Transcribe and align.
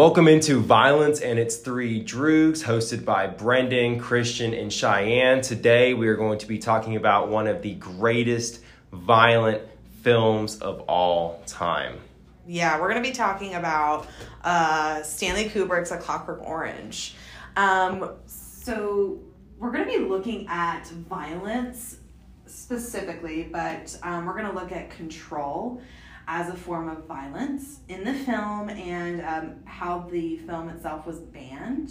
Welcome 0.00 0.28
into 0.28 0.60
Violence 0.60 1.20
and 1.20 1.38
its 1.38 1.56
Three 1.56 2.02
Droogs, 2.02 2.64
hosted 2.64 3.04
by 3.04 3.26
Brendan, 3.26 3.98
Christian, 3.98 4.54
and 4.54 4.72
Cheyenne. 4.72 5.42
Today 5.42 5.92
we 5.92 6.08
are 6.08 6.16
going 6.16 6.38
to 6.38 6.46
be 6.46 6.58
talking 6.58 6.96
about 6.96 7.28
one 7.28 7.46
of 7.46 7.60
the 7.60 7.74
greatest 7.74 8.62
violent 8.90 9.60
films 10.00 10.58
of 10.60 10.80
all 10.88 11.42
time. 11.46 11.98
Yeah, 12.46 12.80
we're 12.80 12.88
going 12.88 13.02
to 13.02 13.06
be 13.06 13.14
talking 13.14 13.56
about 13.56 14.06
uh, 14.42 15.02
Stanley 15.02 15.50
Kubrick's 15.50 15.90
A 15.90 15.98
Clockwork 15.98 16.40
Orange. 16.44 17.14
Um, 17.58 18.12
so 18.24 19.18
we're 19.58 19.70
going 19.70 19.84
to 19.84 19.98
be 19.98 20.02
looking 20.02 20.46
at 20.48 20.88
violence 20.88 21.98
specifically, 22.46 23.50
but 23.52 23.98
um, 24.02 24.24
we're 24.24 24.32
going 24.32 24.46
to 24.46 24.58
look 24.58 24.72
at 24.72 24.90
control 24.90 25.82
as 26.32 26.48
a 26.48 26.54
form 26.54 26.88
of 26.88 27.04
violence 27.06 27.80
in 27.88 28.04
the 28.04 28.14
film 28.14 28.70
and 28.70 29.20
um, 29.22 29.56
how 29.64 30.08
the 30.12 30.36
film 30.36 30.68
itself 30.68 31.04
was 31.04 31.18
banned. 31.18 31.90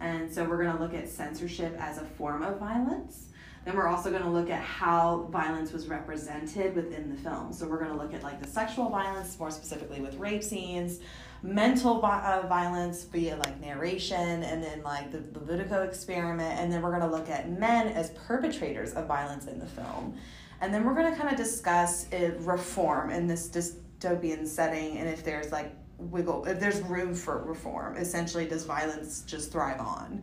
And 0.00 0.32
so 0.32 0.42
we're 0.44 0.62
going 0.62 0.74
to 0.74 0.82
look 0.82 0.94
at 0.94 1.06
censorship 1.06 1.76
as 1.78 1.98
a 1.98 2.04
form 2.04 2.42
of 2.42 2.58
violence. 2.58 3.26
Then 3.66 3.76
we're 3.76 3.88
also 3.88 4.10
going 4.10 4.22
to 4.22 4.30
look 4.30 4.48
at 4.48 4.62
how 4.62 5.28
violence 5.30 5.70
was 5.70 5.86
represented 5.86 6.74
within 6.74 7.10
the 7.10 7.16
film. 7.16 7.52
So 7.52 7.68
we're 7.68 7.78
going 7.78 7.90
to 7.90 7.96
look 7.96 8.14
at 8.14 8.22
like 8.22 8.40
the 8.40 8.48
sexual 8.48 8.88
violence, 8.88 9.38
more 9.38 9.50
specifically 9.50 10.00
with 10.00 10.14
rape 10.16 10.42
scenes, 10.42 11.00
mental 11.42 12.04
uh, 12.04 12.46
violence 12.46 13.04
via 13.04 13.36
like 13.36 13.60
narration, 13.60 14.44
and 14.44 14.62
then 14.64 14.82
like 14.82 15.12
the 15.12 15.18
Ludovico 15.18 15.86
experiment. 15.86 16.58
And 16.58 16.72
then 16.72 16.80
we're 16.80 16.96
going 16.98 17.10
to 17.10 17.14
look 17.14 17.28
at 17.28 17.50
men 17.50 17.88
as 17.88 18.10
perpetrators 18.10 18.94
of 18.94 19.06
violence 19.06 19.46
in 19.46 19.58
the 19.58 19.66
film. 19.66 20.16
And 20.60 20.72
then 20.72 20.84
we're 20.84 20.94
going 20.94 21.12
to 21.12 21.18
kind 21.18 21.30
of 21.30 21.36
discuss 21.36 22.06
reform 22.40 23.10
in 23.10 23.26
this 23.26 23.48
dystopian 23.48 24.46
setting 24.46 24.98
and 24.98 25.08
if 25.08 25.24
there's 25.24 25.52
like 25.52 25.74
wiggle, 25.98 26.44
if 26.46 26.60
there's 26.60 26.80
room 26.82 27.14
for 27.14 27.44
reform. 27.44 27.96
Essentially, 27.96 28.46
does 28.46 28.64
violence 28.64 29.22
just 29.26 29.52
thrive 29.52 29.80
on? 29.80 30.22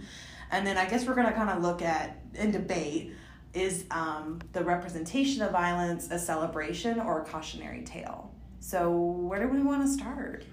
And 0.51 0.65
then 0.67 0.77
I 0.77 0.89
guess 0.89 1.05
we're 1.05 1.15
going 1.15 1.27
to 1.27 1.33
kind 1.33 1.49
of 1.49 1.61
look 1.61 1.81
at 1.81 2.19
and 2.35 2.51
debate 2.51 3.13
is 3.53 3.85
um, 3.91 4.39
the 4.53 4.63
representation 4.63 5.41
of 5.41 5.51
violence 5.51 6.09
a 6.11 6.19
celebration 6.19 6.99
or 6.99 7.21
a 7.21 7.25
cautionary 7.25 7.83
tale? 7.83 8.33
So, 8.59 8.91
where 8.91 9.39
do 9.39 9.47
we 9.47 9.61
want 9.61 9.81
to 9.81 9.87
start? 9.87 10.45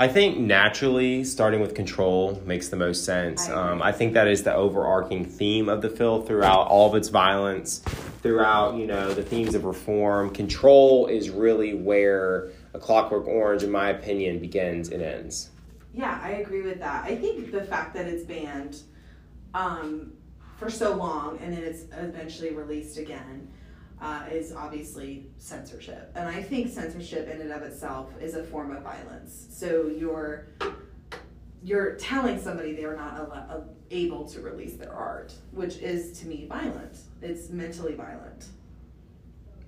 I 0.00 0.06
think 0.06 0.38
naturally 0.38 1.24
starting 1.24 1.60
with 1.60 1.74
control 1.74 2.40
makes 2.46 2.68
the 2.68 2.76
most 2.76 3.04
sense. 3.04 3.48
I, 3.48 3.70
um, 3.72 3.82
I 3.82 3.90
think 3.90 4.14
that 4.14 4.28
is 4.28 4.44
the 4.44 4.54
overarching 4.54 5.24
theme 5.24 5.68
of 5.68 5.82
the 5.82 5.90
film 5.90 6.24
throughout 6.24 6.68
all 6.68 6.88
of 6.88 6.94
its 6.94 7.08
violence, 7.08 7.80
throughout 8.22 8.76
you 8.76 8.86
know 8.86 9.12
the 9.12 9.24
themes 9.24 9.56
of 9.56 9.64
reform. 9.64 10.30
Control 10.30 11.08
is 11.08 11.30
really 11.30 11.74
where 11.74 12.50
a 12.74 12.78
Clockwork 12.78 13.26
Orange, 13.26 13.64
in 13.64 13.72
my 13.72 13.88
opinion, 13.88 14.38
begins 14.38 14.90
and 14.90 15.02
ends. 15.02 15.50
Yeah, 15.92 16.20
I 16.22 16.30
agree 16.34 16.62
with 16.62 16.78
that. 16.78 17.04
I 17.04 17.16
think 17.16 17.50
the 17.50 17.64
fact 17.64 17.92
that 17.94 18.06
it's 18.06 18.22
banned 18.22 18.82
um, 19.52 20.12
for 20.58 20.70
so 20.70 20.94
long 20.94 21.38
and 21.38 21.52
then 21.52 21.64
it's 21.64 21.86
eventually 21.96 22.54
released 22.54 22.98
again 22.98 23.48
uh, 24.00 24.24
is 24.30 24.52
obviously 24.52 25.26
censorship. 25.38 26.12
And 26.14 26.28
I 26.28 26.42
think 26.42 26.70
censorship 26.70 27.28
in 27.28 27.40
and 27.40 27.52
of 27.52 27.62
itself 27.62 28.12
is 28.20 28.34
a 28.34 28.44
form 28.44 28.74
of 28.74 28.82
violence. 28.82 29.46
So 29.50 29.88
you're 29.88 30.48
you're 31.62 31.94
telling 31.96 32.40
somebody 32.40 32.72
they're 32.72 32.96
not 32.96 33.18
al- 33.18 33.74
able 33.90 34.28
to 34.28 34.40
release 34.40 34.74
their 34.74 34.92
art, 34.92 35.34
which 35.50 35.78
is 35.78 36.18
to 36.20 36.26
me 36.26 36.46
violent. 36.46 36.98
It's 37.20 37.50
mentally 37.50 37.94
violent. 37.94 38.46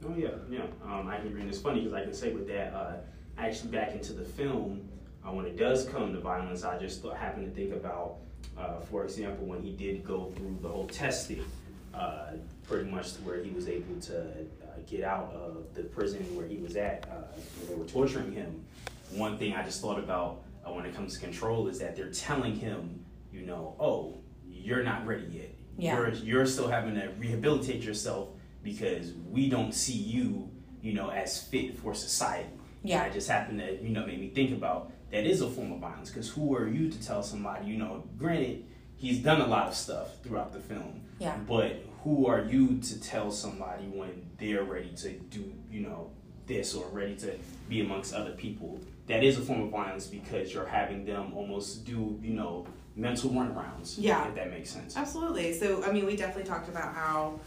Oh 0.07 0.15
yeah, 0.17 0.29
yeah. 0.49 0.63
Um, 0.85 1.09
I 1.09 1.17
can 1.17 1.29
agree. 1.29 1.43
It's 1.43 1.59
funny 1.59 1.81
because 1.81 1.93
I 1.93 2.03
can 2.03 2.15
say 2.15 2.33
with 2.33 2.47
that, 2.49 2.73
uh, 2.73 2.97
actually 3.39 3.71
back 3.71 3.93
into 3.93 4.13
the 4.13 4.25
film, 4.25 4.89
uh, 5.27 5.33
when 5.33 5.45
it 5.45 5.57
does 5.57 5.85
come 5.87 6.13
to 6.13 6.21
violence, 6.21 6.65
I 6.65 6.79
just 6.79 7.05
happen 7.05 7.45
to 7.45 7.51
think 7.51 7.75
about, 7.75 8.17
uh, 8.57 8.81
for 8.81 9.05
example, 9.05 9.45
when 9.47 9.61
he 9.61 9.73
did 9.73 10.05
go 10.05 10.33
through 10.37 10.59
the 10.63 10.69
whole 10.69 10.87
testing 10.87 11.45
uh, 11.93 12.33
pretty 12.71 12.89
much 12.89 13.15
to 13.15 13.23
where 13.23 13.43
he 13.43 13.51
was 13.51 13.69
able 13.69 14.01
to 14.01 14.21
uh, 14.21 14.79
get 14.89 15.03
out 15.03 15.33
of 15.35 15.75
the 15.75 15.83
prison 15.83 16.21
where 16.37 16.47
he 16.47 16.57
was 16.59 16.77
at, 16.77 17.05
uh, 17.11 17.27
where 17.59 17.69
they 17.69 17.75
were 17.75 17.89
torturing 17.89 18.33
him. 18.33 18.65
One 19.11 19.37
thing 19.37 19.55
I 19.55 19.65
just 19.65 19.81
thought 19.83 19.99
about 19.99 20.43
uh, 20.65 20.73
when 20.73 20.87
it 20.87 20.95
comes 20.95 21.15
to 21.15 21.21
control 21.21 21.67
is 21.67 21.81
that 21.81 21.97
they're 21.97 22.13
telling 22.13 22.55
him, 22.55 23.05
you 23.33 23.43
know, 23.43 23.75
oh, 23.81 24.21
you're 24.49 24.85
not 24.85 25.05
ready 25.05 25.27
yet. 25.33 25.55
Yeah. 25.77 25.97
You're, 25.97 26.09
you're 26.11 26.47
still 26.47 26.69
having 26.69 26.95
to 26.95 27.09
rehabilitate 27.19 27.83
yourself 27.83 28.29
because 28.63 29.13
we 29.29 29.49
don't 29.49 29.75
see 29.75 29.95
you, 29.95 30.49
you 30.81 30.93
know, 30.93 31.11
as 31.11 31.43
fit 31.43 31.77
for 31.77 31.93
society. 31.93 32.51
Yeah. 32.85 33.03
And 33.03 33.11
I 33.11 33.15
just 33.15 33.29
happened 33.29 33.59
to, 33.59 33.83
you 33.83 33.89
know, 33.89 34.07
make 34.07 34.21
me 34.21 34.29
think 34.29 34.53
about 34.53 34.93
that 35.11 35.25
is 35.27 35.41
a 35.41 35.51
form 35.51 35.73
of 35.73 35.81
violence 35.81 36.11
because 36.11 36.29
who 36.29 36.55
are 36.55 36.69
you 36.69 36.89
to 36.89 37.03
tell 37.05 37.25
somebody, 37.25 37.67
you 37.67 37.79
know, 37.79 38.05
granted, 38.17 38.65
he's 39.01 39.19
done 39.19 39.41
a 39.41 39.47
lot 39.47 39.67
of 39.67 39.75
stuff 39.75 40.23
throughout 40.23 40.53
the 40.53 40.61
film. 40.61 41.01
Yeah. 41.19 41.37
But 41.49 41.83
who 42.05 42.27
are 42.27 42.45
you 42.45 42.79
to 42.79 43.01
tell 43.01 43.31
somebody 43.31 43.85
when 43.85 44.31
they're 44.39 44.63
ready 44.65 44.91
to 44.99 45.13
do, 45.13 45.53
you 45.71 45.81
know, 45.81 46.11
this 46.47 46.75
or 46.75 46.87
ready 46.91 47.17
to 47.17 47.35
be 47.69 47.81
amongst 47.81 48.15
other 48.15 48.33
people? 48.33 48.79
That 49.07 49.25
is 49.25 49.39
a 49.39 49.41
form 49.41 49.63
of 49.63 49.71
violence 49.71 50.07
because 50.07 50.53
you're 50.53 50.67
having 50.67 51.05
them 51.05 51.33
almost 51.35 51.85
do, 51.85 52.19
you 52.23 52.35
know, 52.35 52.67
mental 52.95 53.31
runarounds. 53.31 53.95
Yeah. 53.97 54.29
If 54.29 54.35
that 54.35 54.51
makes 54.51 54.71
sense. 54.71 54.97
Absolutely. 54.97 55.55
So, 55.55 55.83
I 55.83 55.91
mean, 55.91 56.05
we 56.05 56.15
definitely 56.15 56.49
talked 56.49 56.69
about 56.69 56.95
how 56.95 57.41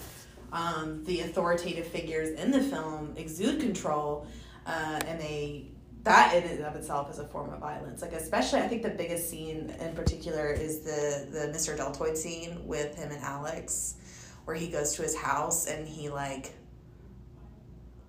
um, 0.52 1.04
the 1.06 1.22
authoritative 1.22 1.86
figures 1.86 2.30
in 2.40 2.50
the 2.50 2.62
film 2.62 3.14
exude 3.16 3.60
control 3.60 4.26
uh, 4.66 5.00
and 5.06 5.20
they 5.22 5.68
that 6.04 6.34
in 6.36 6.44
and 6.44 6.66
of 6.66 6.76
itself 6.76 7.10
is 7.10 7.20
a 7.20 7.26
form 7.26 7.54
of 7.54 7.60
violence. 7.60 8.02
Like 8.02 8.14
especially, 8.14 8.60
I 8.60 8.68
think 8.68 8.84
the 8.84 8.90
biggest 8.90 9.30
scene 9.30 9.74
in 9.80 9.96
particular 9.96 10.52
is 10.52 10.80
the 10.80 11.28
the 11.32 11.58
Mr. 11.58 11.78
Deltoid 11.78 12.18
scene 12.18 12.68
with 12.68 12.96
him 12.96 13.12
and 13.12 13.22
Alex, 13.24 13.96
where 14.46 14.56
he 14.56 14.68
goes 14.68 14.94
to 14.96 15.02
his 15.02 15.16
house 15.16 15.68
and 15.68 15.88
he 15.88 16.10
like 16.10 16.54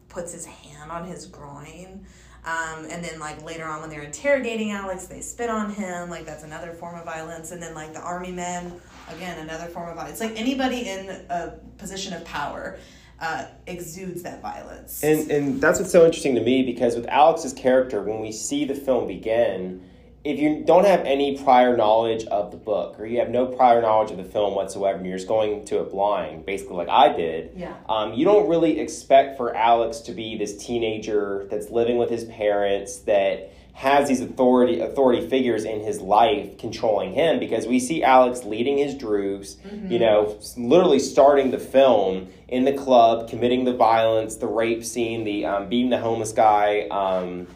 puts 0.08 0.32
his 0.32 0.44
hand 0.44 0.90
on 0.90 1.04
his 1.04 1.26
groin. 1.26 2.04
Um, 2.46 2.84
and 2.90 3.02
then 3.02 3.18
like 3.20 3.42
later 3.42 3.64
on 3.64 3.80
when 3.80 3.90
they're 3.90 4.02
interrogating 4.02 4.72
Alex, 4.72 5.06
they 5.06 5.20
spit 5.20 5.48
on 5.48 5.72
him. 5.72 6.10
Like 6.10 6.26
that's 6.26 6.42
another 6.44 6.72
form 6.72 6.96
of 6.96 7.04
violence. 7.04 7.52
And 7.52 7.62
then 7.62 7.74
like 7.74 7.94
the 7.94 8.00
army 8.00 8.32
men, 8.32 8.72
again 9.08 9.38
another 9.38 9.66
form 9.66 9.88
of 9.88 9.94
violence. 9.94 10.20
It's 10.20 10.30
Like 10.30 10.38
anybody 10.38 10.88
in 10.88 11.08
a 11.30 11.54
position 11.78 12.12
of 12.12 12.24
power 12.24 12.78
uh, 13.20 13.46
exudes 13.66 14.22
that 14.22 14.42
violence. 14.42 15.02
And 15.02 15.30
and 15.30 15.60
that's 15.60 15.78
what's 15.78 15.92
so 15.92 16.04
interesting 16.04 16.34
to 16.34 16.42
me 16.42 16.62
because 16.62 16.96
with 16.96 17.06
Alex's 17.06 17.52
character, 17.52 18.02
when 18.02 18.20
we 18.20 18.32
see 18.32 18.64
the 18.64 18.74
film 18.74 19.06
begin, 19.06 19.88
if 20.24 20.38
you 20.38 20.64
don't 20.66 20.86
have 20.86 21.00
any 21.00 21.36
prior 21.36 21.76
knowledge 21.76 22.24
of 22.26 22.50
the 22.50 22.56
book 22.56 22.98
or 22.98 23.06
you 23.06 23.18
have 23.18 23.28
no 23.30 23.46
prior 23.46 23.82
knowledge 23.82 24.10
of 24.10 24.16
the 24.16 24.24
film 24.24 24.54
whatsoever, 24.54 24.98
and 24.98 25.06
you're 25.06 25.16
just 25.18 25.28
going 25.28 25.64
to 25.66 25.80
it 25.80 25.90
blind, 25.90 26.46
basically 26.46 26.76
like 26.76 26.88
I 26.88 27.14
did, 27.14 27.52
Yeah. 27.56 27.74
um, 27.88 28.14
you 28.14 28.24
don't 28.24 28.48
really 28.48 28.80
expect 28.80 29.36
for 29.36 29.54
Alex 29.54 29.98
to 30.00 30.12
be 30.12 30.36
this 30.36 30.56
teenager 30.56 31.46
that's 31.50 31.70
living 31.70 31.98
with 31.98 32.10
his 32.10 32.24
parents 32.24 32.98
that 33.00 33.52
has 33.74 34.08
these 34.08 34.20
authority 34.20 34.78
authority 34.80 35.28
figures 35.28 35.64
in 35.64 35.80
his 35.80 36.00
life 36.00 36.56
controlling 36.58 37.12
him 37.12 37.40
because 37.40 37.66
we 37.66 37.80
see 37.80 38.04
Alex 38.04 38.44
leading 38.44 38.78
his 38.78 38.94
droogs, 38.94 39.56
you 39.90 39.98
know, 39.98 40.38
literally 40.56 41.00
starting 41.00 41.50
the 41.50 41.58
film 41.58 42.28
in 42.46 42.64
the 42.64 42.72
club, 42.72 43.28
committing 43.28 43.64
the 43.64 43.74
violence, 43.74 44.36
the 44.36 44.46
rape 44.46 44.84
scene, 44.84 45.24
the 45.24 45.44
um, 45.44 45.68
beating 45.68 45.90
the 45.90 45.98
homeless 45.98 46.32
guy. 46.32 46.86
Um, 46.88 47.48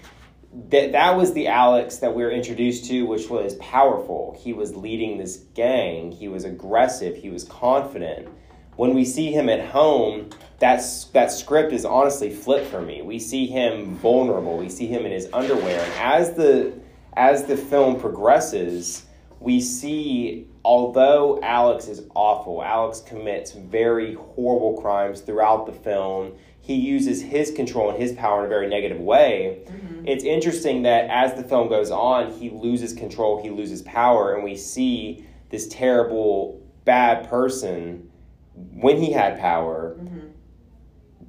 that 0.71 0.93
that 0.93 1.17
was 1.17 1.35
the 1.35 1.47
Alex 1.47 1.99
that 1.99 2.15
we 2.15 2.25
were 2.25 2.33
introduced 2.33 2.87
to, 2.87 3.03
which 3.07 3.31
was 3.31 3.55
powerful. 3.57 4.37
He 4.43 4.53
was 4.53 4.75
leading 4.75 5.19
this 5.19 5.37
gang. 5.55 6.11
He 6.11 6.27
was 6.27 6.45
aggressive. 6.45 7.17
He 7.17 7.31
was 7.31 7.45
confident. 7.45 8.29
When 8.79 8.95
we 8.95 9.05
see 9.05 9.33
him 9.33 9.49
at 9.49 9.71
home, 9.71 10.31
that's 10.61 11.07
that 11.07 11.33
script 11.33 11.73
is 11.73 11.85
honestly 11.85 12.31
flipped 12.31 12.69
for 12.69 12.81
me. 12.81 13.03
We 13.03 13.19
see 13.19 13.49
him 13.49 13.97
vulnerable. 13.97 14.57
We 14.57 14.69
see 14.69 14.87
him 14.87 15.05
in 15.05 15.11
his 15.11 15.29
underwear, 15.33 15.81
and 15.81 15.93
as 15.95 16.35
the 16.35 16.75
as 17.15 17.45
the 17.47 17.57
film 17.57 17.99
progresses, 17.99 19.05
we 19.41 19.61
see 19.61 20.47
although 20.65 21.41
Alex 21.43 21.89
is 21.89 22.03
awful, 22.15 22.63
Alex 22.63 23.01
commits 23.01 23.51
very 23.51 24.15
horrible 24.15 24.81
crimes 24.81 25.23
throughout 25.23 25.67
the 25.67 25.73
film. 25.73 26.35
He 26.61 26.75
uses 26.75 27.21
his 27.21 27.51
control 27.51 27.91
and 27.91 28.01
his 28.01 28.13
power 28.13 28.39
in 28.39 28.47
a 28.47 28.49
very 28.49 28.69
negative 28.69 29.01
way. 29.01 29.63
Mm-hmm. 29.65 30.07
It's 30.07 30.23
interesting 30.23 30.83
that 30.83 31.11
as 31.11 31.35
the 31.35 31.43
film 31.43 31.69
goes 31.69 31.91
on, 31.91 32.31
he 32.31 32.51
loses 32.51 32.93
control, 32.93 33.43
he 33.43 33.51
loses 33.51 33.83
power, 33.83 34.37
and 34.37 34.45
we 34.45 34.57
see 34.57 35.27
this 35.51 35.67
terrible, 35.67 36.63
bad 36.85 37.29
person 37.29 38.08
when 38.73 38.97
he 38.97 39.13
had 39.13 39.39
power 39.39 39.97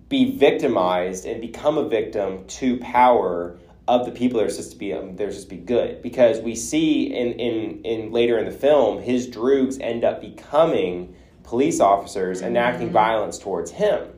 be 0.10 0.36
victimized 0.36 1.26
and 1.26 1.40
become 1.40 1.78
a 1.78 1.88
victim 1.88 2.46
to 2.48 2.78
power 2.78 3.58
of 3.88 4.06
the 4.06 4.12
people 4.12 4.40
that 4.40 4.46
are 4.46 4.50
supposed 4.50 4.72
to 4.72 4.78
be 4.78 4.94
um, 4.94 5.16
they're 5.16 5.32
supposed 5.32 5.50
to 5.50 5.56
be 5.56 5.62
good. 5.62 6.02
Because 6.02 6.40
we 6.40 6.56
see 6.56 7.14
in 7.14 7.34
in 7.34 7.82
in 7.84 8.12
later 8.12 8.38
in 8.38 8.46
the 8.46 8.52
film 8.52 9.02
his 9.02 9.28
droogs 9.28 9.80
end 9.80 10.04
up 10.04 10.20
becoming 10.20 11.16
police 11.44 11.80
officers 11.80 12.42
enacting 12.42 12.92
violence 12.92 13.40
towards 13.40 13.72
him. 13.72 14.10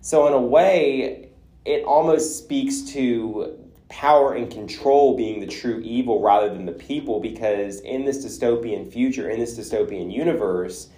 So 0.00 0.26
in 0.26 0.32
a 0.34 0.40
way 0.40 1.30
it 1.64 1.84
almost 1.84 2.38
speaks 2.38 2.82
to 2.92 3.58
power 3.88 4.34
and 4.34 4.50
control 4.50 5.16
being 5.16 5.40
the 5.40 5.46
true 5.46 5.80
evil 5.80 6.22
rather 6.22 6.48
than 6.48 6.66
the 6.66 6.72
people. 6.72 7.20
Because 7.20 7.80
in 7.80 8.04
this 8.04 8.24
dystopian 8.24 8.90
future 8.92 9.28
in 9.30 9.40
this 9.40 9.58
dystopian 9.58 10.12
universe 10.12 10.88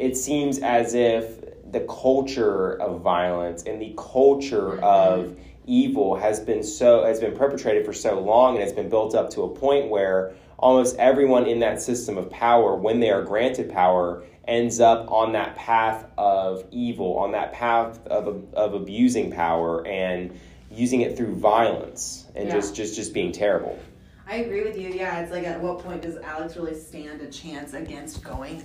it 0.00 0.16
seems 0.16 0.58
as 0.60 0.94
if 0.94 1.40
the 1.70 1.80
culture 1.80 2.72
of 2.80 3.00
violence 3.02 3.62
and 3.64 3.80
the 3.80 3.94
culture 3.96 4.80
of 4.80 5.36
evil 5.66 6.16
has 6.16 6.40
been 6.40 6.62
so 6.64 7.04
has 7.04 7.20
been 7.20 7.36
perpetrated 7.36 7.84
for 7.84 7.92
so 7.92 8.18
long 8.18 8.54
and 8.54 8.64
it's 8.64 8.72
been 8.72 8.88
built 8.88 9.14
up 9.14 9.30
to 9.30 9.42
a 9.42 9.48
point 9.48 9.88
where 9.88 10.32
almost 10.58 10.96
everyone 10.96 11.46
in 11.46 11.60
that 11.60 11.80
system 11.80 12.16
of 12.18 12.28
power 12.30 12.74
when 12.74 12.98
they 12.98 13.10
are 13.10 13.22
granted 13.22 13.70
power 13.70 14.24
ends 14.48 14.80
up 14.80 15.08
on 15.12 15.32
that 15.32 15.54
path 15.54 16.06
of 16.18 16.64
evil 16.72 17.18
on 17.18 17.30
that 17.32 17.52
path 17.52 18.04
of, 18.08 18.52
of 18.54 18.74
abusing 18.74 19.30
power 19.30 19.86
and 19.86 20.36
using 20.72 21.02
it 21.02 21.16
through 21.16 21.34
violence 21.36 22.26
and 22.34 22.48
Yeah. 22.48 22.54
just 22.54 22.74
just 22.74 22.96
just 22.96 23.12
being 23.12 23.32
terrible 23.32 23.78
I 24.26 24.36
agree 24.36 24.62
with 24.62 24.78
you. 24.78 24.90
Yeah, 24.90 25.18
it's 25.22 25.32
like 25.32 25.42
at 25.44 25.60
what 25.60 25.80
point 25.80 26.02
does 26.02 26.16
Alex 26.18 26.56
really 26.56 26.78
stand 26.78 27.20
a 27.20 27.26
chance 27.32 27.74
against 27.74 28.22
going 28.22 28.62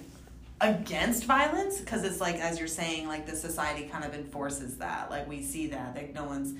against 0.62 1.25
violence? 1.25 1.80
Because 1.80 2.04
it's 2.04 2.22
like 2.22 2.36
as 2.36 2.60
you're 2.60 2.68
saying, 2.68 3.07
like 3.07 3.25
the 3.25 3.36
society 3.36 3.88
kind 3.88 4.06
of 4.06 4.13
enforces 4.13 4.78
that. 4.78 5.10
Like 5.10 5.28
we 5.28 5.42
see 5.42 5.68
that. 5.68 5.96
Like 5.96 6.13
no 6.13 6.25
one's 6.25 6.54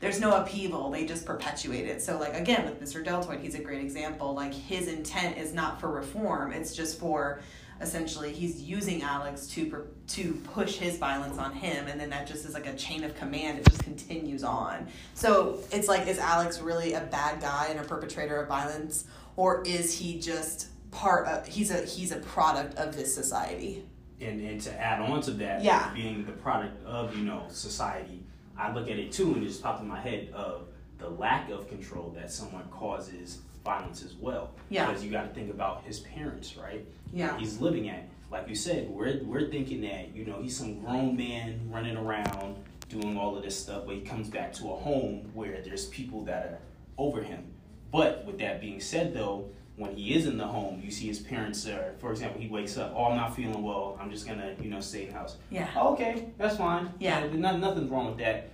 there's 0.00 0.20
no 0.20 0.34
upheaval. 0.34 0.90
They 0.90 1.06
just 1.06 1.24
perpetuate 1.24 1.86
it. 1.86 2.02
So 2.02 2.18
like 2.18 2.34
again 2.34 2.64
with 2.64 2.80
Mr. 2.80 3.04
Deltoid, 3.04 3.40
he's 3.40 3.54
a 3.54 3.62
great 3.62 3.80
example. 3.80 4.34
Like 4.34 4.52
his 4.52 4.88
intent 4.88 5.38
is 5.38 5.52
not 5.52 5.80
for 5.80 5.90
reform. 5.90 6.52
It's 6.52 6.74
just 6.74 6.98
for 6.98 7.40
essentially 7.82 8.32
he's 8.32 8.62
using 8.62 9.02
Alex 9.02 9.46
to 9.48 9.86
to 10.06 10.34
push 10.44 10.76
his 10.76 10.98
violence 10.98 11.38
on 11.38 11.52
him, 11.52 11.86
and 11.88 12.00
then 12.00 12.10
that 12.10 12.26
just 12.26 12.44
is 12.46 12.54
like 12.54 12.66
a 12.66 12.74
chain 12.74 13.04
of 13.04 13.14
command. 13.16 13.58
It 13.58 13.68
just 13.68 13.82
continues 13.82 14.44
on. 14.44 14.86
So 15.14 15.58
it's 15.72 15.88
like, 15.88 16.06
is 16.06 16.18
Alex 16.18 16.60
really 16.60 16.94
a 16.94 17.00
bad 17.00 17.40
guy 17.40 17.66
and 17.70 17.80
a 17.80 17.82
perpetrator 17.82 18.36
of 18.36 18.48
violence, 18.48 19.04
or 19.36 19.62
is 19.66 19.98
he 19.98 20.18
just 20.18 20.68
part 20.92 21.26
of? 21.26 21.46
He's 21.46 21.70
a 21.72 21.82
he's 21.84 22.12
a 22.12 22.18
product 22.20 22.76
of 22.78 22.94
this 22.96 23.12
society. 23.12 23.84
and 24.20 24.40
and 24.40 24.60
to 24.60 24.72
add 24.80 25.00
on 25.00 25.20
to 25.22 25.32
that, 25.32 25.64
Yeah. 25.64 25.92
being 25.92 26.24
the 26.24 26.30
product 26.32 26.84
of 26.86 27.16
you 27.16 27.24
know 27.24 27.42
society, 27.48 28.22
I 28.56 28.72
look 28.72 28.88
at 28.88 28.96
it 28.98 29.10
too, 29.10 29.34
and 29.34 29.42
it 29.42 29.48
just 29.48 29.62
popped 29.62 29.82
in 29.82 29.88
my 29.88 29.98
head 30.00 30.28
of 30.32 30.68
the 30.98 31.08
lack 31.10 31.50
of 31.50 31.68
control 31.68 32.10
that 32.16 32.30
someone 32.30 32.62
causes 32.70 33.40
violence 33.64 34.04
as 34.04 34.14
well. 34.14 34.50
Yeah. 34.70 34.86
Because 34.86 35.02
you 35.04 35.10
got 35.10 35.22
to 35.22 35.34
think 35.34 35.50
about 35.50 35.82
his 35.84 35.98
parents, 36.00 36.56
right? 36.56 36.86
Yeah. 37.12 37.36
He's 37.38 37.60
living 37.60 37.88
at, 37.88 38.08
like 38.30 38.48
you 38.48 38.54
said, 38.54 38.88
we're 38.88 39.20
we're 39.24 39.48
thinking 39.50 39.80
that 39.80 40.14
you 40.14 40.24
know 40.24 40.40
he's 40.40 40.56
some 40.56 40.80
grown 40.80 41.16
man 41.16 41.60
running 41.72 41.96
around 41.96 42.56
doing 42.88 43.16
all 43.16 43.36
of 43.36 43.42
this 43.42 43.58
stuff, 43.58 43.84
but 43.86 43.94
he 43.96 44.02
comes 44.02 44.28
back 44.28 44.52
to 44.52 44.70
a 44.70 44.76
home 44.76 45.30
where 45.34 45.60
there's 45.62 45.86
people 45.86 46.22
that 46.26 46.44
are 46.46 46.58
over 46.98 47.22
him. 47.22 47.42
But 47.90 48.24
with 48.26 48.38
that 48.38 48.60
being 48.60 48.80
said, 48.80 49.14
though, 49.14 49.48
when 49.76 49.96
he 49.96 50.14
is 50.14 50.26
in 50.26 50.36
the 50.36 50.46
home, 50.46 50.80
you 50.84 50.90
see 50.90 51.06
his 51.06 51.18
parents 51.18 51.66
are, 51.66 51.94
for 51.98 52.10
example, 52.10 52.40
he 52.40 52.48
wakes 52.48 52.76
up, 52.76 52.92
oh, 52.94 53.06
I'm 53.06 53.16
not 53.16 53.34
feeling 53.34 53.62
well, 53.62 53.98
I'm 54.00 54.10
just 54.10 54.26
gonna, 54.26 54.54
you 54.60 54.68
know, 54.68 54.80
stay 54.80 55.04
in 55.04 55.12
the 55.12 55.18
house. 55.18 55.36
Yeah. 55.50 55.68
Oh, 55.74 55.94
okay, 55.94 56.30
that's 56.36 56.56
fine. 56.56 56.92
Yeah. 56.98 57.20
there's 57.20 57.34
not, 57.34 57.58
nothing's 57.58 57.90
wrong 57.90 58.06
with 58.06 58.18
that. 58.18 58.50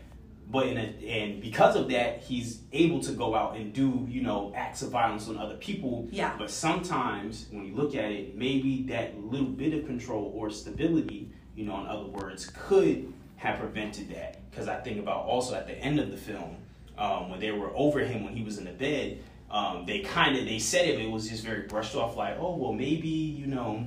But 0.50 0.68
in 0.68 0.78
a, 0.78 0.80
and 1.06 1.42
because 1.42 1.76
of 1.76 1.90
that, 1.90 2.22
he's 2.22 2.62
able 2.72 3.00
to 3.00 3.12
go 3.12 3.34
out 3.34 3.56
and 3.56 3.72
do, 3.72 4.06
you 4.08 4.22
know, 4.22 4.52
acts 4.56 4.80
of 4.80 4.90
violence 4.90 5.28
on 5.28 5.36
other 5.36 5.56
people. 5.56 6.08
Yeah. 6.10 6.34
But 6.38 6.50
sometimes 6.50 7.46
when 7.50 7.66
you 7.66 7.74
look 7.74 7.94
at 7.94 8.10
it, 8.10 8.34
maybe 8.34 8.84
that 8.84 9.22
little 9.22 9.48
bit 9.48 9.74
of 9.74 9.84
control 9.84 10.32
or 10.34 10.48
stability, 10.50 11.30
you 11.54 11.66
know, 11.66 11.78
in 11.80 11.86
other 11.86 12.06
words, 12.06 12.50
could 12.54 13.12
have 13.36 13.58
prevented 13.58 14.08
that. 14.14 14.50
Because 14.50 14.68
I 14.68 14.76
think 14.80 14.98
about 14.98 15.26
also 15.26 15.54
at 15.54 15.66
the 15.66 15.76
end 15.76 16.00
of 16.00 16.10
the 16.10 16.16
film, 16.16 16.56
um, 16.96 17.28
when 17.28 17.40
they 17.40 17.50
were 17.50 17.70
over 17.74 18.00
him 18.00 18.24
when 18.24 18.34
he 18.34 18.42
was 18.42 18.56
in 18.56 18.64
the 18.64 18.72
bed, 18.72 19.18
um, 19.50 19.86
they 19.86 20.00
kind 20.00 20.36
of 20.36 20.44
they 20.44 20.58
said 20.58 20.86
it, 20.86 20.96
but 20.96 21.04
it 21.04 21.10
was 21.10 21.28
just 21.28 21.44
very 21.44 21.62
brushed 21.62 21.94
off, 21.94 22.16
like, 22.16 22.36
oh 22.38 22.56
well, 22.56 22.72
maybe 22.72 23.08
you 23.08 23.46
know, 23.46 23.86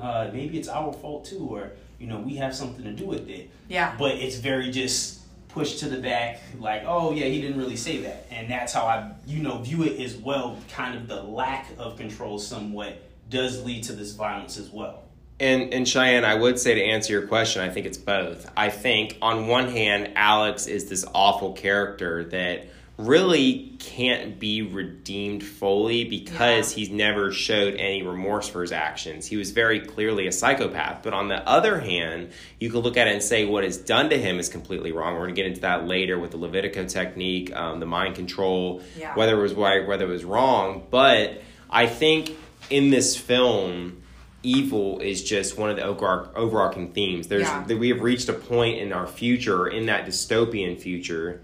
uh, 0.00 0.30
maybe 0.32 0.58
it's 0.58 0.68
our 0.68 0.92
fault 0.92 1.26
too, 1.26 1.46
or 1.50 1.72
you 1.98 2.06
know, 2.06 2.18
we 2.18 2.36
have 2.36 2.54
something 2.54 2.84
to 2.84 2.92
do 2.92 3.06
with 3.06 3.28
it. 3.28 3.50
Yeah. 3.68 3.94
But 3.98 4.12
it's 4.12 4.36
very 4.36 4.70
just 4.70 5.20
pushed 5.48 5.80
to 5.80 5.88
the 5.88 5.98
back, 5.98 6.40
like, 6.58 6.84
oh 6.86 7.12
yeah, 7.12 7.26
he 7.26 7.40
didn't 7.40 7.58
really 7.58 7.76
say 7.76 7.98
that, 7.98 8.26
and 8.30 8.50
that's 8.50 8.72
how 8.72 8.86
I, 8.86 9.10
you 9.26 9.42
know, 9.42 9.58
view 9.58 9.82
it 9.84 10.00
as 10.00 10.16
well. 10.16 10.58
Kind 10.70 10.96
of 10.96 11.06
the 11.06 11.22
lack 11.22 11.66
of 11.78 11.96
control, 11.96 12.38
somewhat, 12.38 13.02
does 13.28 13.62
lead 13.64 13.84
to 13.84 13.92
this 13.92 14.12
violence 14.12 14.56
as 14.56 14.70
well. 14.70 15.02
And 15.40 15.72
and 15.72 15.86
Cheyenne, 15.86 16.24
I 16.24 16.34
would 16.34 16.58
say 16.58 16.74
to 16.74 16.82
answer 16.82 17.12
your 17.12 17.26
question, 17.26 17.62
I 17.62 17.68
think 17.68 17.86
it's 17.86 17.98
both. 17.98 18.50
I 18.56 18.70
think 18.70 19.18
on 19.20 19.46
one 19.46 19.68
hand, 19.68 20.12
Alex 20.16 20.66
is 20.66 20.88
this 20.88 21.04
awful 21.14 21.52
character 21.52 22.24
that 22.24 22.68
really 22.98 23.76
can't 23.78 24.40
be 24.40 24.60
redeemed 24.60 25.44
fully 25.44 26.02
because 26.04 26.72
he's 26.72 26.90
never 26.90 27.30
showed 27.30 27.74
any 27.76 28.02
remorse 28.02 28.48
for 28.48 28.60
his 28.60 28.72
actions. 28.72 29.24
He 29.24 29.36
was 29.36 29.52
very 29.52 29.78
clearly 29.78 30.26
a 30.26 30.32
psychopath. 30.32 31.04
But 31.04 31.14
on 31.14 31.28
the 31.28 31.36
other 31.48 31.78
hand, 31.78 32.32
you 32.58 32.70
can 32.70 32.80
look 32.80 32.96
at 32.96 33.06
it 33.06 33.12
and 33.12 33.22
say 33.22 33.44
what 33.44 33.62
is 33.64 33.78
done 33.78 34.10
to 34.10 34.18
him 34.18 34.40
is 34.40 34.48
completely 34.48 34.90
wrong. 34.90 35.14
We're 35.14 35.20
going 35.20 35.34
to 35.36 35.40
get 35.40 35.46
into 35.46 35.60
that 35.60 35.86
later 35.86 36.18
with 36.18 36.32
the 36.32 36.38
Ludovico 36.38 36.88
technique, 36.88 37.54
um, 37.54 37.78
the 37.78 37.86
mind 37.86 38.16
control, 38.16 38.82
Yeah. 38.98 39.14
whether 39.14 39.38
it 39.38 39.42
was 39.42 39.54
right, 39.54 39.86
whether 39.86 40.04
it 40.04 40.08
was 40.08 40.24
wrong. 40.24 40.82
But 40.90 41.40
I 41.70 41.86
think 41.86 42.32
in 42.68 42.90
this 42.90 43.16
film, 43.16 44.02
evil 44.42 44.98
is 44.98 45.22
just 45.22 45.56
one 45.56 45.70
of 45.70 45.76
the 45.76 45.84
overarch- 45.84 46.30
overarching 46.34 46.88
themes. 46.92 47.28
There's 47.28 47.42
Yeah. 47.42 47.64
we 47.74 47.90
have 47.90 48.00
reached 48.00 48.28
a 48.28 48.32
point 48.32 48.78
in 48.80 48.92
our 48.92 49.06
future, 49.06 49.68
in 49.68 49.86
that 49.86 50.04
dystopian 50.04 50.76
future, 50.76 51.42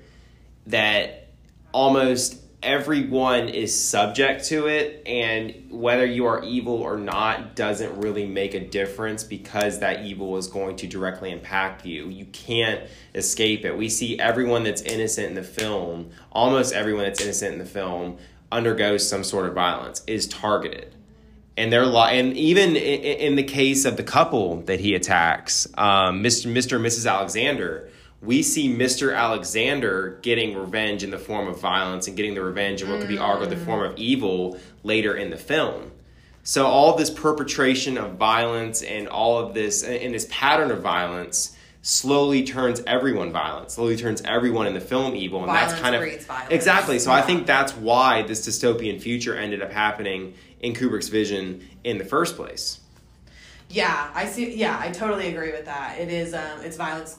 that 0.66 1.23
almost 1.74 2.40
everyone 2.62 3.48
is 3.48 3.78
subject 3.78 4.46
to 4.46 4.68
it 4.68 5.02
and 5.04 5.54
whether 5.68 6.06
you 6.06 6.24
are 6.24 6.42
evil 6.42 6.76
or 6.76 6.96
not 6.96 7.54
doesn't 7.54 8.00
really 8.00 8.26
make 8.26 8.54
a 8.54 8.60
difference 8.60 9.22
because 9.22 9.80
that 9.80 10.02
evil 10.06 10.38
is 10.38 10.46
going 10.46 10.76
to 10.76 10.86
directly 10.86 11.30
impact 11.30 11.84
you. 11.84 12.08
You 12.08 12.24
can't 12.26 12.80
escape 13.14 13.66
it. 13.66 13.76
We 13.76 13.90
see 13.90 14.18
everyone 14.18 14.62
that's 14.62 14.80
innocent 14.80 15.28
in 15.28 15.34
the 15.34 15.42
film 15.42 16.10
almost 16.32 16.72
everyone 16.72 17.04
that's 17.04 17.20
innocent 17.20 17.52
in 17.52 17.58
the 17.58 17.66
film 17.66 18.16
undergoes 18.50 19.06
some 19.06 19.24
sort 19.24 19.46
of 19.46 19.54
violence 19.54 20.02
is 20.06 20.26
targeted. 20.26 20.94
And 21.56 21.72
they're 21.72 21.86
li- 21.86 22.18
and 22.18 22.36
even 22.36 22.76
in, 22.76 22.76
in 22.76 23.36
the 23.36 23.42
case 23.42 23.84
of 23.84 23.96
the 23.96 24.02
couple 24.04 24.62
that 24.62 24.80
he 24.80 24.94
attacks 24.94 25.66
um, 25.74 26.22
mr 26.22 26.50
mr 26.50 26.76
and 26.76 26.84
mrs 26.84 27.10
alexander 27.10 27.90
we 28.24 28.42
see 28.42 28.74
Mr. 28.74 29.14
Alexander 29.14 30.18
getting 30.22 30.56
revenge 30.56 31.02
in 31.02 31.10
the 31.10 31.18
form 31.18 31.46
of 31.46 31.60
violence 31.60 32.08
and 32.08 32.16
getting 32.16 32.34
the 32.34 32.42
revenge 32.42 32.82
in 32.82 32.90
what 32.90 33.00
could 33.00 33.08
be 33.08 33.18
argued 33.18 33.50
the 33.50 33.56
form 33.56 33.82
of 33.82 33.96
evil 33.98 34.58
later 34.82 35.14
in 35.14 35.30
the 35.30 35.36
film. 35.36 35.90
So 36.42 36.66
all 36.66 36.96
this 36.96 37.10
perpetration 37.10 37.96
of 37.96 38.14
violence 38.14 38.82
and 38.82 39.08
all 39.08 39.38
of 39.38 39.54
this 39.54 39.82
and 39.82 40.14
this 40.14 40.26
pattern 40.30 40.70
of 40.70 40.82
violence 40.82 41.56
slowly 41.80 42.44
turns 42.44 42.82
everyone 42.86 43.32
violent, 43.32 43.70
slowly 43.70 43.96
turns 43.96 44.22
everyone 44.22 44.66
in 44.66 44.74
the 44.74 44.80
film 44.80 45.14
evil, 45.14 45.40
and 45.40 45.46
Violence 45.46 45.72
that's 45.72 45.82
kind 45.82 45.94
of 45.94 46.26
violence. 46.26 46.50
exactly. 46.50 46.98
So 46.98 47.12
I 47.12 47.22
think 47.22 47.46
that's 47.46 47.74
why 47.74 48.22
this 48.22 48.46
dystopian 48.46 49.00
future 49.00 49.36
ended 49.36 49.62
up 49.62 49.70
happening 49.70 50.34
in 50.60 50.72
Kubrick's 50.72 51.08
vision 51.08 51.66
in 51.82 51.98
the 51.98 52.04
first 52.04 52.36
place. 52.36 52.80
Yeah, 53.68 54.10
I 54.14 54.26
see. 54.26 54.54
Yeah, 54.54 54.78
I 54.78 54.90
totally 54.90 55.28
agree 55.28 55.52
with 55.52 55.64
that. 55.64 55.98
It 55.98 56.08
is, 56.08 56.32
um, 56.32 56.60
it's 56.62 56.76
violence. 56.76 57.18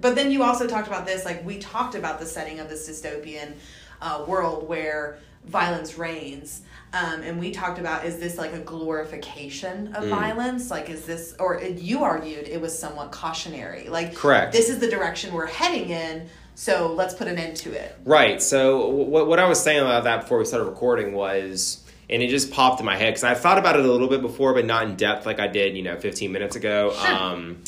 But 0.00 0.14
then 0.14 0.30
you 0.30 0.42
also 0.42 0.66
talked 0.66 0.88
about 0.88 1.06
this, 1.06 1.24
like 1.24 1.44
we 1.44 1.58
talked 1.58 1.94
about 1.94 2.18
the 2.20 2.26
setting 2.26 2.60
of 2.60 2.68
this 2.68 2.88
dystopian 2.88 3.54
uh, 4.02 4.24
world 4.26 4.68
where 4.68 5.18
violence 5.46 5.98
reigns. 5.98 6.62
Um, 6.92 7.22
and 7.22 7.38
we 7.40 7.50
talked 7.50 7.78
about 7.78 8.04
is 8.06 8.18
this 8.18 8.38
like 8.38 8.52
a 8.52 8.60
glorification 8.60 9.88
Mm. 9.88 9.94
of 9.96 10.08
violence? 10.08 10.70
Like, 10.70 10.88
is 10.90 11.04
this, 11.04 11.34
or 11.38 11.60
you 11.60 12.02
argued 12.04 12.48
it 12.48 12.60
was 12.60 12.76
somewhat 12.78 13.10
cautionary. 13.12 13.88
Like, 13.88 14.14
Correct. 14.14 14.52
This 14.52 14.68
is 14.68 14.78
the 14.78 14.88
direction 14.88 15.32
we're 15.34 15.46
heading 15.46 15.90
in, 15.90 16.28
so 16.54 16.92
let's 16.92 17.12
put 17.14 17.26
an 17.28 17.36
end 17.38 17.56
to 17.58 17.72
it. 17.72 17.96
Right. 18.04 18.40
So 18.40 18.86
what 18.88 19.26
what 19.26 19.38
I 19.40 19.46
was 19.48 19.60
saying 19.60 19.80
about 19.80 20.04
that 20.04 20.22
before 20.22 20.38
we 20.38 20.44
started 20.44 20.66
recording 20.66 21.12
was, 21.14 21.82
and 22.08 22.22
it 22.22 22.28
just 22.28 22.52
popped 22.52 22.78
in 22.80 22.86
my 22.86 22.96
head 22.96 23.10
because 23.14 23.24
I 23.24 23.34
thought 23.34 23.58
about 23.58 23.76
it 23.78 23.84
a 23.84 23.90
little 23.90 24.08
bit 24.08 24.22
before, 24.22 24.54
but 24.54 24.64
not 24.64 24.84
in 24.84 24.94
depth 24.96 25.26
like 25.26 25.40
I 25.40 25.48
did, 25.48 25.76
you 25.76 25.82
know, 25.82 25.96
15 25.98 26.30
minutes 26.30 26.54
ago. 26.54 26.92
Sure. 26.94 27.12
Um, 27.12 27.62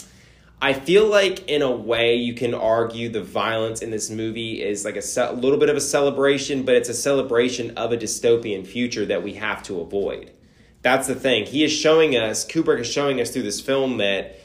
I 0.61 0.73
feel 0.73 1.07
like 1.07 1.49
in 1.51 1.61
a 1.61 1.71
way 1.71 2.17
you 2.17 2.33
can 2.33 2.55
argue 2.55 3.11
the 3.11 3.23
violence 3.23 3.83
in 3.83 3.91
this 3.91 4.09
movie 4.09 4.63
is 4.63 4.87
like 4.87 4.97
a 4.97 5.03
ce- 5.03 5.35
little 5.35 5.59
bit 5.59 5.69
of 5.69 5.77
a 5.77 5.81
celebration, 5.83 6.63
but 6.63 6.75
it's 6.75 6.89
a 6.89 6.95
celebration 6.95 7.73
of 7.77 7.93
a 7.93 7.97
dystopian 7.97 8.67
future 8.67 9.05
that 9.05 9.23
we 9.23 9.35
have 9.35 9.63
to 9.65 9.81
avoid. 9.81 10.33
That's 10.81 11.09
the 11.09 11.15
thing. 11.15 11.45
He 11.45 11.63
is 11.63 11.73
showing 11.73 12.17
us, 12.17 12.47
Kubrick 12.47 12.81
is 12.81 12.91
showing 12.91 13.21
us 13.21 13.33
through 13.33 13.43
this 13.43 13.61
film 13.61 13.99
that 13.99 14.39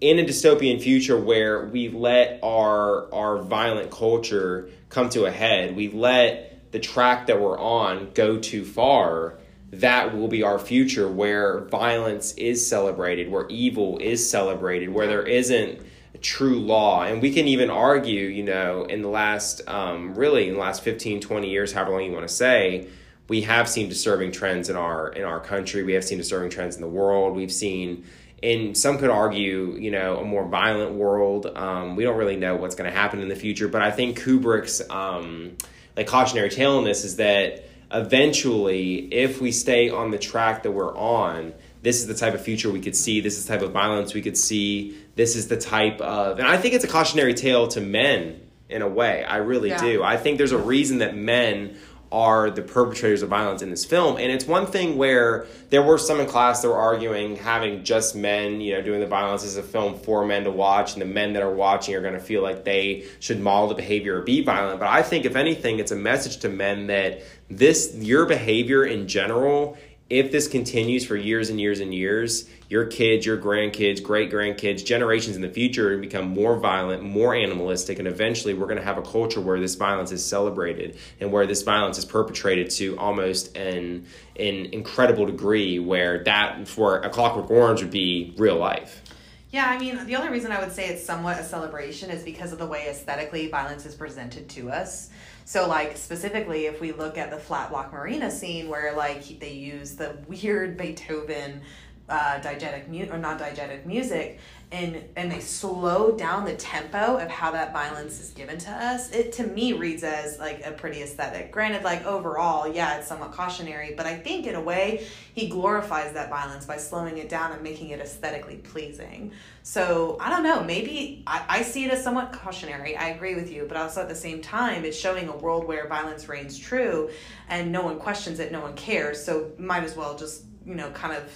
in 0.00 0.18
a 0.18 0.24
dystopian 0.24 0.80
future 0.80 1.18
where 1.18 1.66
we 1.66 1.88
let 1.88 2.38
our 2.42 3.12
our 3.12 3.42
violent 3.42 3.90
culture 3.90 4.70
come 4.88 5.08
to 5.10 5.24
a 5.24 5.30
head, 5.30 5.74
we 5.74 5.88
let 5.88 6.70
the 6.72 6.78
track 6.78 7.26
that 7.26 7.40
we're 7.40 7.58
on 7.58 8.10
go 8.12 8.38
too 8.38 8.64
far, 8.64 9.38
that 9.72 10.16
will 10.16 10.28
be 10.28 10.42
our 10.42 10.58
future 10.58 11.08
where 11.08 11.60
violence 11.66 12.32
is 12.34 12.66
celebrated, 12.66 13.30
where 13.30 13.46
evil 13.48 13.98
is 13.98 14.28
celebrated, 14.28 14.88
where 14.88 15.06
there 15.06 15.22
isn't 15.22 15.80
true 16.22 16.60
law. 16.60 17.02
And 17.02 17.20
we 17.20 17.32
can 17.32 17.46
even 17.48 17.70
argue, 17.70 18.26
you 18.26 18.42
know, 18.42 18.84
in 18.84 19.02
the 19.02 19.08
last, 19.08 19.62
um, 19.68 20.14
really 20.14 20.48
in 20.48 20.54
the 20.54 20.60
last 20.60 20.82
15, 20.82 21.20
20 21.20 21.48
years, 21.48 21.72
however 21.72 21.92
long 21.92 22.04
you 22.04 22.12
want 22.12 22.26
to 22.26 22.34
say, 22.34 22.88
we 23.28 23.42
have 23.42 23.68
seen 23.68 23.88
disturbing 23.88 24.30
trends 24.30 24.68
in 24.68 24.76
our 24.76 25.08
in 25.08 25.24
our 25.24 25.40
country. 25.40 25.82
We 25.82 25.94
have 25.94 26.04
seen 26.04 26.18
disturbing 26.18 26.50
trends 26.50 26.76
in 26.76 26.80
the 26.80 26.88
world. 26.88 27.34
We've 27.34 27.52
seen, 27.52 28.04
and 28.42 28.76
some 28.76 28.98
could 28.98 29.10
argue, 29.10 29.76
you 29.76 29.90
know, 29.90 30.18
a 30.18 30.24
more 30.24 30.46
violent 30.46 30.92
world. 30.92 31.46
Um, 31.46 31.96
we 31.96 32.04
don't 32.04 32.16
really 32.16 32.36
know 32.36 32.54
what's 32.54 32.76
going 32.76 32.88
to 32.88 32.96
happen 32.96 33.20
in 33.20 33.28
the 33.28 33.34
future, 33.34 33.66
but 33.66 33.82
I 33.82 33.90
think 33.90 34.20
Kubrick's 34.20 34.88
um, 34.90 35.56
like 35.96 36.06
cautionary 36.06 36.50
tale 36.50 36.78
in 36.78 36.84
this 36.84 37.04
is 37.04 37.16
that 37.16 37.64
eventually, 37.92 39.12
if 39.12 39.40
we 39.40 39.52
stay 39.52 39.88
on 39.90 40.10
the 40.10 40.18
track 40.18 40.62
that 40.62 40.70
we're 40.72 40.96
on, 40.96 41.54
this 41.82 42.00
is 42.00 42.06
the 42.06 42.14
type 42.14 42.34
of 42.34 42.40
future 42.40 42.70
we 42.70 42.80
could 42.80 42.96
see. 42.96 43.20
This 43.20 43.38
is 43.38 43.46
the 43.46 43.52
type 43.52 43.62
of 43.62 43.72
violence 43.72 44.14
we 44.14 44.22
could 44.22 44.36
see. 44.36 44.96
This 45.14 45.36
is 45.36 45.48
the 45.48 45.56
type 45.56 46.00
of, 46.00 46.38
and 46.38 46.48
I 46.48 46.56
think 46.56 46.74
it's 46.74 46.84
a 46.84 46.88
cautionary 46.88 47.34
tale 47.34 47.68
to 47.68 47.80
men 47.80 48.40
in 48.68 48.82
a 48.82 48.88
way. 48.88 49.22
I 49.24 49.36
really 49.36 49.68
Yeah. 49.68 49.80
do. 49.80 50.02
I 50.02 50.16
think 50.16 50.38
there's 50.38 50.52
a 50.52 50.58
reason 50.58 50.98
that 50.98 51.16
men 51.16 51.76
are 52.12 52.50
the 52.50 52.62
perpetrators 52.62 53.22
of 53.22 53.28
violence 53.28 53.62
in 53.62 53.70
this 53.70 53.84
film. 53.84 54.16
And 54.16 54.30
it's 54.30 54.46
one 54.46 54.66
thing 54.66 54.96
where 54.96 55.46
there 55.70 55.82
were 55.82 55.98
some 55.98 56.20
in 56.20 56.26
class 56.26 56.62
that 56.62 56.68
were 56.68 56.76
arguing 56.76 57.36
having 57.36 57.82
just 57.82 58.14
men, 58.14 58.60
you 58.60 58.74
know, 58.74 58.82
doing 58.82 59.00
the 59.00 59.06
violence 59.06 59.44
as 59.44 59.56
a 59.56 59.62
film 59.62 59.98
for 59.98 60.24
men 60.24 60.44
to 60.44 60.50
watch, 60.50 60.92
and 60.92 61.02
the 61.02 61.06
men 61.06 61.32
that 61.32 61.42
are 61.42 61.52
watching 61.52 61.94
are 61.94 62.00
going 62.00 62.14
to 62.14 62.20
feel 62.20 62.42
like 62.42 62.64
they 62.64 63.04
should 63.18 63.40
model 63.40 63.68
the 63.68 63.74
behavior 63.74 64.18
or 64.18 64.22
be 64.22 64.42
violent. 64.42 64.78
But 64.78 64.88
I 64.88 65.02
think, 65.02 65.24
if 65.24 65.36
anything, 65.36 65.78
it's 65.78 65.92
a 65.92 65.96
message 65.96 66.38
to 66.38 66.48
men 66.48 66.86
that 66.86 67.22
this, 67.48 67.94
your 67.96 68.26
behavior 68.26 68.84
in 68.84 69.08
general, 69.08 69.76
if 70.08 70.30
this 70.30 70.46
continues 70.46 71.04
for 71.04 71.16
years 71.16 71.50
and 71.50 71.60
years 71.60 71.80
and 71.80 71.92
years, 71.92 72.48
your 72.68 72.86
kids, 72.86 73.26
your 73.26 73.36
grandkids, 73.36 74.00
great 74.00 74.30
grandkids, 74.30 74.84
generations 74.84 75.34
in 75.34 75.42
the 75.42 75.48
future 75.48 75.92
are 75.92 75.98
become 75.98 76.28
more 76.28 76.56
violent, 76.56 77.02
more 77.02 77.34
animalistic, 77.34 77.98
and 77.98 78.06
eventually 78.06 78.54
we're 78.54 78.66
going 78.66 78.78
to 78.78 78.84
have 78.84 78.98
a 78.98 79.02
culture 79.02 79.40
where 79.40 79.58
this 79.58 79.74
violence 79.74 80.12
is 80.12 80.24
celebrated 80.24 80.96
and 81.20 81.32
where 81.32 81.46
this 81.46 81.62
violence 81.62 81.98
is 81.98 82.04
perpetrated 82.04 82.70
to 82.70 82.96
almost 82.98 83.56
an 83.56 84.06
an 84.36 84.66
incredible 84.66 85.26
degree 85.26 85.78
where 85.78 86.22
that 86.24 86.68
for 86.68 86.98
a 86.98 87.10
clockwork 87.10 87.50
orange 87.50 87.80
would 87.82 87.90
be 87.90 88.34
real 88.36 88.56
life. 88.56 89.02
Yeah, 89.50 89.66
I 89.66 89.78
mean, 89.78 90.04
the 90.06 90.16
only 90.16 90.30
reason 90.30 90.50
I 90.50 90.58
would 90.60 90.72
say 90.72 90.88
it's 90.88 91.04
somewhat 91.04 91.38
a 91.38 91.44
celebration 91.44 92.10
is 92.10 92.24
because 92.24 92.52
of 92.52 92.58
the 92.58 92.66
way 92.66 92.88
aesthetically 92.88 93.48
violence 93.48 93.86
is 93.86 93.94
presented 93.94 94.48
to 94.50 94.70
us. 94.70 95.10
So, 95.44 95.68
like, 95.68 95.96
specifically, 95.96 96.66
if 96.66 96.80
we 96.80 96.90
look 96.90 97.16
at 97.16 97.30
the 97.30 97.36
Flat 97.36 97.70
Block 97.70 97.92
Marina 97.92 98.28
scene 98.28 98.68
where, 98.68 98.92
like, 98.96 99.38
they 99.38 99.52
use 99.52 99.94
the 99.94 100.16
weird 100.26 100.76
Beethoven 100.76 101.62
uh, 102.08 102.38
diegetic 102.40 102.88
mu- 102.88 103.08
or 103.10 103.18
not 103.18 103.38
diegetic 103.38 103.84
music 103.84 104.38
and 104.72 105.04
and 105.14 105.30
they 105.30 105.38
slow 105.38 106.16
down 106.16 106.44
the 106.44 106.54
tempo 106.54 107.18
of 107.18 107.28
how 107.28 107.52
that 107.52 107.72
violence 107.72 108.20
is 108.20 108.30
given 108.30 108.58
to 108.58 108.70
us 108.70 109.10
it 109.12 109.32
to 109.32 109.46
me 109.46 109.72
reads 109.72 110.02
as 110.02 110.40
like 110.40 110.64
a 110.66 110.72
pretty 110.72 111.02
aesthetic. 111.02 111.52
Granted 111.52 111.84
like 111.84 112.04
overall 112.04 112.66
yeah 112.66 112.98
it's 112.98 113.06
somewhat 113.06 113.32
cautionary 113.32 113.94
but 113.96 114.06
i 114.06 114.16
think 114.16 114.46
in 114.46 114.56
a 114.56 114.60
way 114.60 115.06
he 115.34 115.48
glorifies 115.48 116.12
that 116.14 116.30
violence 116.30 116.64
by 116.64 116.76
slowing 116.76 117.18
it 117.18 117.28
down 117.28 117.52
and 117.52 117.62
making 117.62 117.90
it 117.90 118.00
aesthetically 118.00 118.56
pleasing. 118.56 119.32
So 119.62 120.16
i 120.20 120.30
don't 120.30 120.42
know 120.42 120.64
maybe 120.64 121.22
i, 121.26 121.44
I 121.48 121.62
see 121.62 121.84
it 121.84 121.92
as 121.92 122.02
somewhat 122.02 122.32
cautionary 122.32 122.96
i 122.96 123.08
agree 123.10 123.36
with 123.36 123.50
you 123.52 123.66
but 123.68 123.76
also 123.76 124.00
at 124.02 124.08
the 124.08 124.14
same 124.16 124.42
time 124.42 124.84
it's 124.84 124.98
showing 124.98 125.28
a 125.28 125.36
world 125.36 125.66
where 125.66 125.88
violence 125.88 126.28
reigns 126.28 126.58
true 126.58 127.10
and 127.48 127.70
no 127.70 127.82
one 127.82 127.98
questions 127.98 128.40
it 128.40 128.50
no 128.50 128.60
one 128.60 128.74
cares 128.74 129.24
so 129.24 129.52
might 129.58 129.84
as 129.84 129.96
well 129.96 130.16
just 130.16 130.44
you 130.64 130.74
know 130.74 130.90
kind 130.90 131.16
of 131.16 131.30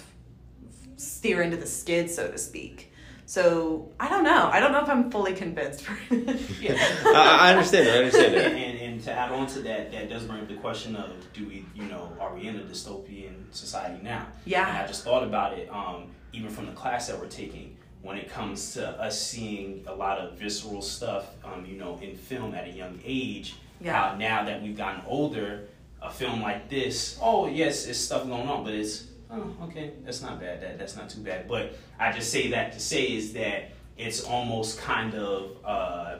steer 1.01 1.41
into 1.41 1.57
the 1.57 1.67
skid, 1.67 2.09
so 2.09 2.29
to 2.29 2.37
speak. 2.37 2.91
So 3.25 3.89
I 3.97 4.09
don't 4.09 4.23
know. 4.23 4.49
I 4.51 4.59
don't 4.59 4.73
know 4.73 4.81
if 4.81 4.89
I'm 4.89 5.09
fully 5.09 5.33
convinced. 5.33 5.85
Yeah. 6.59 6.75
I, 7.05 7.37
I 7.41 7.49
understand. 7.51 7.89
I 7.89 7.97
understand 7.99 8.35
and, 8.35 8.57
and, 8.57 8.79
and 8.79 9.03
to 9.03 9.11
add 9.11 9.31
on 9.31 9.47
to 9.47 9.61
that, 9.61 9.91
that 9.91 10.09
does 10.09 10.25
bring 10.25 10.41
up 10.41 10.47
the 10.47 10.55
question 10.55 10.95
of 10.95 11.11
do 11.33 11.47
we, 11.47 11.65
you 11.73 11.83
know, 11.83 12.11
are 12.19 12.35
we 12.35 12.47
in 12.47 12.57
a 12.57 12.59
dystopian 12.59 13.33
society 13.51 14.03
now? 14.03 14.27
Yeah. 14.45 14.67
And 14.67 14.77
I 14.77 14.85
just 14.85 15.03
thought 15.03 15.23
about 15.23 15.57
it, 15.57 15.69
um, 15.71 16.07
even 16.33 16.49
from 16.49 16.65
the 16.65 16.73
class 16.73 17.07
that 17.07 17.19
we're 17.19 17.27
taking, 17.27 17.77
when 18.01 18.17
it 18.17 18.29
comes 18.29 18.73
to 18.73 18.87
us 19.01 19.19
seeing 19.19 19.83
a 19.87 19.93
lot 19.93 20.19
of 20.19 20.37
visceral 20.37 20.81
stuff, 20.81 21.29
um, 21.43 21.65
you 21.65 21.77
know, 21.77 21.97
in 22.01 22.15
film 22.15 22.53
at 22.53 22.67
a 22.67 22.71
young 22.71 22.99
age. 23.05 23.55
Yeah. 23.79 23.93
How 23.93 24.17
now 24.17 24.43
that 24.43 24.61
we've 24.61 24.77
gotten 24.77 25.01
older, 25.07 25.67
a 26.01 26.11
film 26.11 26.41
like 26.41 26.69
this, 26.69 27.17
oh 27.21 27.47
yes, 27.47 27.85
it's 27.85 27.99
stuff 27.99 28.27
going 28.27 28.47
on, 28.47 28.63
but 28.63 28.73
it's 28.73 29.05
oh 29.31 29.55
okay, 29.63 29.93
that's 30.03 30.21
not 30.21 30.39
bad. 30.39 30.61
That 30.61 30.77
that's 30.79 30.95
not 30.95 31.09
too 31.09 31.21
bad. 31.21 31.47
But 31.47 31.73
I 31.99 32.11
just 32.11 32.31
say 32.31 32.49
that 32.51 32.71
to 32.73 32.79
say 32.79 33.03
is 33.15 33.33
that 33.33 33.71
it's 33.97 34.23
almost 34.23 34.79
kind 34.79 35.13
of 35.15 35.57
uh, 35.65 36.19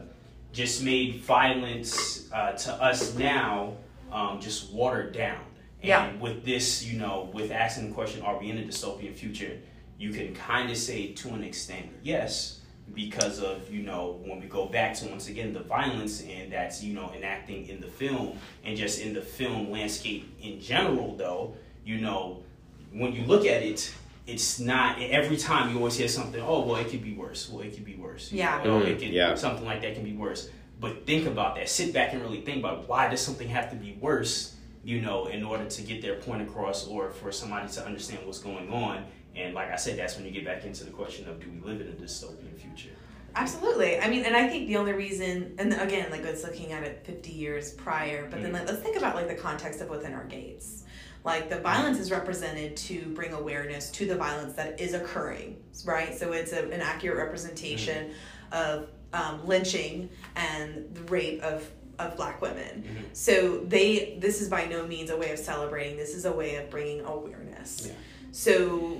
just 0.54 0.84
made 0.84 1.16
violence 1.22 2.30
uh, 2.32 2.52
to 2.54 2.74
us 2.74 3.16
now 3.16 3.74
um, 4.12 4.40
just 4.40 4.72
watered 4.72 5.14
down. 5.14 5.40
And 5.82 5.88
Yeah. 5.88 6.16
with 6.18 6.46
this, 6.46 6.84
you 6.86 7.00
know, 7.00 7.30
with 7.34 7.52
asking 7.52 7.90
the 7.90 7.96
question, 7.96 8.22
are 8.22 8.38
we 8.40 8.50
in 8.52 8.58
a 8.58 8.62
dystopian 8.62 9.16
future? 9.16 9.58
You 9.98 10.12
can 10.12 10.36
kind 10.36 10.70
of 10.70 10.78
say 10.78 11.14
to 11.14 11.30
an 11.30 11.44
extent, 11.44 11.88
yes, 12.04 12.60
because 12.94 13.40
of, 13.40 13.72
you 13.74 13.82
know, 13.84 14.20
when 14.26 14.40
we 14.42 14.48
go 14.48 14.66
back 14.66 14.94
to 14.96 15.08
once 15.08 15.28
again 15.30 15.54
the 15.54 15.62
violence 15.62 16.22
and 16.22 16.52
that's, 16.52 16.84
you 16.84 16.94
know, 16.94 17.12
enacting 17.16 17.68
in 17.68 17.80
the 17.80 17.88
film 17.88 18.38
and 18.64 18.78
just 18.78 19.00
in 19.00 19.14
the 19.14 19.22
film 19.22 19.72
landscape 19.72 20.30
in 20.42 20.60
general, 20.60 21.16
though, 21.16 21.56
you 21.86 22.00
know, 22.02 22.44
when 22.92 23.14
you 23.14 23.24
look 23.26 23.46
at 23.46 23.62
it, 23.64 23.94
it's 24.28 24.60
not 24.60 25.02
every 25.02 25.38
time 25.38 25.70
you 25.72 25.78
always 25.78 25.98
hear 25.98 26.08
something. 26.08 26.42
Oh, 26.42 26.62
well, 26.66 26.76
it 26.78 26.90
could 26.90 27.04
be 27.04 27.14
worse. 27.14 27.50
Well, 27.50 27.62
it 27.62 27.74
could 27.74 27.86
be 27.86 27.96
worse. 27.96 28.32
You 28.32 28.40
Yeah. 28.40 28.62
know, 28.64 28.80
Mhm, 28.82 28.88
it 28.88 29.00
could, 29.00 29.10
yeah. 29.10 29.36
something 29.36 29.66
like 29.66 29.82
that 29.82 29.96
can 29.96 30.04
be 30.04 30.14
worse. 30.14 30.50
But 30.80 31.06
think 31.06 31.28
about 31.28 31.56
that. 31.56 31.70
Sit 31.70 31.94
back 31.94 32.14
and 32.14 32.22
really 32.22 32.42
think 32.42 32.60
about 32.60 32.88
why 32.88 33.08
does 33.10 33.22
something 33.22 33.48
have 33.50 33.70
to 33.72 33.76
be 33.76 33.98
worse, 34.00 34.56
you 34.84 35.02
know, 35.02 35.28
in 35.28 35.44
order 35.44 35.66
to 35.66 35.82
get 35.82 36.02
their 36.02 36.16
point 36.16 36.42
across 36.42 36.88
or 36.88 37.12
for 37.12 37.32
somebody 37.32 37.68
to 37.74 37.86
understand 37.86 38.26
what's 38.26 38.40
going 38.40 38.72
on. 38.72 39.06
And 39.36 39.54
like 39.54 39.72
I 39.72 39.76
said, 39.76 39.98
that's 39.98 40.16
when 40.18 40.26
you 40.26 40.32
get 40.32 40.44
back 40.46 40.66
into 40.66 40.84
the 40.84 40.92
question 40.92 41.28
of 41.30 41.40
do 41.40 41.48
we 41.50 41.60
live 41.72 41.82
in 41.82 41.88
a 41.88 41.92
dystopian 41.92 42.56
future? 42.58 42.94
Absolutely. 43.36 43.98
I 44.00 44.10
mean, 44.10 44.26
and 44.26 44.36
I 44.36 44.48
think 44.50 44.68
the 44.68 44.76
only 44.78 44.92
reason, 44.94 45.56
and 45.58 45.74
again, 45.74 46.12
like 46.12 46.22
it's 46.24 46.44
looking 46.44 46.74
at 46.74 46.84
it 46.84 47.02
50 47.06 47.32
years 47.32 47.72
prior, 47.72 48.28
but 48.30 48.40
Mm. 48.40 48.44
then 48.44 48.54
like, 48.54 48.68
let's 48.68 48.82
think 48.82 48.98
about 48.98 49.16
like 49.16 49.28
the 49.30 49.36
context 49.36 49.80
of 49.82 49.90
within 49.90 50.14
our 50.14 50.26
gates. 50.26 50.84
Like 51.24 51.50
the 51.50 51.60
violence 51.60 52.00
is 52.00 52.12
represented 52.12 52.76
to 52.78 53.02
bring 53.14 53.34
awareness 53.34 53.92
to 53.92 54.06
the 54.08 54.16
violence 54.16 54.54
that 54.54 54.80
is 54.80 54.94
occurring, 54.94 55.58
right? 55.86 56.18
So 56.18 56.32
it's 56.34 56.52
a, 56.52 56.64
an 56.72 56.82
accurate 56.82 57.18
representation 57.18 58.12
of 58.52 58.90
um, 59.14 59.46
lynching 59.46 60.10
and 60.36 60.94
the 60.94 61.02
rape 61.04 61.42
of 61.44 61.70
of 62.00 62.16
black 62.16 62.42
women. 62.42 62.84
Mhm. 62.84 63.04
So 63.16 63.60
they 63.60 64.18
this 64.20 64.42
is 64.42 64.50
by 64.50 64.66
no 64.66 64.88
means 64.88 65.12
a 65.12 65.18
way 65.18 65.32
of 65.32 65.38
celebrating. 65.38 65.98
This 65.98 66.16
is 66.16 66.26
a 66.26 66.32
way 66.32 66.56
of 66.56 66.70
bringing 66.72 67.02
awareness. 67.02 67.86
Yeah. 67.88 67.94
So 68.32 68.98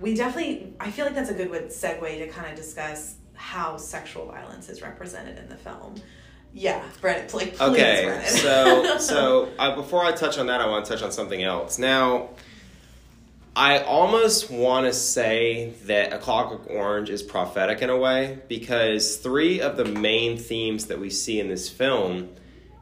we 0.00 0.14
definitely, 0.14 0.72
I 0.78 0.90
feel 0.90 1.06
like 1.06 1.14
that's 1.14 1.30
a 1.30 1.34
good 1.34 1.50
way, 1.50 1.60
segue 1.62 2.18
to 2.18 2.28
kind 2.28 2.48
of 2.48 2.56
discuss 2.56 3.16
how 3.34 3.76
sexual 3.76 4.26
violence 4.26 4.68
is 4.68 4.82
represented 4.82 5.38
in 5.38 5.48
the 5.48 5.56
film. 5.56 5.94
Yeah, 6.54 6.84
Brendan, 7.00 7.24
like 7.34 7.56
please, 7.56 7.60
Okay, 7.60 8.04
Brendan. 8.06 8.30
so 8.30 8.98
so 8.98 9.48
uh, 9.58 9.74
before 9.74 10.04
I 10.04 10.12
touch 10.12 10.38
on 10.38 10.46
that, 10.46 10.60
I 10.60 10.68
want 10.68 10.84
to 10.84 10.92
touch 10.92 11.02
on 11.02 11.10
something 11.10 11.42
else. 11.42 11.78
Now, 11.78 12.30
I 13.56 13.80
almost 13.80 14.50
want 14.50 14.86
to 14.86 14.92
say 14.92 15.74
that 15.86 16.12
A 16.12 16.18
Clockwork 16.18 16.70
Orange 16.70 17.10
is 17.10 17.22
prophetic 17.22 17.82
in 17.82 17.90
a 17.90 17.96
way 17.96 18.38
because 18.48 19.16
three 19.16 19.60
of 19.60 19.76
the 19.76 19.84
main 19.84 20.38
themes 20.38 20.86
that 20.86 20.98
we 21.00 21.10
see 21.10 21.40
in 21.40 21.48
this 21.48 21.68
film 21.68 22.30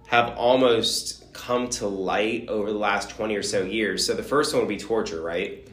have 0.08 0.36
almost 0.36 1.32
come 1.32 1.68
to 1.70 1.86
light 1.86 2.48
over 2.48 2.70
the 2.70 2.78
last 2.78 3.08
20 3.10 3.34
or 3.36 3.42
so 3.42 3.62
years. 3.62 4.06
So 4.06 4.14
the 4.14 4.22
first 4.22 4.52
one 4.52 4.62
would 4.62 4.68
be 4.68 4.76
torture, 4.78 5.20
right? 5.22 5.66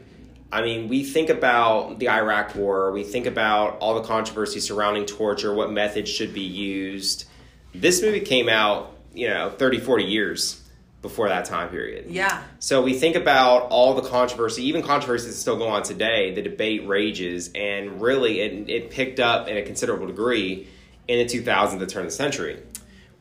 I 0.52 0.62
mean, 0.62 0.88
we 0.88 1.04
think 1.04 1.28
about 1.28 1.98
the 1.98 2.08
Iraq 2.08 2.54
War, 2.54 2.90
we 2.92 3.04
think 3.04 3.26
about 3.26 3.78
all 3.78 3.94
the 3.94 4.06
controversy 4.06 4.58
surrounding 4.60 5.06
torture, 5.06 5.54
what 5.54 5.70
methods 5.70 6.10
should 6.10 6.34
be 6.34 6.40
used. 6.40 7.26
This 7.74 8.02
movie 8.02 8.20
came 8.20 8.48
out, 8.48 8.96
you 9.14 9.28
know, 9.28 9.50
30, 9.50 9.80
40 9.80 10.04
years 10.04 10.60
before 11.02 11.28
that 11.28 11.46
time 11.46 11.70
period. 11.70 12.10
yeah, 12.10 12.42
So 12.58 12.82
we 12.82 12.92
think 12.92 13.16
about 13.16 13.70
all 13.70 13.94
the 13.94 14.06
controversy, 14.06 14.64
even 14.64 14.82
controversy 14.82 15.26
that's 15.26 15.38
still 15.38 15.56
going 15.56 15.72
on 15.72 15.82
today. 15.82 16.34
The 16.34 16.42
debate 16.42 16.86
rages, 16.86 17.50
and 17.54 18.02
really, 18.02 18.40
it, 18.40 18.68
it 18.68 18.90
picked 18.90 19.18
up 19.18 19.48
in 19.48 19.56
a 19.56 19.62
considerable 19.62 20.06
degree 20.06 20.68
in 21.08 21.26
the 21.26 21.32
2000s, 21.32 21.78
the 21.78 21.86
turn 21.86 22.02
of 22.02 22.10
the 22.10 22.16
century. 22.16 22.62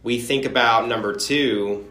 We 0.04 0.20
think 0.20 0.46
about 0.46 0.88
number 0.88 1.16
two, 1.16 1.90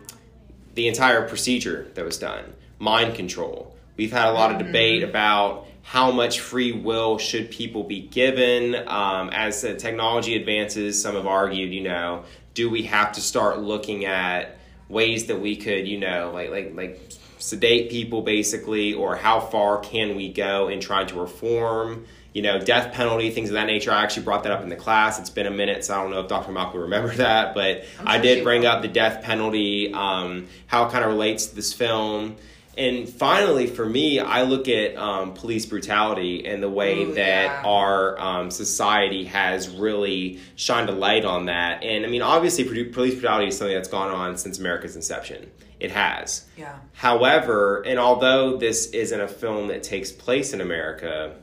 the 0.75 0.89
entire 0.89 1.27
procedure 1.27 1.89
that 1.95 2.05
was 2.05 2.19
done, 2.19 2.45
mind 2.79 3.15
control. 3.15 3.75
We've 3.97 4.13
had 4.13 4.29
a 4.29 4.33
lot 4.33 4.53
of 4.53 4.59
debate 4.59 5.03
about 5.03 5.67
how 5.83 6.11
much 6.11 6.41
free 6.41 6.73
will 6.73 7.17
should 7.19 7.51
people 7.51 7.83
be 7.83 8.03
given 8.03 8.75
um, 8.89 9.31
as 9.31 9.63
the 9.63 9.75
technology 9.75 10.37
advances. 10.37 11.01
Some 11.03 11.15
have 11.15 11.27
argued, 11.27 11.73
you 11.73 11.83
know, 11.83 12.25
do 12.59 12.69
we 12.69 12.83
have 12.83 13.13
to 13.13 13.21
start 13.21 13.61
looking 13.61 14.05
at 14.05 14.59
ways 14.89 15.27
that 15.27 15.41
we 15.41 15.55
could, 15.55 15.87
you 15.87 15.97
know, 15.97 16.33
like 16.35 16.51
like 16.51 16.73
like 16.75 17.13
sedate 17.39 17.89
people 17.89 18.23
basically, 18.23 18.95
or 18.95 19.15
how 19.15 19.39
far 19.39 19.79
can 19.79 20.17
we 20.17 20.33
go 20.33 20.67
in 20.67 20.81
trying 20.81 21.07
to 21.07 21.21
reform? 21.21 22.05
You 22.33 22.43
know, 22.43 22.59
death 22.59 22.93
penalty, 22.93 23.31
things 23.31 23.49
of 23.51 23.55
that 23.55 23.67
nature. 23.67 23.93
I 23.93 24.03
actually 24.03 24.25
brought 24.25 24.43
that 24.43 24.51
up 24.51 24.65
in 24.65 24.71
the 24.71 24.77
class. 24.77 25.21
It's 25.21 25.31
been 25.31 25.47
a 25.47 25.53
minute, 25.53 25.85
so 25.85 25.95
I 25.95 26.03
don't 26.03 26.11
know 26.11 26.19
if 26.19 26.27
Dr. 26.27 26.51
Malcolm 26.51 26.75
will 26.75 26.87
remember 26.87 27.15
that, 27.27 27.55
but 27.55 27.85
I'm 28.01 28.09
I 28.09 28.19
did 28.19 28.43
bring 28.43 28.63
will. 28.63 28.71
up 28.71 28.83
the 28.83 28.89
death 28.89 29.23
penalty, 29.23 29.93
um, 29.95 30.49
how 30.67 30.87
it 30.87 30.91
kind 30.91 31.05
of 31.05 31.13
relates 31.13 31.47
to 31.47 31.55
this 31.55 31.73
film. 31.73 32.35
And 32.79 33.09
finally, 33.09 33.67
for 33.67 33.85
me, 33.85 34.21
I 34.21 34.43
look 34.43 34.69
at 34.69 34.97
um, 34.97 35.35
police 35.35 35.67
brutality 35.67 36.47
and 36.47 36.63
the 36.63 36.71
way 36.71 37.03
Ooh, 37.03 37.15
that 37.15 37.45
yeah. 37.45 37.63
our 37.65 38.19
um, 38.21 38.51
society 38.53 39.25
has 39.25 39.69
really 39.69 40.39
shined 40.55 40.89
a 40.89 40.93
light 40.93 41.25
on 41.25 41.47
that. 41.47 41.83
And 41.83 42.07
I 42.07 42.09
mean, 42.09 42.23
obviously, 42.23 42.65
police 42.65 43.15
brutality 43.15 43.49
is 43.49 43.59
something 43.59 43.75
that's 43.75 43.89
gone 43.89 44.13
on 44.13 44.39
since 44.39 44.61
America's 44.61 44.95
inception. 44.95 45.51
It 45.81 45.91
has. 45.91 46.47
yeah, 46.57 46.77
However, 46.93 47.83
and 47.83 47.99
although 47.99 48.57
this 48.57 48.91
isn't 48.91 49.21
a 49.21 49.29
film 49.29 49.69
that 49.69 49.83
takes 49.83 50.11
place 50.11 50.53
in 50.53 50.61
America, 50.61 51.37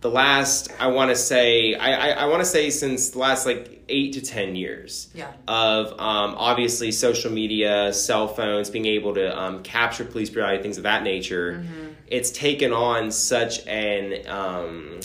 the 0.00 0.10
last 0.10 0.70
I 0.80 0.88
want 0.88 1.10
to 1.10 1.16
say 1.16 1.74
I, 1.74 1.92
I, 1.92 2.10
I 2.10 2.26
want 2.26 2.40
to 2.40 2.48
say 2.48 2.70
since 2.70 3.10
the 3.10 3.18
last 3.18 3.46
like 3.46 3.75
eight 3.88 4.12
to 4.14 4.20
ten 4.20 4.56
years 4.56 5.08
yeah, 5.14 5.32
of 5.46 5.92
um, 5.92 6.34
obviously 6.36 6.90
social 6.92 7.30
media, 7.30 7.92
cell 7.92 8.28
phones, 8.28 8.70
being 8.70 8.86
able 8.86 9.14
to 9.14 9.38
um, 9.40 9.62
capture 9.62 10.04
police 10.04 10.30
brutality, 10.30 10.62
things 10.62 10.76
of 10.76 10.82
that 10.84 11.02
nature, 11.02 11.64
it's 12.08 12.30
taken 12.30 12.72
on 12.72 13.10
such 13.10 13.66
an 13.66 14.26
um, 14.28 15.00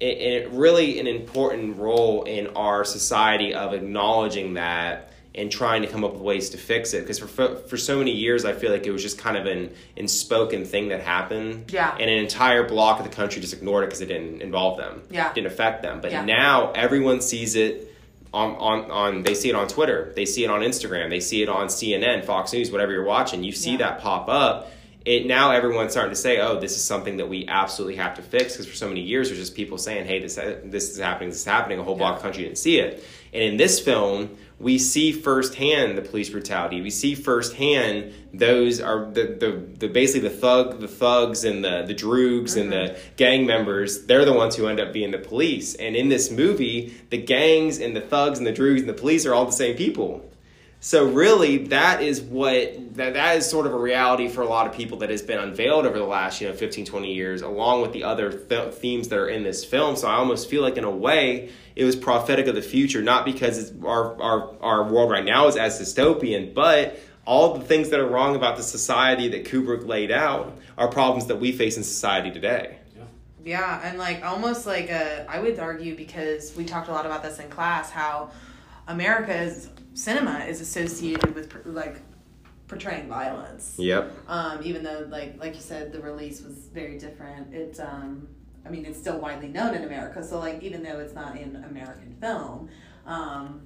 it, 0.00 0.18
it 0.18 0.50
really 0.50 0.98
an 1.00 1.06
important 1.06 1.76
role 1.78 2.24
in 2.24 2.48
our 2.48 2.84
society 2.84 3.54
of 3.54 3.72
acknowledging 3.72 4.54
that 4.54 5.10
and 5.36 5.50
trying 5.50 5.82
to 5.82 5.88
come 5.88 6.04
up 6.04 6.12
with 6.12 6.22
ways 6.22 6.50
to 6.50 6.58
fix 6.58 6.94
it. 6.94 7.00
Because 7.00 7.18
for 7.18 7.56
for 7.56 7.76
so 7.76 7.98
many 7.98 8.12
years 8.12 8.44
I 8.44 8.52
feel 8.52 8.70
like 8.70 8.86
it 8.86 8.90
was 8.92 9.02
just 9.02 9.18
kind 9.18 9.36
of 9.36 9.46
an 9.46 9.72
unspoken 9.96 10.64
thing 10.64 10.88
that 10.88 11.00
happened. 11.00 11.72
Yeah. 11.72 11.92
and 11.92 12.02
an 12.08 12.18
entire 12.18 12.66
block 12.68 12.98
of 13.00 13.04
the 13.08 13.14
country 13.14 13.40
just 13.40 13.52
ignored 13.54 13.84
it 13.84 13.86
because 13.88 14.00
it 14.00 14.06
didn't 14.06 14.42
involve 14.42 14.78
them. 14.78 15.02
Yeah. 15.10 15.32
didn't 15.32 15.48
affect 15.48 15.82
them. 15.82 16.00
But 16.00 16.12
Yeah. 16.12 16.24
now 16.24 16.72
everyone 16.72 17.20
sees 17.20 17.56
it 17.56 17.90
on, 18.34 18.56
on, 18.56 18.90
on 18.90 19.22
they 19.22 19.34
see 19.34 19.48
it 19.48 19.54
on 19.54 19.68
Twitter, 19.68 20.12
they 20.16 20.26
see 20.26 20.44
it 20.44 20.50
on 20.50 20.60
Instagram, 20.60 21.08
they 21.10 21.20
see 21.20 21.42
it 21.42 21.48
on 21.48 21.68
CNN, 21.68 22.24
Fox 22.24 22.52
News, 22.52 22.70
whatever 22.70 22.92
you're 22.92 23.04
watching, 23.04 23.44
you 23.44 23.52
see 23.52 23.72
Yeah. 23.72 23.78
that 23.78 24.00
pop 24.00 24.28
up. 24.28 24.70
It 25.04 25.26
now 25.26 25.50
everyone's 25.50 25.90
starting 25.92 26.12
to 26.12 26.16
say, 26.16 26.40
"Oh, 26.40 26.58
this 26.58 26.76
is 26.76 26.82
something 26.82 27.18
that 27.18 27.28
we 27.28 27.46
absolutely 27.46 27.96
have 27.96 28.14
to 28.16 28.22
fix." 28.22 28.54
Because 28.54 28.66
for 28.66 28.74
so 28.74 28.88
many 28.88 29.02
years, 29.02 29.28
there's 29.28 29.38
just 29.38 29.54
people 29.54 29.76
saying, 29.76 30.06
"Hey, 30.06 30.18
this 30.18 30.36
this 30.64 30.90
is 30.90 30.98
happening, 30.98 31.28
this 31.28 31.40
is 31.40 31.44
happening." 31.44 31.78
A 31.78 31.82
whole 31.82 31.94
block 31.96 32.16
of 32.16 32.22
country 32.22 32.44
didn't 32.44 32.56
see 32.56 32.78
it, 32.80 33.04
and 33.34 33.42
in 33.42 33.56
this 33.56 33.80
film, 33.80 34.36
we 34.60 34.78
see 34.78 35.10
firsthand 35.10 35.98
the 35.98 36.02
police 36.02 36.30
brutality. 36.30 36.80
We 36.80 36.90
see 36.90 37.16
firsthand 37.16 38.12
those 38.32 38.80
are 38.80 39.10
the 39.10 39.36
the, 39.38 39.62
the 39.78 39.88
basically 39.88 40.28
the 40.28 40.34
thug 40.34 40.80
the 40.80 40.88
thugs 40.88 41.44
and 41.44 41.64
the 41.64 41.82
the 41.82 41.94
droogs 41.94 42.56
and 42.56 42.70
the 42.70 42.76
mm-hmm. 42.76 43.14
gang 43.16 43.44
members. 43.44 44.06
They're 44.06 44.24
the 44.24 44.32
ones 44.32 44.54
who 44.54 44.68
end 44.68 44.78
up 44.78 44.92
being 44.92 45.10
the 45.10 45.18
police. 45.18 45.74
And 45.74 45.96
in 45.96 46.08
this 46.08 46.30
movie, 46.30 46.94
the 47.10 47.18
gangs 47.18 47.80
and 47.80 47.96
the 47.96 48.00
thugs 48.00 48.38
and 48.38 48.46
the 48.46 48.52
droogs 48.52 48.80
and 48.80 48.88
the 48.88 48.94
police 48.94 49.26
are 49.26 49.34
all 49.34 49.44
the 49.44 49.52
same 49.52 49.76
people. 49.76 50.30
So 50.84 51.06
really, 51.06 51.56
that 51.68 52.02
is 52.02 52.20
what 52.20 52.94
that, 52.96 53.14
that 53.14 53.38
is 53.38 53.48
sort 53.48 53.64
of 53.64 53.72
a 53.72 53.78
reality 53.78 54.28
for 54.28 54.42
a 54.42 54.46
lot 54.46 54.66
of 54.66 54.74
people 54.74 54.98
that 54.98 55.08
has 55.08 55.22
been 55.22 55.38
unveiled 55.38 55.86
over 55.86 55.98
the 55.98 56.04
last 56.04 56.42
you 56.42 56.48
know 56.48 56.52
15, 56.52 56.84
20 56.84 57.10
years, 57.10 57.40
along 57.40 57.80
with 57.80 57.94
the 57.94 58.04
other 58.04 58.30
th- 58.30 58.74
themes 58.74 59.08
that 59.08 59.18
are 59.18 59.26
in 59.26 59.44
this 59.44 59.64
film. 59.64 59.96
So 59.96 60.08
I 60.08 60.16
almost 60.16 60.50
feel 60.50 60.60
like 60.60 60.76
in 60.76 60.84
a 60.84 60.90
way 60.90 61.48
it 61.74 61.84
was 61.84 61.96
prophetic 61.96 62.48
of 62.48 62.54
the 62.54 62.60
future, 62.60 63.00
not 63.00 63.24
because 63.24 63.72
our 63.82 64.20
our 64.20 64.54
our 64.60 64.84
world 64.84 65.10
right 65.10 65.24
now 65.24 65.46
is 65.46 65.56
as 65.56 65.80
dystopian, 65.80 66.52
but 66.52 67.00
all 67.24 67.56
the 67.56 67.64
things 67.64 67.88
that 67.88 67.98
are 67.98 68.06
wrong 68.06 68.36
about 68.36 68.58
the 68.58 68.62
society 68.62 69.28
that 69.28 69.46
Kubrick 69.46 69.86
laid 69.86 70.10
out 70.10 70.54
are 70.76 70.88
problems 70.88 71.28
that 71.28 71.36
we 71.36 71.52
face 71.52 71.78
in 71.78 71.82
society 71.82 72.30
today. 72.30 72.76
yeah, 73.42 73.80
and 73.82 73.96
like 73.96 74.22
almost 74.22 74.66
like 74.66 74.90
a, 74.90 75.24
I 75.30 75.38
would 75.38 75.58
argue 75.58 75.96
because 75.96 76.54
we 76.54 76.66
talked 76.66 76.88
a 76.88 76.92
lot 76.92 77.06
about 77.06 77.22
this 77.22 77.38
in 77.38 77.48
class 77.48 77.88
how 77.90 78.32
America's 78.88 79.70
cinema 79.94 80.40
is 80.40 80.60
associated 80.60 81.34
with 81.34 81.54
like 81.64 82.00
portraying 82.66 83.08
violence. 83.08 83.74
Yep. 83.78 84.16
um, 84.28 84.60
even 84.62 84.82
though 84.82 85.06
like 85.08 85.38
like 85.38 85.54
you 85.54 85.60
said 85.60 85.92
the 85.92 86.00
release 86.00 86.42
was 86.42 86.54
very 86.72 86.98
different 86.98 87.52
it's 87.52 87.78
um 87.78 88.26
i 88.66 88.70
mean 88.70 88.84
it's 88.86 88.98
still 88.98 89.18
widely 89.18 89.48
known 89.48 89.74
in 89.74 89.84
america 89.84 90.22
so 90.24 90.38
like 90.38 90.62
even 90.62 90.82
though 90.82 90.98
it's 90.98 91.14
not 91.14 91.36
in 91.36 91.56
american 91.56 92.16
film 92.20 92.68
um 93.06 93.60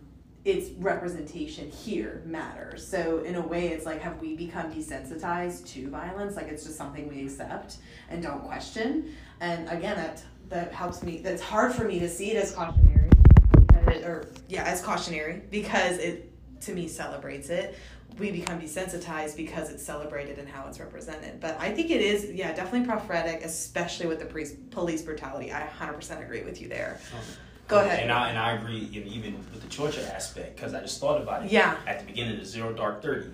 its 0.44 0.70
representation 0.78 1.70
here 1.70 2.22
matters 2.26 2.84
so 2.86 3.20
in 3.20 3.36
a 3.36 3.40
way 3.40 3.68
it's 3.68 3.86
like 3.86 4.00
have 4.00 4.18
we 4.20 4.34
become 4.36 4.72
desensitized 4.72 5.66
to 5.66 5.88
violence 5.88 6.34
like 6.36 6.48
it's 6.48 6.64
just 6.64 6.76
something 6.76 7.08
we 7.08 7.22
accept 7.22 7.76
and 8.10 8.22
don't 8.22 8.42
question 8.44 9.14
and 9.40 9.68
again 9.68 9.96
that 9.96 10.22
that 10.48 10.72
helps 10.72 11.02
me 11.04 11.18
that's 11.18 11.42
hard 11.42 11.72
for 11.72 11.84
me 11.84 11.98
to 12.00 12.08
see 12.08 12.32
it 12.32 12.36
as 12.36 12.50
cautionary 12.52 13.08
or 13.96 14.28
yeah 14.48 14.64
as 14.64 14.80
cautionary 14.82 15.42
because 15.50 15.98
it 15.98 16.32
to 16.60 16.72
me 16.72 16.88
celebrates 16.88 17.48
it 17.48 17.76
we 18.18 18.32
become 18.32 18.60
desensitized 18.60 19.36
because 19.36 19.70
it's 19.70 19.82
celebrated 19.82 20.38
and 20.38 20.48
how 20.48 20.66
it's 20.66 20.80
represented 20.80 21.40
but 21.40 21.56
i 21.60 21.70
think 21.70 21.90
it 21.90 22.00
is 22.00 22.30
yeah 22.32 22.52
definitely 22.52 22.86
prophetic 22.86 23.44
especially 23.44 24.06
with 24.06 24.18
the 24.18 24.26
police 24.26 24.54
police 24.70 25.02
brutality 25.02 25.52
i 25.52 25.68
100% 25.80 26.22
agree 26.22 26.42
with 26.42 26.60
you 26.60 26.68
there 26.68 26.98
Go 27.68 27.78
um, 27.78 27.84
ahead. 27.84 28.00
And 28.00 28.12
I 28.12 28.30
and 28.30 28.38
I 28.38 28.52
agree, 28.52 28.78
even 28.78 29.34
with 29.34 29.62
the 29.62 29.68
torture 29.68 30.00
aspect, 30.12 30.56
because 30.56 30.74
I 30.74 30.80
just 30.80 31.00
thought 31.00 31.20
about 31.20 31.44
it. 31.44 31.52
Yeah. 31.52 31.76
At 31.86 32.00
the 32.00 32.06
beginning 32.06 32.40
of 32.40 32.46
Zero 32.46 32.72
Dark 32.72 33.02
Thirty, 33.02 33.28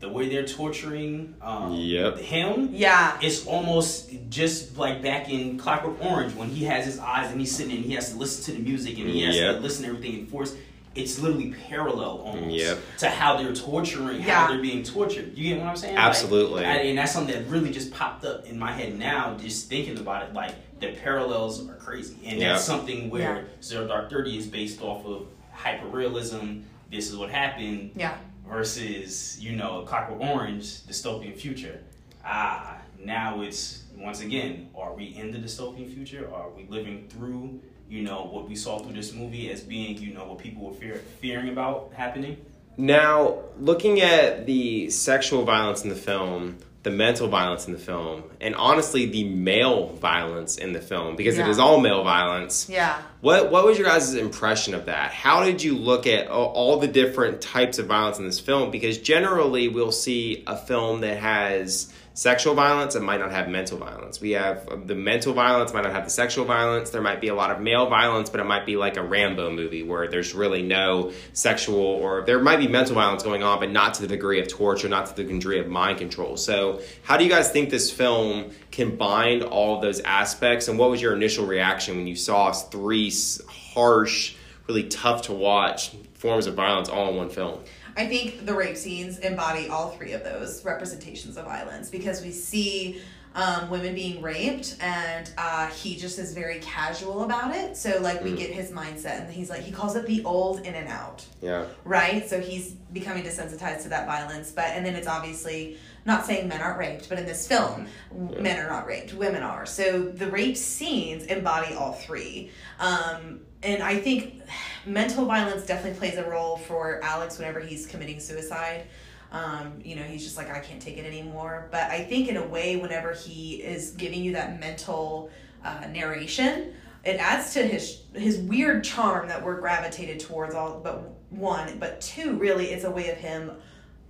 the 0.00 0.08
way 0.08 0.28
they're 0.28 0.46
torturing 0.46 1.34
um, 1.42 1.72
Yep. 1.74 2.18
him, 2.18 2.68
yeah 2.72 3.18
it's 3.20 3.46
almost 3.46 4.10
just 4.30 4.76
like 4.78 5.02
back 5.02 5.28
in 5.28 5.58
Clockwork 5.58 5.96
Orange 6.04 6.34
when 6.34 6.48
he 6.48 6.64
has 6.66 6.84
his 6.84 6.98
eyes 7.00 7.30
and 7.32 7.40
he's 7.40 7.54
sitting 7.54 7.74
and 7.76 7.84
he 7.84 7.94
has 7.94 8.12
to 8.12 8.16
listen 8.18 8.44
to 8.44 8.52
the 8.60 8.64
music 8.68 8.96
and 8.98 9.08
he 9.08 9.22
has 9.24 9.34
Yep. 9.36 9.56
to 9.56 9.60
listen 9.60 9.82
to 9.84 9.88
everything 9.90 10.18
in 10.20 10.26
force. 10.26 10.54
it's 10.94 11.20
literally 11.20 11.54
parallel 11.68 12.18
almost 12.24 12.54
Yep. 12.56 12.78
to 12.98 13.08
how 13.08 13.36
they're 13.36 13.54
torturing, 13.54 14.16
Yeah. 14.20 14.40
how 14.46 14.48
they're 14.52 14.60
being 14.62 14.82
tortured. 14.82 15.36
You 15.36 15.50
get 15.54 15.60
what 15.60 15.68
I'm 15.68 15.76
saying? 15.76 15.94
Like, 15.94 16.04
Absolutely. 16.04 16.64
and, 16.64 16.80
and 16.88 16.98
that's 16.98 17.12
something 17.12 17.32
that 17.36 17.48
really 17.48 17.70
just 17.70 17.92
popped 17.92 18.24
up 18.24 18.46
in 18.46 18.58
my 18.58 18.72
head 18.72 18.98
now, 18.98 19.36
just 19.40 19.68
thinking 19.68 19.96
about 19.98 20.24
it. 20.24 20.34
Like 20.34 20.54
the 20.80 20.88
parallels 20.92 21.68
are 21.68 21.74
crazy, 21.74 22.16
and 22.24 22.40
Yeah. 22.40 22.52
that's 22.54 22.64
something 22.64 23.10
where 23.10 23.20
Yeah. 23.36 23.62
Zero 23.62 23.86
Dark 23.86 24.10
Thirty 24.10 24.38
is 24.38 24.46
based 24.48 24.82
off 24.82 25.04
of 25.06 25.26
hyperrealism. 25.56 26.62
This 26.90 27.08
is 27.10 27.16
what 27.16 27.30
happened 27.30 27.90
Yeah. 27.94 28.16
Versus 28.48 29.38
you 29.40 29.56
know 29.56 29.82
Clockwork 29.82 30.20
Orange 30.20 30.82
dystopian 30.82 31.36
future. 31.36 31.80
Ah, 32.24 32.78
now 33.04 33.42
it's 33.42 33.84
once 33.96 34.20
again, 34.20 34.70
are 34.76 34.94
we 34.94 35.06
in 35.06 35.30
the 35.30 35.38
dystopian 35.38 35.92
future? 35.92 36.30
Are 36.32 36.48
we 36.50 36.66
living 36.68 37.08
through 37.08 37.60
you 37.88 38.02
know 38.02 38.28
what 38.30 38.48
we 38.48 38.54
saw 38.54 38.78
through 38.78 38.94
this 38.94 39.12
movie 39.12 39.50
as 39.50 39.62
being 39.62 39.98
you 39.98 40.12
know 40.12 40.24
what 40.24 40.38
people 40.38 40.64
were 40.64 40.74
fear, 40.74 40.96
fearing 41.20 41.48
about 41.48 41.92
happening? 41.94 42.36
Now, 42.76 43.38
looking 43.58 44.00
at 44.00 44.46
the 44.46 44.88
sexual 44.90 45.44
violence 45.44 45.82
in 45.82 45.88
the 45.88 45.96
film, 45.96 46.58
the 46.84 46.90
mental 46.90 47.26
violence 47.28 47.66
in 47.66 47.72
the 47.72 47.78
film, 47.78 48.22
and 48.40 48.54
honestly, 48.54 49.06
the 49.06 49.24
male 49.24 49.88
violence 49.96 50.56
in 50.56 50.72
the 50.72 50.80
film, 50.80 51.16
because 51.16 51.36
it 51.36 51.42
Yeah. 51.44 51.50
is 51.50 51.58
all 51.58 51.80
male 51.80 52.04
violence. 52.04 52.68
Yeah. 52.70 52.96
What 53.20 53.50
what 53.50 53.64
was 53.64 53.76
your 53.78 53.86
guys' 53.88 54.14
impression 54.14 54.74
of 54.74 54.86
that? 54.86 55.10
How 55.10 55.44
did 55.44 55.62
you 55.62 55.76
look 55.76 56.06
at 56.06 56.28
all 56.28 56.78
the 56.78 56.86
different 56.86 57.40
types 57.40 57.78
of 57.78 57.86
violence 57.86 58.18
in 58.18 58.26
this 58.26 58.38
film? 58.40 58.70
Because 58.70 58.98
generally, 58.98 59.68
we'll 59.68 59.92
see 59.92 60.44
a 60.46 60.56
film 60.56 61.00
that 61.00 61.18
has 61.18 61.92
sexual 62.18 62.52
violence 62.52 62.96
and 62.96 63.06
might 63.06 63.20
not 63.20 63.30
have 63.30 63.48
mental 63.48 63.78
violence. 63.78 64.20
We 64.20 64.32
have 64.32 64.66
uh, 64.68 64.74
the 64.84 64.96
mental 64.96 65.34
violence 65.34 65.72
might 65.72 65.84
not 65.84 65.92
have 65.92 66.02
the 66.02 66.10
sexual 66.10 66.44
violence. 66.44 66.90
There 66.90 67.00
might 67.00 67.20
be 67.20 67.28
a 67.28 67.34
lot 67.34 67.52
of 67.52 67.60
male 67.60 67.88
violence, 67.88 68.28
but 68.28 68.40
it 68.40 68.44
might 68.44 68.66
be 68.66 68.76
like 68.76 68.96
a 68.96 69.04
Rambo 69.04 69.52
movie 69.52 69.84
where 69.84 70.08
there's 70.08 70.34
really 70.34 70.62
no 70.62 71.12
sexual 71.32 71.78
or 71.78 72.22
there 72.22 72.40
might 72.40 72.56
be 72.56 72.66
mental 72.66 72.96
violence 72.96 73.22
going 73.22 73.44
on, 73.44 73.60
but 73.60 73.70
not 73.70 73.94
to 73.94 74.02
the 74.02 74.08
degree 74.08 74.40
of 74.40 74.48
torture, 74.48 74.88
not 74.88 75.06
to 75.06 75.14
the 75.14 75.22
degree 75.22 75.60
of 75.60 75.68
mind 75.68 75.98
control. 75.98 76.36
So, 76.36 76.80
how 77.04 77.16
do 77.18 77.22
you 77.22 77.30
guys 77.30 77.52
think 77.52 77.70
this 77.70 77.88
film 77.88 78.50
combined 78.72 79.44
all 79.44 79.76
of 79.76 79.82
those 79.82 80.00
aspects? 80.00 80.66
And 80.66 80.76
what 80.76 80.90
was 80.90 81.00
your 81.00 81.14
initial 81.14 81.46
reaction 81.46 81.98
when 81.98 82.08
you 82.08 82.16
saw 82.16 82.50
three 82.50 83.12
harsh, 83.46 84.34
really 84.66 84.88
tough 84.88 85.22
to 85.22 85.32
watch 85.32 85.92
forms 86.14 86.48
of 86.48 86.54
violence 86.54 86.88
all 86.88 87.10
in 87.10 87.16
one 87.16 87.30
film? 87.30 87.60
I 87.98 88.06
think 88.06 88.46
the 88.46 88.54
rape 88.54 88.76
scenes 88.76 89.18
embody 89.18 89.68
all 89.68 89.90
three 89.90 90.12
of 90.12 90.22
those 90.22 90.64
representations 90.64 91.36
of 91.36 91.46
violence 91.46 91.90
because 91.90 92.22
we 92.22 92.30
see 92.30 93.00
um, 93.34 93.68
women 93.70 93.92
being 93.94 94.22
raped 94.22 94.76
and 94.80 95.30
uh, 95.36 95.66
he 95.68 95.96
just 95.96 96.16
is 96.18 96.32
very 96.32 96.60
casual 96.60 97.24
about 97.24 97.54
it. 97.54 97.76
So, 97.76 97.98
like, 98.00 98.22
we 98.22 98.34
get 98.36 98.50
his 98.50 98.70
mindset 98.70 99.20
and 99.22 99.32
he's 99.32 99.50
like, 99.50 99.62
he 99.62 99.72
calls 99.72 99.96
it 99.96 100.06
the 100.06 100.24
old 100.24 100.60
in 100.60 100.74
and 100.76 100.88
out, 100.88 101.26
Yeah. 101.42 101.66
right? 101.84 102.28
So, 102.28 102.40
he's 102.40 102.70
becoming 102.92 103.24
desensitized 103.24 103.82
to 103.82 103.88
that 103.90 104.06
violence. 104.06 104.52
But, 104.52 104.66
and 104.66 104.86
then 104.86 104.94
it's 104.94 105.08
obviously 105.08 105.76
not 106.06 106.24
saying 106.24 106.48
men 106.48 106.60
aren't 106.62 106.78
raped, 106.78 107.08
but 107.08 107.18
in 107.18 107.26
this 107.26 107.46
film, 107.48 107.86
w 108.12 108.40
men 108.40 108.58
are 108.64 108.68
not 108.68 108.86
raped, 108.86 109.12
women 109.12 109.42
are. 109.42 109.66
So, 109.66 110.02
the 110.02 110.30
rape 110.30 110.56
scenes 110.56 111.24
embody 111.24 111.74
all 111.74 111.92
three. 111.92 112.50
Um, 112.78 113.40
and 113.62 113.82
I 113.82 113.98
think 113.98 114.42
mental 114.86 115.24
violence 115.24 115.66
definitely 115.66 115.98
plays 115.98 116.16
a 116.16 116.28
role 116.28 116.56
for 116.56 117.02
Alex 117.02 117.38
whenever 117.38 117.60
he's 117.60 117.86
committing 117.86 118.20
suicide. 118.20 118.86
Um, 119.30 119.80
you 119.84 119.96
know, 119.96 120.02
he's 120.02 120.24
just 120.24 120.36
like, 120.36 120.50
I 120.50 120.60
can't 120.60 120.80
take 120.80 120.96
it 120.96 121.04
anymore. 121.04 121.68
But 121.70 121.90
I 121.90 122.04
think 122.04 122.28
in 122.28 122.36
a 122.36 122.46
way, 122.46 122.76
whenever 122.76 123.12
he 123.12 123.56
is 123.56 123.90
giving 123.92 124.22
you 124.22 124.32
that 124.32 124.58
mental 124.58 125.30
uh, 125.64 125.86
narration, 125.92 126.74
it 127.04 127.16
adds 127.16 127.52
to 127.54 127.62
his 127.62 128.02
his 128.14 128.38
weird 128.38 128.84
charm 128.84 129.28
that 129.28 129.44
we're 129.44 129.60
gravitated 129.60 130.20
towards. 130.20 130.54
All 130.54 130.80
but 130.80 131.10
one, 131.30 131.78
but 131.78 132.00
two, 132.00 132.34
really, 132.34 132.66
it's 132.66 132.84
a 132.84 132.90
way 132.90 133.10
of 133.10 133.18
him 133.18 133.52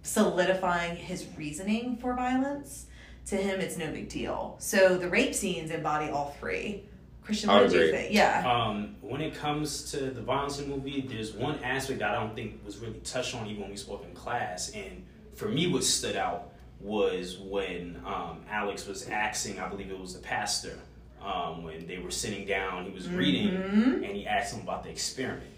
solidifying 0.02 0.96
his 0.96 1.26
reasoning 1.36 1.96
for 1.96 2.14
violence. 2.14 2.86
To 3.26 3.36
him, 3.36 3.60
it's 3.60 3.76
no 3.76 3.90
big 3.90 4.08
deal. 4.08 4.56
So 4.58 4.96
the 4.96 5.08
rape 5.08 5.34
scenes 5.34 5.70
embody 5.70 6.10
all 6.10 6.34
three. 6.40 6.87
Christian, 7.28 7.50
I 7.50 7.54
what 7.56 7.62
would 7.64 7.72
did 7.72 7.76
you 7.80 7.88
agree. 7.88 7.98
think? 7.98 8.14
Yeah. 8.14 8.50
Um, 8.50 8.96
when 9.02 9.20
it 9.20 9.34
comes 9.34 9.90
to 9.90 9.98
the 10.10 10.22
violence 10.22 10.58
in 10.58 10.70
the 10.70 10.74
movie, 10.76 11.02
there's 11.06 11.34
one 11.34 11.62
aspect 11.62 11.98
that 11.98 12.10
I 12.10 12.14
don't 12.14 12.34
think 12.34 12.64
was 12.64 12.78
really 12.78 13.00
touched 13.00 13.34
on 13.34 13.46
even 13.46 13.60
when 13.60 13.70
we 13.70 13.76
spoke 13.76 14.02
in 14.08 14.14
class. 14.14 14.70
And 14.70 15.04
for 15.34 15.46
me, 15.48 15.70
what 15.70 15.84
stood 15.84 16.16
out 16.16 16.52
was 16.80 17.36
when 17.36 18.00
um, 18.06 18.40
Alex 18.50 18.86
was 18.86 19.06
asking, 19.08 19.60
I 19.60 19.68
believe 19.68 19.90
it 19.90 20.00
was 20.00 20.14
the 20.14 20.22
pastor, 20.22 20.78
um, 21.22 21.64
when 21.64 21.86
they 21.86 21.98
were 21.98 22.10
sitting 22.10 22.46
down, 22.46 22.86
he 22.86 22.92
was 22.92 23.10
reading, 23.10 23.48
and 23.54 24.04
he 24.06 24.26
asked 24.26 24.54
him 24.54 24.62
about 24.62 24.84
the 24.84 24.88
experiment. 24.88 25.50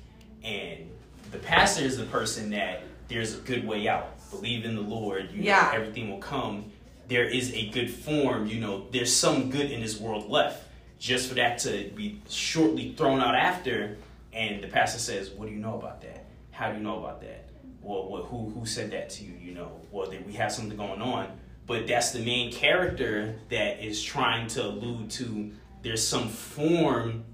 And 0.42 0.90
the 1.30 1.38
pastor 1.38 1.84
is 1.84 1.96
the 1.98 2.06
person 2.06 2.50
that 2.50 2.82
there's 3.06 3.36
a 3.36 3.38
good 3.42 3.64
way 3.64 3.86
out. 3.86 4.16
Believe 4.32 4.64
in 4.64 4.74
the 4.74 4.80
Lord, 4.82 5.30
you 5.30 5.44
Yeah. 5.44 5.70
know, 5.72 5.78
everything 5.78 6.10
will 6.10 6.18
come. 6.18 6.72
There 7.06 7.24
is 7.24 7.52
a 7.54 7.68
good 7.70 7.90
form, 7.90 8.46
you 8.46 8.58
know, 8.58 8.86
there's 8.90 9.14
some 9.14 9.50
good 9.50 9.70
in 9.70 9.80
this 9.80 10.00
world 10.00 10.28
left. 10.30 10.64
Just 11.00 11.28
for 11.28 11.34
that 11.34 11.58
to 11.60 11.90
be 11.96 12.20
shortly 12.28 12.92
thrown 12.92 13.20
out 13.20 13.34
after, 13.34 13.96
and 14.32 14.62
the 14.62 14.68
pastor 14.68 15.00
says, 15.00 15.30
What 15.30 15.48
do 15.48 15.52
you 15.52 15.58
know 15.58 15.74
about 15.76 16.02
that? 16.02 16.26
How 16.52 16.70
do 16.70 16.76
you 16.76 16.84
know 16.84 16.98
about 16.98 17.22
that? 17.22 17.48
Well, 17.82 18.08
what, 18.08 18.26
who, 18.26 18.50
who 18.50 18.66
said 18.66 18.90
that 18.92 19.10
to 19.10 19.24
you? 19.24 19.32
You 19.42 19.54
know, 19.54 19.80
well, 19.90 20.08
then 20.10 20.24
we 20.26 20.34
have 20.34 20.52
something 20.52 20.76
going 20.76 21.00
on. 21.00 21.26
But 21.66 21.86
that's 21.86 22.10
the 22.10 22.18
main 22.18 22.52
character 22.52 23.36
that 23.48 23.82
is 23.82 24.02
trying 24.02 24.46
to 24.48 24.66
allude 24.66 25.10
to 25.12 25.50
there's 25.82 26.06
some 26.06 26.28
form 26.28 27.24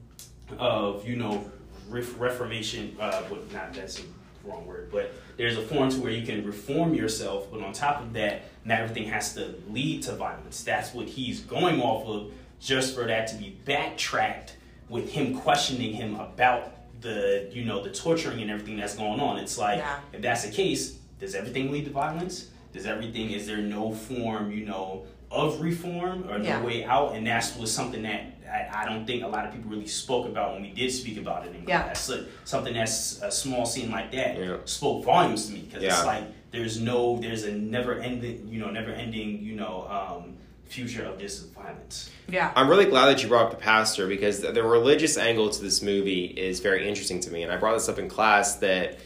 of, 0.58 1.06
you 1.06 1.16
know, 1.16 1.50
ref- 1.88 2.18
reformation, 2.20 2.96
uh, 3.00 3.22
but 3.28 3.52
not 3.52 3.74
that's 3.74 3.98
a 3.98 4.02
wrong 4.44 4.64
word, 4.66 4.90
but 4.92 5.12
there's 5.36 5.56
a 5.56 5.62
form 5.62 5.90
to 5.90 6.00
where 6.00 6.12
you 6.12 6.24
can 6.24 6.46
reform 6.46 6.94
yourself, 6.94 7.50
but 7.50 7.60
on 7.60 7.72
top 7.72 8.00
of 8.00 8.12
that, 8.12 8.42
not 8.64 8.80
everything 8.80 9.08
has 9.08 9.34
to 9.34 9.54
lead 9.68 10.02
to 10.04 10.14
violence. 10.14 10.62
That's 10.62 10.94
what 10.94 11.08
he's 11.08 11.40
going 11.40 11.80
off 11.80 12.06
of, 12.06 12.32
just 12.60 12.94
for 12.94 13.04
that 13.06 13.26
to 13.28 13.36
be 13.36 13.56
backtracked 13.64 14.56
with 14.88 15.10
him 15.10 15.38
questioning 15.38 15.92
him 15.92 16.14
about 16.16 16.72
the, 17.00 17.48
you 17.52 17.64
know, 17.64 17.82
the 17.82 17.90
torturing 17.90 18.40
and 18.40 18.50
everything 18.50 18.76
that's 18.76 18.94
going 18.96 19.20
on. 19.20 19.38
It's 19.38 19.58
like, 19.58 19.78
Yeah. 19.78 19.98
if 20.12 20.22
that's 20.22 20.44
the 20.44 20.52
case, 20.52 20.98
does 21.20 21.34
everything 21.34 21.70
lead 21.72 21.84
to 21.84 21.90
violence? 21.90 22.48
Does 22.72 22.86
everything, 22.86 23.30
is 23.30 23.46
there 23.46 23.58
no 23.58 23.92
form, 23.92 24.50
you 24.52 24.64
know, 24.64 25.04
of 25.30 25.60
reform 25.60 26.24
or 26.30 26.38
no 26.38 26.44
Yeah. 26.44 26.62
way 26.62 26.84
out? 26.84 27.14
And 27.14 27.26
that's 27.26 27.56
was 27.56 27.72
something 27.72 28.02
that 28.02 28.32
I, 28.48 28.82
I 28.82 28.84
don't 28.86 29.04
think 29.06 29.24
a 29.24 29.26
lot 29.26 29.44
of 29.44 29.52
people 29.52 29.68
really 29.70 29.88
spoke 29.88 30.26
about 30.26 30.52
when 30.54 30.62
we 30.62 30.70
did 30.70 30.90
speak 30.92 31.18
about 31.18 31.46
it 31.46 31.54
in 31.54 31.64
Yeah. 31.66 31.82
class. 31.82 32.00
So, 32.00 32.24
something 32.44 32.74
that's 32.74 33.20
a 33.22 33.30
small 33.30 33.66
scene 33.66 33.90
like 33.90 34.12
that 34.12 34.38
Yeah. 34.38 34.56
spoke 34.66 35.04
volumes 35.04 35.46
to 35.46 35.52
me 35.52 35.60
because 35.62 35.82
Yeah. 35.82 35.96
it's 35.96 36.06
like 36.06 36.22
there's 36.52 36.80
no, 36.80 37.18
there's 37.18 37.42
a 37.44 37.52
never 37.52 37.98
ending, 37.98 38.46
you 38.48 38.60
know, 38.60 38.70
never 38.70 38.92
ending, 38.92 39.42
you 39.42 39.56
know, 39.56 39.86
um, 39.90 40.36
future 40.68 41.04
of 41.04 41.18
this 41.18 41.40
violence. 41.40 42.10
Yeah. 42.28 42.52
I'm 42.56 42.68
really 42.68 42.86
glad 42.86 43.06
that 43.06 43.22
you 43.22 43.28
brought 43.28 43.46
up 43.46 43.50
the 43.50 43.56
pastor 43.56 44.06
because 44.06 44.40
the, 44.40 44.52
the 44.52 44.62
religious 44.62 45.16
angle 45.16 45.48
to 45.50 45.62
this 45.62 45.82
movie 45.82 46.24
is 46.26 46.60
very 46.60 46.88
interesting 46.88 47.20
to 47.20 47.30
me. 47.30 47.42
And 47.42 47.52
I 47.52 47.56
brought 47.56 47.74
this 47.74 47.88
up 47.88 47.98
in 47.98 48.08
class 48.08 48.56
that 48.56 48.98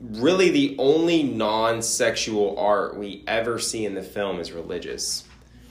really 0.00 0.50
the 0.50 0.76
only 0.78 1.22
non 1.22 1.82
sexual 1.82 2.58
art 2.58 2.96
we 2.96 3.24
ever 3.26 3.58
see 3.58 3.84
in 3.84 3.94
the 3.94 4.02
film 4.02 4.38
is 4.40 4.52
religious. 4.52 5.24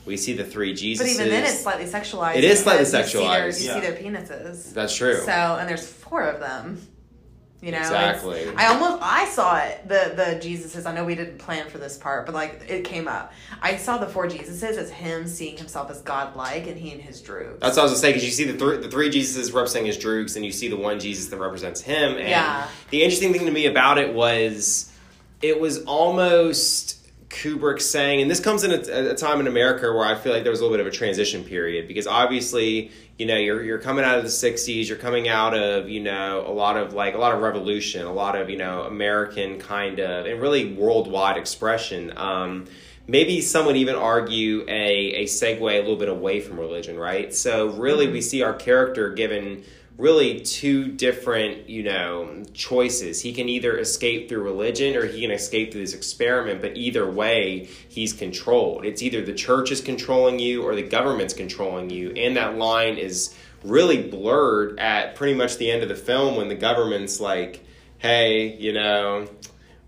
We 0.06 0.18
see 0.18 0.34
the 0.34 0.44
three 0.44 0.74
Jesuses. 0.74 0.98
But 0.98 1.08
even 1.08 1.30
then, 1.30 1.44
it's 1.44 1.62
slightly 1.62 1.86
sexualized. 1.86 2.36
It 2.36 2.44
is 2.44 2.62
slightly 2.64 2.86
because 2.86 3.14
you 3.14 3.20
see 3.20 3.28
their- 3.28 3.50
sexualized. 3.52 3.62
You 3.62 3.68
Yeah. 3.68 3.74
see 3.74 3.80
their 3.82 4.12
penises. 4.12 4.74
That's 4.74 4.96
true. 4.96 5.22
So, 5.22 5.32
and 5.32 5.70
there's 5.70 5.86
four 5.88 6.24
of 6.24 6.40
them. 6.40 6.82
You 7.62 7.72
know, 7.74 7.80
Exactly. 7.80 8.48
I 8.56 8.68
almost 8.68 9.04
I 9.04 9.26
saw 9.26 9.58
it 9.58 9.86
the 9.88 10.14
the 10.16 10.40
Jesuses. 10.48 10.86
I 10.86 10.94
know 10.94 11.04
we 11.04 11.14
didn't 11.16 11.40
plan 11.40 11.70
for 11.70 11.78
this 11.78 11.98
part, 11.98 12.26
but 12.26 12.34
like 12.34 12.64
it 12.70 12.86
came 12.86 13.08
up. 13.08 13.34
I 13.62 13.76
saw 13.76 13.98
the 13.98 14.08
four 14.08 14.28
Jesuses 14.28 14.78
as 14.78 14.90
him 14.90 15.28
seeing 15.28 15.58
himself 15.58 15.92
as 15.92 16.02
godlike, 16.02 16.68
and 16.68 16.78
he 16.78 16.92
and 16.94 17.02
his 17.02 17.22
Druids. 17.22 17.60
That's 17.60 17.76
what 17.76 17.82
I 17.82 17.84
was 17.84 17.92
gonna 17.92 18.00
say 18.00 18.10
because 18.12 18.24
you 18.24 18.32
see 18.32 18.46
the 18.50 18.58
three 18.58 18.78
the 18.78 18.88
three 18.90 19.10
Jesuses 19.10 19.54
representing 19.54 19.88
his 19.88 19.98
Droogs, 19.98 20.38
and 20.38 20.46
you 20.46 20.54
see 20.54 20.70
the 20.70 20.78
one 20.78 21.02
Jesus 21.02 21.28
that 21.28 21.38
represents 21.38 21.82
him. 21.82 22.14
And 22.18 22.30
Yeah. 22.30 22.66
the 22.92 23.04
interesting 23.04 23.34
thing 23.34 23.46
to 23.46 23.52
me 23.52 23.66
about 23.66 23.98
it 23.98 24.14
was 24.14 24.90
it 25.42 25.60
was 25.60 25.84
almost 25.84 26.96
Kubrick 27.30 27.82
saying, 27.82 28.22
and 28.22 28.32
this 28.32 28.40
comes 28.40 28.64
in 28.64 28.72
a, 28.72 29.12
a 29.12 29.16
time 29.16 29.40
in 29.40 29.48
America 29.48 29.92
where 29.94 30.06
I 30.06 30.16
feel 30.16 30.34
like 30.34 30.44
there 30.44 30.52
was 30.52 30.62
a 30.62 30.64
little 30.64 30.78
bit 30.78 30.86
of 30.86 30.92
a 30.92 30.96
transition 30.96 31.44
period 31.44 31.88
because 31.88 32.08
obviously, 32.08 32.92
you 33.20 33.26
know, 33.26 33.36
you're 33.36 33.62
you're 33.62 33.80
coming 33.80 34.06
out 34.06 34.18
of 34.18 34.24
the 34.24 34.30
'60s, 34.30 34.88
you're 34.88 34.98
coming 34.98 35.28
out 35.28 35.54
of 35.54 35.90
you 35.90 36.00
know 36.00 36.46
a 36.48 36.54
lot 36.54 36.78
of 36.78 36.94
like 36.94 37.16
a 37.16 37.18
lot 37.18 37.34
of 37.36 37.42
revolution, 37.42 38.06
a 38.06 38.14
lot 38.14 38.36
of 38.36 38.50
you 38.50 38.58
know 38.58 38.84
American 38.84 39.60
kind 39.60 40.00
of 40.00 40.26
and 40.26 40.42
really 40.42 40.74
worldwide 40.74 41.36
expression. 41.36 42.18
Um, 42.18 42.66
maybe 43.08 43.42
some 43.42 43.66
would 43.66 43.76
even 43.76 43.96
argue 43.96 44.64
a, 44.70 45.14
a 45.16 45.26
segue 45.26 45.60
a 45.60 45.80
little 45.82 45.98
bit 45.98 46.08
away 46.08 46.40
from 46.40 46.58
religion, 46.58 46.98
right? 46.98 47.36
So 47.36 47.68
really 47.68 48.08
we 48.08 48.22
see 48.22 48.42
our 48.42 48.54
character 48.54 49.10
given 49.10 49.66
really 50.00 50.40
two 50.40 50.88
different, 50.88 51.70
you 51.70 51.84
know, 51.84 52.44
choices. 52.54 53.22
He 53.22 53.34
can 53.34 53.48
either 53.50 53.78
escape 53.78 54.30
through 54.30 54.42
religion 54.42 54.96
or 54.96 55.06
he 55.06 55.22
can 55.22 55.32
escape 55.32 55.72
through 55.72 55.82
this 55.82 55.94
experiment, 55.94 56.62
but 56.62 56.76
either 56.76 57.08
way, 57.08 57.70
he's 57.88 58.14
controlled. 58.14 58.86
It's 58.86 59.04
either 59.04 59.22
the 59.22 59.34
church 59.34 59.72
is 59.72 59.82
controlling 59.82 60.40
you 60.40 60.64
or 60.64 60.74
the 60.74 60.84
government's 60.84 61.36
controlling 61.36 61.92
you, 61.92 62.12
and 62.12 62.36
that 62.38 62.58
line 62.58 62.98
is 62.98 63.36
really 63.64 64.02
blurred 64.02 64.80
at 64.80 65.16
pretty 65.16 65.36
much 65.36 65.58
the 65.58 65.70
end 65.70 65.84
of 65.84 65.90
the 65.90 65.96
film 65.96 66.38
when 66.38 66.48
the 66.48 66.56
government's 66.56 67.20
like 67.20 67.66
hey, 68.00 68.56
you 68.56 68.74
know, 68.74 69.28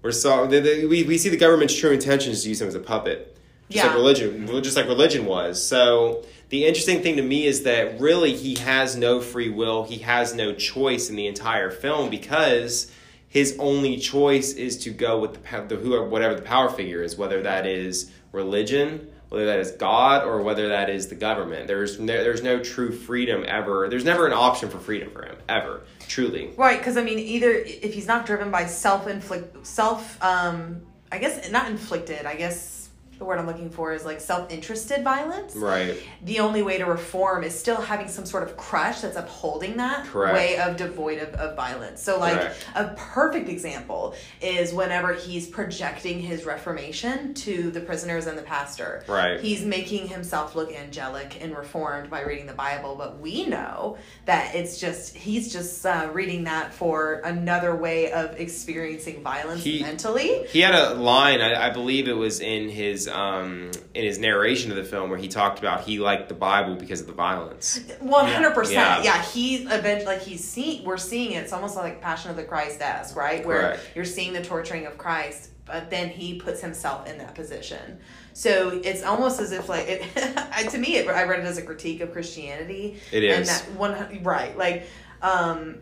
we're 0.02 0.12
so 0.12 0.46
we 0.46 1.04
we 1.04 1.18
see 1.18 1.30
the 1.30 1.38
government's 1.38 1.76
true 1.76 1.92
intentions 1.92 2.44
to 2.44 2.50
use 2.50 2.62
him 2.62 2.68
as 2.68 2.76
a 2.76 2.80
puppet, 2.80 3.38
just 3.70 3.86
like 3.86 3.96
religion, 3.96 4.48
just 4.62 4.78
like 4.78 4.88
religion 4.88 5.26
was. 5.26 5.64
So 5.64 6.24
the 6.52 6.66
interesting 6.66 7.02
thing 7.02 7.16
to 7.16 7.22
me 7.22 7.46
is 7.46 7.64
that 7.64 8.00
really 8.02 8.36
he 8.36 8.56
has 8.56 8.98
no 8.98 9.22
free 9.22 9.50
will. 9.50 9.86
He 9.86 10.00
has 10.00 10.36
no 10.36 10.54
choice 10.54 11.10
in 11.10 11.16
the 11.16 11.28
entire 11.28 11.72
film 11.72 12.10
because 12.10 12.92
his 13.30 13.56
only 13.58 13.98
choice 13.98 14.52
is 14.52 14.78
to 14.80 14.90
go 14.90 15.18
with 15.18 15.34
the, 15.34 15.62
the 15.70 15.76
who 15.78 16.04
whatever 16.10 16.36
the 16.36 16.42
power 16.42 16.70
figure 16.70 17.02
is, 17.02 17.18
whether 17.18 17.42
that 17.44 17.66
is 17.66 18.12
religion, 18.34 19.10
whether 19.30 19.46
that 19.46 19.60
is 19.60 19.72
God, 19.72 20.26
or 20.26 20.42
whether 20.42 20.68
that 20.68 20.90
is 20.90 21.08
the 21.08 21.16
government. 21.16 21.68
There's 21.68 22.02
no, 22.02 22.22
there's 22.22 22.44
no 22.44 22.62
true 22.62 22.92
freedom 22.92 23.46
ever. 23.48 23.88
There's 23.88 24.04
never 24.04 24.28
an 24.28 24.34
option 24.34 24.70
for 24.70 24.78
freedom 24.78 25.10
for 25.10 25.24
him 25.24 25.38
ever, 25.48 25.84
truly. 26.10 26.52
Right, 26.58 26.80
because 26.80 26.98
I 26.98 27.04
mean, 27.04 27.18
either 27.18 27.50
if 27.52 27.94
he's 27.94 28.08
not 28.08 28.26
driven 28.26 28.52
by 28.52 28.66
self 28.66 29.08
inflict, 29.08 29.66
self, 29.66 30.22
um, 30.22 30.82
I 31.14 31.18
guess 31.18 31.50
not 31.50 31.72
inflicted. 31.72 32.26
I 32.26 32.36
guess 32.36 32.81
the 33.22 33.26
word 33.26 33.38
I'm 33.38 33.46
looking 33.46 33.70
for 33.70 33.94
is 33.94 34.04
like 34.04 34.20
self 34.20 34.52
interested 34.52 35.04
violence. 35.04 35.56
Right. 35.56 35.96
The 36.24 36.40
only 36.40 36.64
way 36.64 36.80
to 36.80 36.86
reform 36.86 37.44
is 37.44 37.58
still 37.58 37.80
having 37.80 38.08
some 38.08 38.26
sort 38.26 38.42
of 38.42 38.58
crush 38.58 39.02
that's 39.02 39.16
upholding 39.16 39.78
that 39.78 40.08
Correct. 40.08 40.34
way 40.34 40.58
of 40.58 40.76
devoid 40.76 41.20
of, 41.20 41.30
of 41.36 41.56
violence. 41.56 42.02
So, 42.02 42.18
like 42.18 42.40
Correct. 42.40 42.66
a 42.74 42.96
perfect 42.98 43.48
example 43.48 44.16
is 44.42 44.74
whenever 44.74 45.14
he's 45.14 45.46
projecting 45.46 46.20
his 46.20 46.46
reformation 46.46 47.36
to 47.36 47.70
the 47.70 47.80
prisoners 47.80 48.26
and 48.26 48.36
the 48.36 48.42
pastor. 48.42 49.04
Right. 49.08 49.40
He's 49.40 49.64
making 49.64 50.08
himself 50.08 50.56
look 50.56 50.74
angelic 50.74 51.38
and 51.40 51.56
reformed 51.56 52.10
by 52.10 52.24
reading 52.24 52.48
the 52.48 52.56
Bible, 52.56 52.96
but 52.96 53.20
we 53.20 53.46
know 53.46 54.00
that 54.26 54.56
it's 54.56 54.80
just 54.80 55.16
he's 55.16 55.54
just 55.54 55.86
uh, 55.86 56.10
reading 56.12 56.46
that 56.46 56.74
for 56.74 57.22
another 57.24 57.76
way 57.76 58.12
of 58.12 58.40
experiencing 58.40 59.22
violence 59.22 59.64
He- 59.64 59.84
mentally. 59.84 60.48
He 60.48 60.62
had 60.62 60.74
a 60.74 60.96
line, 60.96 61.40
I, 61.40 61.68
I 61.68 61.70
believe 61.70 62.08
it 62.08 62.18
was 62.18 62.40
in 62.40 62.68
his 62.68 63.11
um, 63.12 63.72
in 63.94 64.04
his 64.04 64.18
narration 64.20 64.72
of 64.72 64.78
the 64.78 64.84
film, 64.84 65.10
where 65.10 65.20
he 65.20 65.28
talked 65.28 65.60
about 65.60 65.82
he 65.82 66.00
liked 66.00 66.30
the 66.30 66.36
Bible 66.36 66.76
because 66.76 67.02
of 67.02 67.08
the 67.08 67.14
violence. 67.14 67.80
One 68.00 68.28
hundred 68.28 68.54
percent. 68.54 69.04
Yeah. 69.04 69.22
He 69.22 69.58
eventually 69.64 70.06
like 70.06 70.22
he's 70.22 70.44
seeing. 70.44 70.84
We're 70.86 70.98
seeing 70.98 71.34
it. 71.34 71.44
It's 71.44 71.54
almost 71.54 71.76
like 71.76 72.02
Passion 72.02 72.32
of 72.32 72.38
the 72.38 72.44
Christ 72.44 72.82
esque, 72.82 73.16
right? 73.16 73.46
Where 73.46 73.62
Correct. 73.62 73.92
you're 73.96 74.06
seeing 74.06 74.34
the 74.34 74.44
torturing 74.44 74.86
of 74.86 74.98
Christ, 74.98 75.52
but 75.66 75.90
then 75.90 76.10
he 76.10 76.40
puts 76.40 76.62
himself 76.62 77.08
in 77.08 77.18
that 77.20 77.36
position. 77.36 78.00
So 78.34 78.80
it's 78.84 79.04
almost 79.04 79.40
as 79.42 79.52
if 79.52 79.68
like 79.70 79.88
it, 79.88 80.04
I- 80.54 80.64
to 80.64 80.78
me, 80.78 80.96
it, 80.98 81.08
I 81.08 81.24
read 81.24 81.40
it 81.40 81.46
as 81.46 81.58
a 81.58 81.62
critique 81.64 82.02
of 82.02 82.12
Christianity. 82.12 83.00
It 83.12 83.24
and 83.26 83.46
that 83.46 83.72
one 83.74 84.24
right 84.24 84.58
like 84.58 84.88
um 85.22 85.78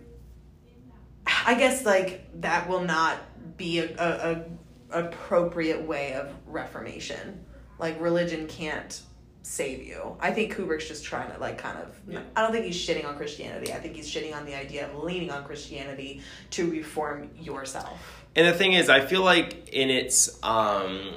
i 1.46 1.54
guess 1.54 1.86
like 1.86 2.28
that 2.42 2.68
will 2.68 2.84
not 2.84 3.18
be 3.58 3.80
a, 3.80 3.86
a, 3.98 4.32
a 4.32 4.44
appropriate 4.92 5.82
way 5.82 6.14
of 6.14 6.32
reformation 6.48 7.44
like 7.78 8.00
religion 8.02 8.48
can't 8.48 9.02
save 9.44 9.82
you 9.84 10.16
i 10.20 10.32
think 10.32 10.54
kubrick's 10.54 10.88
just 10.88 11.04
trying 11.04 11.32
to 11.32 11.38
like 11.40 11.58
kind 11.58 11.78
of 11.78 11.96
Yeah. 12.08 12.22
i 12.36 12.42
don't 12.42 12.52
think 12.52 12.66
he's 12.66 12.76
shitting 12.76 13.08
on 13.08 13.16
christianity 13.16 13.74
i 13.74 13.78
think 13.80 13.96
he's 13.96 14.10
shitting 14.10 14.36
on 14.36 14.46
the 14.46 14.56
idea 14.56 14.88
of 14.90 15.04
leaning 15.04 15.32
on 15.32 15.44
christianity 15.44 16.22
to 16.52 16.70
reform 16.70 17.30
yourself 17.40 18.00
And 18.36 18.48
the 18.48 18.54
thing 18.54 18.74
is, 18.74 18.90
I 18.90 19.00
feel 19.02 19.24
like 19.24 19.70
in 19.70 19.90
its 19.90 20.38
um, 20.44 21.16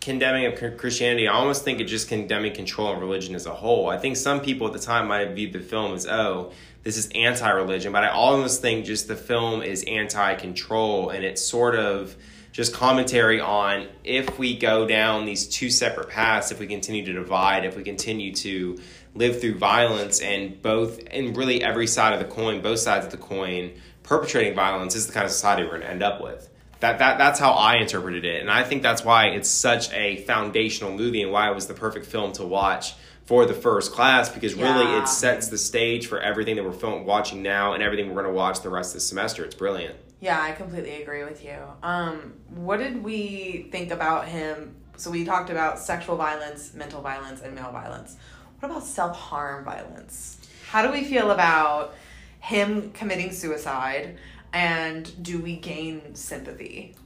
condemning 0.00 0.46
of 0.46 0.76
Christianity, 0.78 1.28
I 1.28 1.32
almost 1.34 1.62
think 1.64 1.78
it 1.80 1.84
just 1.84 2.08
condemning 2.08 2.54
control 2.54 2.90
and 2.92 3.00
religion 3.00 3.34
as 3.36 3.46
a 3.46 3.54
whole. 3.54 3.88
I 3.88 3.98
think 3.98 4.16
some 4.16 4.40
people 4.40 4.66
at 4.66 4.72
the 4.72 4.78
time 4.80 5.06
might 5.08 5.26
have 5.26 5.36
viewed 5.36 5.52
the 5.52 5.60
film 5.60 5.94
as, 5.94 6.06
oh, 6.08 6.50
this 6.82 6.96
is 6.96 7.08
anti-religion, 7.14 7.92
but 7.92 8.02
I 8.02 8.08
almost 8.08 8.62
think 8.62 8.84
just 8.84 9.06
the 9.06 9.14
film 9.16 9.62
is 9.62 9.84
anti-control, 9.86 11.10
and 11.10 11.24
it's 11.24 11.42
sort 11.44 11.76
of 11.76 12.16
just 12.52 12.74
commentary 12.74 13.40
on 13.40 13.86
if 14.04 14.38
we 14.38 14.56
go 14.56 14.86
down 14.86 15.24
these 15.24 15.46
two 15.46 15.70
separate 15.70 16.08
paths, 16.08 16.50
if 16.50 16.58
we 16.58 16.66
continue 16.66 17.04
to 17.06 17.12
divide, 17.12 17.64
if 17.64 17.76
we 17.76 17.82
continue 17.82 18.34
to 18.34 18.78
live 19.14 19.40
through 19.40 19.56
violence, 19.58 20.20
and 20.20 20.60
both, 20.62 21.00
and 21.10 21.36
really 21.36 21.62
every 21.62 21.86
side 21.86 22.12
of 22.12 22.18
the 22.18 22.24
coin, 22.24 22.60
both 22.60 22.78
sides 22.78 23.04
of 23.04 23.10
the 23.12 23.18
coin, 23.18 23.72
perpetrating 24.02 24.54
violence 24.54 24.94
is 24.94 25.06
the 25.06 25.12
kind 25.12 25.26
of 25.26 25.32
society 25.32 25.62
we're 25.62 25.70
going 25.70 25.82
to 25.82 25.90
end 25.90 26.02
up 26.02 26.20
with. 26.20 26.48
That, 26.80 26.98
that 26.98 27.18
that's 27.18 27.38
how 27.38 27.52
I 27.52 27.76
interpreted 27.76 28.24
it, 28.24 28.40
and 28.40 28.50
I 28.50 28.64
think 28.64 28.82
that's 28.82 29.04
why 29.04 29.26
it's 29.26 29.50
such 29.50 29.92
a 29.92 30.16
foundational 30.24 30.96
movie, 30.96 31.22
and 31.22 31.30
why 31.30 31.50
it 31.50 31.54
was 31.54 31.66
the 31.66 31.74
perfect 31.74 32.06
film 32.06 32.32
to 32.32 32.44
watch 32.44 32.94
for 33.26 33.46
the 33.46 33.54
first 33.54 33.92
class 33.92 34.28
because 34.28 34.54
really 34.54 34.84
Yeah. 34.84 35.02
it 35.02 35.08
sets 35.08 35.48
the 35.48 35.58
stage 35.58 36.08
for 36.08 36.18
everything 36.18 36.56
that 36.56 36.64
we're 36.64 36.72
film 36.72 37.04
watching 37.04 37.42
now 37.42 37.74
and 37.74 37.82
everything 37.82 38.08
we're 38.08 38.22
going 38.22 38.26
to 38.26 38.32
watch 38.36 38.62
the 38.62 38.70
rest 38.70 38.90
of 38.90 38.94
the 38.94 39.00
semester. 39.00 39.44
It's 39.44 39.54
brilliant. 39.54 39.94
Yeah, 40.20 40.40
I 40.40 40.52
completely 40.52 41.02
agree 41.02 41.24
with 41.24 41.42
you. 41.44 41.56
Um, 41.82 42.34
what 42.54 42.76
did 42.78 43.02
we 43.02 43.68
think 43.72 43.90
about 43.90 44.28
him? 44.28 44.76
So 44.96 45.10
we 45.10 45.24
talked 45.24 45.48
about 45.48 45.78
sexual 45.78 46.16
violence, 46.16 46.74
mental 46.74 47.00
violence, 47.00 47.40
and 47.40 47.54
male 47.54 47.72
violence. 47.72 48.16
What 48.58 48.70
about 48.70 48.84
self 48.84 49.16
harm 49.16 49.64
violence? 49.64 50.36
How 50.68 50.86
do 50.86 50.92
we 50.92 51.04
feel 51.04 51.30
about 51.30 51.94
him 52.40 52.90
committing 52.92 53.32
suicide? 53.32 54.18
And 54.52 55.22
do 55.22 55.38
we 55.38 55.56
gain 55.56 56.14
sympathy? 56.14 56.96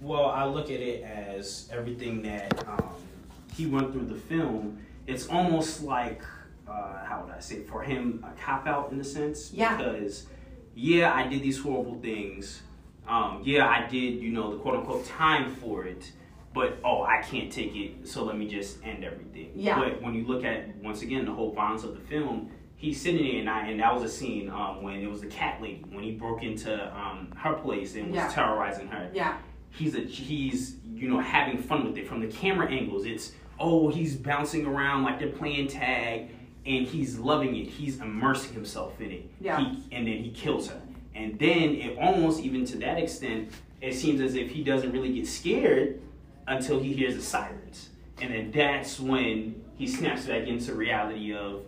Well, 0.00 0.26
I 0.26 0.44
look 0.46 0.66
at 0.66 0.80
it 0.80 1.02
as 1.02 1.68
everything 1.72 2.22
that 2.22 2.66
um, 2.66 2.94
he 3.54 3.66
went 3.66 3.92
through 3.92 4.06
the 4.06 4.14
film. 4.14 4.78
It's 5.06 5.26
almost 5.28 5.82
like, 5.82 6.22
uh, 6.68 7.04
how 7.04 7.24
would 7.24 7.34
I 7.34 7.40
say, 7.40 7.62
for 7.62 7.82
him, 7.82 8.24
a 8.26 8.40
cop 8.40 8.66
out 8.66 8.92
in 8.92 9.00
a 9.00 9.04
sense. 9.04 9.52
Yeah. 9.52 9.76
Because, 9.76 10.26
yeah, 10.76 11.12
I 11.12 11.26
did 11.26 11.42
these 11.42 11.58
horrible 11.58 11.98
things. 12.00 12.62
Um, 13.08 13.40
yeah, 13.44 13.66
I 13.68 13.86
did, 13.88 14.20
you 14.20 14.30
know, 14.30 14.52
the 14.52 14.58
quote 14.58 14.76
unquote 14.76 15.04
time 15.06 15.54
for 15.56 15.84
it. 15.86 16.12
But, 16.54 16.78
oh, 16.84 17.02
I 17.02 17.20
can't 17.22 17.50
take 17.52 17.74
it, 17.76 18.08
so 18.08 18.24
let 18.24 18.38
me 18.38 18.46
just 18.48 18.78
end 18.84 19.04
everything. 19.04 19.50
Yeah. 19.54 19.78
But 19.78 20.00
when 20.02 20.14
you 20.14 20.26
look 20.26 20.42
at, 20.44 20.74
once 20.76 21.02
again, 21.02 21.24
the 21.26 21.32
whole 21.32 21.52
violence 21.52 21.84
of 21.84 21.92
the 21.94 22.00
film, 22.00 22.50
he's 22.76 23.00
sitting 23.00 23.22
there, 23.26 23.40
and, 23.40 23.50
I, 23.50 23.68
and 23.68 23.80
that 23.80 23.92
was 23.92 24.02
a 24.04 24.08
scene 24.08 24.48
um, 24.48 24.82
when 24.82 24.96
it 25.00 25.06
was 25.10 25.20
the 25.20 25.26
cat 25.26 25.60
lady, 25.60 25.84
when 25.90 26.02
he 26.04 26.12
broke 26.12 26.42
into 26.42 26.72
um, 26.98 27.30
her 27.36 27.54
place 27.54 27.94
and 27.94 28.06
was 28.06 28.16
Yeah. 28.16 28.28
terrorizing 28.28 28.88
her 28.88 29.10
Yeah. 29.14 29.36
he's 29.70 29.94
a 29.94 30.00
he's 30.00 30.76
you 30.94 31.08
know 31.08 31.20
having 31.20 31.58
fun 31.58 31.84
with 31.86 31.98
it 31.98 32.06
from 32.08 32.20
the 32.20 32.26
camera 32.28 32.70
angles 32.70 33.04
it's 33.04 33.32
oh 33.60 33.88
he's 33.88 34.14
bouncing 34.16 34.64
around 34.64 35.02
like 35.02 35.18
they're 35.18 35.28
playing 35.28 35.68
tag 35.68 36.30
and 36.66 36.86
he's 36.86 37.18
loving 37.18 37.56
it. 37.56 37.68
He's 37.68 38.00
immersing 38.00 38.52
himself 38.52 39.00
in 39.00 39.10
it. 39.10 39.30
Yeah. 39.40 39.58
he, 39.60 39.84
and 39.92 40.06
then 40.06 40.18
he 40.18 40.30
kills 40.30 40.68
her. 40.68 40.80
And 41.14 41.38
then 41.38 41.74
it 41.74 41.98
almost 41.98 42.40
even 42.40 42.64
to 42.66 42.78
that 42.78 42.98
extent 42.98 43.50
it 43.80 43.94
seems 43.94 44.20
as 44.20 44.34
if 44.34 44.50
he 44.50 44.64
doesn't 44.64 44.92
really 44.92 45.12
get 45.12 45.26
scared 45.26 46.00
until 46.46 46.80
he 46.80 46.92
hears 46.92 47.14
the 47.14 47.22
sirens 47.22 47.90
and 48.20 48.32
then 48.32 48.50
that's 48.50 48.98
when 48.98 49.62
he 49.76 49.86
snaps 49.86 50.26
back 50.26 50.46
into 50.46 50.74
reality 50.74 51.34
of 51.34 51.64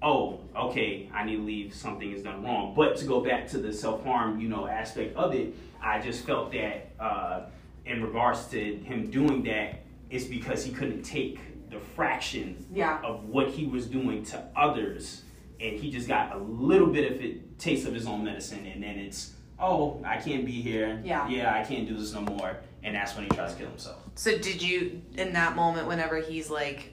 oh, 0.00 0.38
okay, 0.54 1.10
I 1.12 1.24
need 1.24 1.38
to 1.38 1.42
leave, 1.42 1.74
something 1.74 2.12
is 2.12 2.22
done 2.22 2.44
wrong. 2.44 2.72
But 2.76 2.96
to 2.98 3.04
go 3.04 3.20
back 3.20 3.48
to 3.48 3.58
the 3.58 3.72
self 3.72 4.04
harm, 4.04 4.38
you 4.38 4.48
know, 4.48 4.68
aspect 4.68 5.16
of 5.16 5.34
it, 5.34 5.54
I 5.82 6.00
just 6.00 6.24
felt 6.24 6.52
that 6.52 6.92
uh, 7.00 7.46
in 7.84 8.02
regards 8.02 8.46
to 8.46 8.76
him 8.76 9.10
doing 9.10 9.42
that, 9.44 9.80
it's 10.08 10.24
because 10.24 10.64
he 10.64 10.70
couldn't 10.70 11.02
take 11.02 11.40
the 11.70 11.78
fraction 11.80 12.66
Yeah. 12.72 13.00
of 13.02 13.24
what 13.28 13.48
he 13.48 13.66
was 13.66 13.86
doing 13.86 14.24
to 14.26 14.42
others, 14.56 15.22
and 15.60 15.78
he 15.78 15.90
just 15.90 16.08
got 16.08 16.34
a 16.34 16.38
little 16.38 16.86
bit 16.86 17.12
of 17.12 17.20
it, 17.20 17.58
taste 17.58 17.86
of 17.86 17.94
his 17.94 18.06
own 18.06 18.24
medicine, 18.24 18.66
and 18.66 18.82
then 18.82 18.98
it's. 18.98 19.34
Oh, 19.60 20.00
I 20.04 20.18
can't 20.18 20.46
be 20.46 20.52
here. 20.62 21.00
Yeah. 21.04 21.28
Yeah, 21.28 21.52
I 21.52 21.64
can't 21.64 21.88
do 21.88 21.96
this 21.96 22.12
no 22.12 22.20
more. 22.20 22.56
And 22.84 22.94
that's 22.94 23.16
when 23.16 23.24
he 23.24 23.30
tries 23.30 23.54
to 23.54 23.58
kill 23.58 23.68
himself. 23.70 23.98
So 24.14 24.38
did 24.38 24.62
you 24.62 25.02
in 25.16 25.32
that 25.32 25.56
moment 25.56 25.88
whenever 25.88 26.20
he's 26.20 26.48
like 26.48 26.92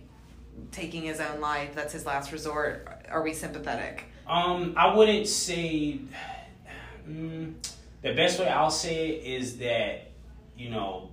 taking 0.71 1.03
his 1.03 1.19
own 1.19 1.39
life, 1.39 1.75
that's 1.75 1.93
his 1.93 2.07
last 2.07 2.31
resort, 2.31 2.88
are 3.09 3.21
we 3.21 3.33
sympathetic? 3.33 4.05
Um, 4.27 4.73
I 4.75 4.95
wouldn't 4.95 5.27
say. 5.27 5.99
Mm, 7.07 7.53
the 8.01 8.13
best 8.13 8.39
way 8.39 8.47
I'll 8.49 8.71
say 8.71 9.09
it 9.09 9.23
is 9.41 9.57
that 9.59 10.11
you 10.57 10.69
know, 10.69 11.11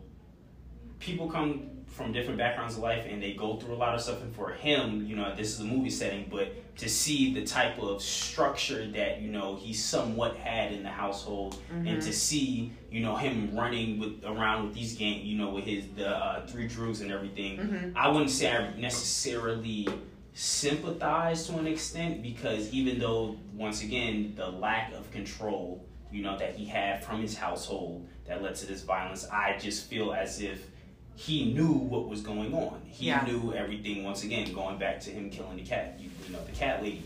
people 1.01 1.29
come 1.31 1.69
from 1.93 2.11
different 2.13 2.39
backgrounds 2.39 2.77
of 2.77 2.81
life 2.81 3.07
and 3.09 3.23
they 3.23 3.35
go 3.35 3.57
through 3.57 3.75
a 3.75 3.77
lot 3.77 3.95
of 3.95 4.01
stuff. 4.01 4.23
And 4.23 4.35
for 4.35 4.51
him, 4.51 5.07
you 5.07 5.15
know, 5.15 5.35
this 5.35 5.53
is 5.53 5.61
a 5.61 5.65
movie 5.65 5.91
setting, 5.91 6.27
but 6.31 6.77
to 6.79 6.89
see 6.89 7.35
the 7.35 7.45
type 7.45 7.79
of 7.79 8.01
structure 8.03 8.87
that 8.93 9.21
you 9.21 9.31
know 9.31 9.57
he 9.57 9.73
somewhat 9.75 10.37
had 10.37 10.73
in 10.73 10.83
the 10.83 10.89
household, 10.89 11.61
and 11.71 12.01
to 12.03 12.13
see 12.13 12.73
you 12.91 13.01
know 13.03 13.15
him 13.15 13.55
running 13.55 13.99
with 13.99 14.25
around 14.25 14.65
with 14.65 14.75
these 14.75 14.95
gang, 14.97 15.25
you 15.25 15.37
know, 15.37 15.51
with 15.51 15.65
his 15.65 15.85
the 15.97 16.09
uh, 16.09 16.47
three 16.47 16.67
droogs 16.67 17.03
and 17.03 17.13
everything. 17.13 17.93
I 17.95 18.09
wouldn't 18.09 18.31
say 18.31 18.51
I 18.51 18.75
necessarily 18.79 19.87
sympathize 20.35 21.47
to 21.47 21.59
an 21.59 21.67
extent 21.67 22.23
because 22.23 22.73
even 22.73 22.99
though 22.99 23.37
once 23.55 23.83
again 23.83 24.33
the 24.35 24.49
lack 24.49 24.93
of 24.95 25.11
control 25.11 25.85
you 26.11 26.23
know 26.23 26.39
that 26.39 26.55
he 26.57 26.65
had 26.65 27.05
from 27.05 27.21
his 27.21 27.37
household 27.37 28.09
that 28.27 28.43
led 28.43 28.55
to 28.55 28.65
this 28.65 28.83
violence 28.83 29.29
i 29.31 29.57
just 29.59 29.89
feel 29.91 30.15
as 30.15 30.41
if 30.41 30.69
he 31.15 31.53
knew 31.53 31.73
what 31.73 32.09
was 32.09 32.21
going 32.23 32.55
on 32.55 32.81
he 32.87 33.07
Yeah. 33.07 33.25
knew 33.25 33.53
everything 33.53 34.05
once 34.05 34.25
again 34.25 34.53
going 34.53 34.79
back 34.79 35.01
to 35.01 35.11
him 35.11 35.31
killing 35.31 35.57
the 35.57 35.63
cat 35.63 35.97
you, 35.99 36.11
you 36.27 36.33
know 36.33 36.45
the 36.45 36.53
cat 36.53 36.83
lady 36.83 37.03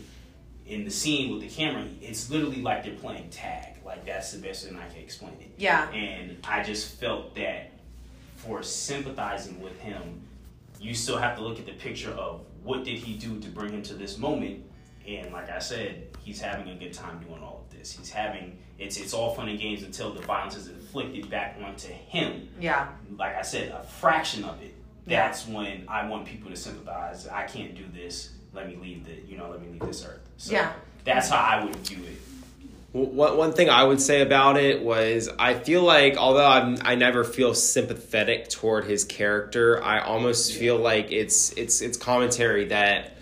in 0.67 0.83
the 0.83 0.91
scene 0.91 1.31
with 1.31 1.41
the 1.41 1.49
camera, 1.49 1.85
it's 2.01 2.29
literally 2.29 2.61
like 2.61 2.83
they're 2.83 2.93
playing 2.95 3.29
tag. 3.29 3.75
Like 3.85 4.05
that's 4.05 4.33
the 4.33 4.39
best 4.39 4.65
thing 4.65 4.77
I 4.77 4.87
can 4.89 5.01
explain 5.01 5.33
it. 5.39 5.51
Yeah. 5.57 5.89
And 5.91 6.37
I 6.43 6.63
just 6.63 6.99
felt 6.99 7.33
that 7.35 7.71
for 8.35 8.61
sympathizing 8.61 9.61
with 9.61 9.79
him, 9.79 10.21
you 10.79 10.93
still 10.93 11.17
have 11.17 11.37
to 11.37 11.41
look 11.41 11.59
at 11.59 11.65
the 11.65 11.73
picture 11.73 12.11
of 12.11 12.41
what 12.63 12.83
did 12.83 12.97
he 12.97 13.13
do 13.17 13.39
to 13.39 13.49
bring 13.49 13.71
him 13.71 13.81
to 13.83 13.93
this 13.93 14.17
moment. 14.17 14.63
And 15.07 15.31
like 15.31 15.49
I 15.49 15.59
said, 15.59 16.07
he's 16.21 16.41
having 16.41 16.67
a 16.69 16.75
good 16.75 16.93
time 16.93 17.19
doing 17.19 17.41
all 17.41 17.65
of 17.65 17.77
this. 17.77 17.93
He's 17.93 18.09
having 18.09 18.59
it's 18.77 18.97
it's 18.97 19.13
all 19.13 19.33
fun 19.33 19.47
and 19.47 19.57
games 19.57 19.83
until 19.83 20.13
the 20.13 20.21
violence 20.23 20.55
is 20.57 20.67
inflicted 20.99 21.29
back 21.29 21.57
onto 21.63 21.87
him. 21.87 22.49
Yeah. 22.59 22.89
Like 23.17 23.35
I 23.35 23.41
said, 23.41 23.71
a 23.71 23.83
fraction 23.83 24.43
of 24.43 24.61
it. 24.61 24.73
Yeah. 25.05 25.27
That's 25.27 25.47
when 25.47 25.85
I 25.87 26.07
want 26.07 26.25
people 26.25 26.49
to 26.49 26.57
sympathize. 26.57 27.27
I 27.27 27.43
can't 27.43 27.75
do 27.75 27.85
this. 27.93 28.31
Let 28.53 28.67
me 28.67 28.75
leave 28.75 29.05
the 29.05 29.13
you 29.27 29.37
know 29.37 29.49
let 29.49 29.61
me 29.61 29.69
leave 29.71 29.81
this 29.81 30.05
earth. 30.05 30.21
So 30.37 30.53
Yeah. 30.53 30.73
That's 31.03 31.29
how 31.29 31.37
I 31.37 31.63
would 31.63 31.75
view 31.77 32.03
it. 32.03 32.17
One, 32.91 33.37
one 33.37 33.53
thing 33.53 33.69
I 33.69 33.83
would 33.83 34.01
say 34.01 34.21
about 34.21 34.57
it 34.57 34.81
was 34.81 35.29
I 35.39 35.53
feel 35.53 35.83
like 35.83 36.17
although 36.17 36.45
I'm, 36.45 36.77
I 36.81 36.95
never 36.95 37.23
feel 37.23 37.53
sympathetic 37.53 38.49
toward 38.49 38.85
his 38.85 39.05
character, 39.05 39.81
I 39.83 39.99
almost 39.99 40.53
feel 40.53 40.77
like 40.77 41.11
it's 41.11 41.51
it's 41.53 41.81
it's 41.81 41.97
commentary 41.97 42.65
that 42.65 43.16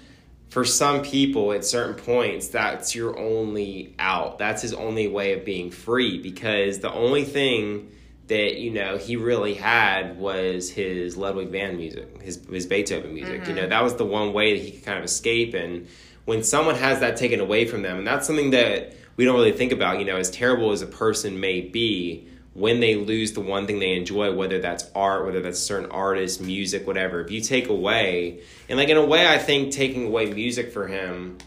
for 0.50 0.64
some 0.64 1.02
people 1.02 1.52
at 1.52 1.66
certain 1.66 1.96
points 1.96 2.50
that's 2.50 2.96
your 2.96 3.18
only 3.18 3.94
out. 4.00 4.38
That's 4.38 4.62
his 4.62 4.74
only 4.74 5.08
way 5.08 5.34
of 5.34 5.44
being 5.44 5.72
free 5.72 6.22
because 6.22 6.80
the 6.80 6.94
only 6.94 7.26
thing 7.26 7.92
that 8.28 8.58
you 8.58 8.72
know 8.72 8.98
he 8.98 9.16
really 9.16 9.54
had 9.54 10.18
was 10.18 10.70
his 10.70 11.18
Ludwig 11.18 11.50
van 11.50 11.78
music, 11.78 12.22
his 12.22 12.44
his 12.50 12.66
Beethoven 12.66 13.14
music. 13.14 13.48
You 13.48 13.54
know 13.54 13.62
mm-hmm. 13.62 13.70
that 13.70 13.84
was 13.84 13.96
the 13.96 14.06
one 14.06 14.34
way 14.34 14.58
that 14.58 14.64
he 14.64 14.72
could 14.72 14.86
kind 14.86 14.98
of 14.98 15.06
escape. 15.06 15.54
And 15.54 15.88
when 16.26 16.44
someone 16.44 16.76
has 16.76 17.00
that 17.02 17.18
taken 17.18 17.40
away 17.40 17.66
from 17.66 17.82
them, 17.82 17.98
and 17.98 18.08
that's 18.08 18.26
something 18.26 18.52
that 18.52 18.94
we 19.18 19.26
don't 19.26 19.36
really 19.36 19.52
think 19.52 19.72
about. 19.72 20.00
You 20.00 20.06
know, 20.06 20.18
as 20.18 20.32
terrible 20.32 20.72
as 20.72 20.82
a 20.82 20.88
person 20.88 21.40
may 21.40 21.62
be, 21.62 22.28
when 22.56 22.80
they 22.80 22.96
lose 22.96 23.34
the 23.34 23.42
one 23.42 23.68
thing 23.68 23.80
they 23.80 23.92
enjoy, 23.98 24.34
whether 24.34 24.60
that's 24.60 24.90
art, 24.96 25.26
whether 25.26 25.42
that's 25.42 25.60
certain 25.60 25.92
artists, 25.92 26.40
music, 26.40 26.88
whatever. 26.88 27.20
If 27.20 27.30
you 27.30 27.42
take 27.42 27.68
away, 27.68 28.42
and 28.70 28.80
like 28.80 28.88
in 28.88 28.98
a 28.98 29.06
way, 29.06 29.28
I 29.28 29.38
think 29.38 29.74
taking 29.74 30.08
away 30.08 30.34
music 30.34 30.72
for 30.72 30.88
him 30.88 31.38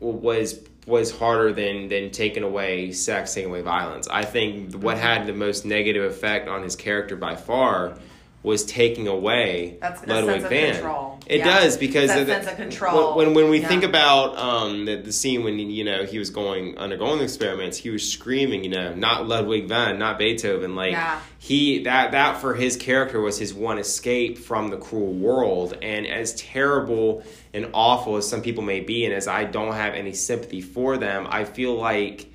was 0.00 0.58
was 0.86 1.16
harder 1.16 1.52
than 1.52 1.88
than 1.88 2.10
taking 2.10 2.42
away 2.42 2.92
sex, 2.92 3.34
taking 3.34 3.50
away 3.50 3.60
violence. 3.60 4.08
I 4.08 4.24
think 4.24 4.72
what 4.74 4.96
mm-hmm. 4.96 5.06
had 5.06 5.26
the 5.26 5.34
most 5.34 5.66
negative 5.66 6.10
effect 6.10 6.48
on 6.48 6.62
his 6.62 6.76
character 6.76 7.14
by 7.14 7.36
far 7.36 7.98
was 8.44 8.62
taking 8.66 9.08
away 9.08 9.78
That's 9.80 10.06
Ludwig 10.06 10.34
sense 10.42 10.44
of 10.44 10.50
van. 10.50 10.72
control. 10.74 11.18
It 11.26 11.38
Yeah. 11.38 11.60
does 11.60 11.76
because 11.78 12.08
That 12.10 12.26
the- 12.26 12.32
sense 12.34 12.46
of 12.46 12.56
control. 12.56 13.16
When 13.16 13.32
when 13.34 13.48
we 13.48 13.60
Yeah. 13.60 13.68
think 13.68 13.82
about 13.84 14.38
um 14.38 14.84
the, 14.84 14.96
the 14.96 15.12
scene 15.12 15.42
when 15.42 15.58
you 15.58 15.82
know 15.82 16.04
he 16.04 16.18
was 16.18 16.28
going 16.30 16.76
undergoing 16.76 17.18
the 17.18 17.24
experiments, 17.24 17.78
he 17.78 17.88
was 17.90 18.06
screaming, 18.08 18.62
you 18.62 18.68
know, 18.70 18.92
not 18.94 19.26
Ludwig 19.26 19.66
van, 19.66 19.98
not 19.98 20.18
Beethoven, 20.18 20.76
like 20.76 20.92
Yeah. 20.92 21.18
he 21.38 21.84
that 21.84 22.12
that 22.12 22.40
for 22.42 22.52
his 22.54 22.76
character 22.76 23.18
was 23.20 23.38
his 23.38 23.54
one 23.54 23.78
escape 23.78 24.36
from 24.38 24.68
the 24.68 24.76
cruel 24.76 25.14
world 25.14 25.76
and 25.80 26.06
as 26.06 26.34
terrible 26.34 27.22
and 27.54 27.68
awful 27.72 28.16
as 28.16 28.28
some 28.28 28.42
people 28.42 28.62
may 28.62 28.80
be 28.80 29.06
and 29.06 29.14
as 29.14 29.26
I 29.26 29.44
don't 29.44 29.72
have 29.72 29.94
any 29.94 30.12
sympathy 30.12 30.60
for 30.60 30.98
them 30.98 31.26
I 31.30 31.44
feel 31.44 31.74
like 31.74 32.26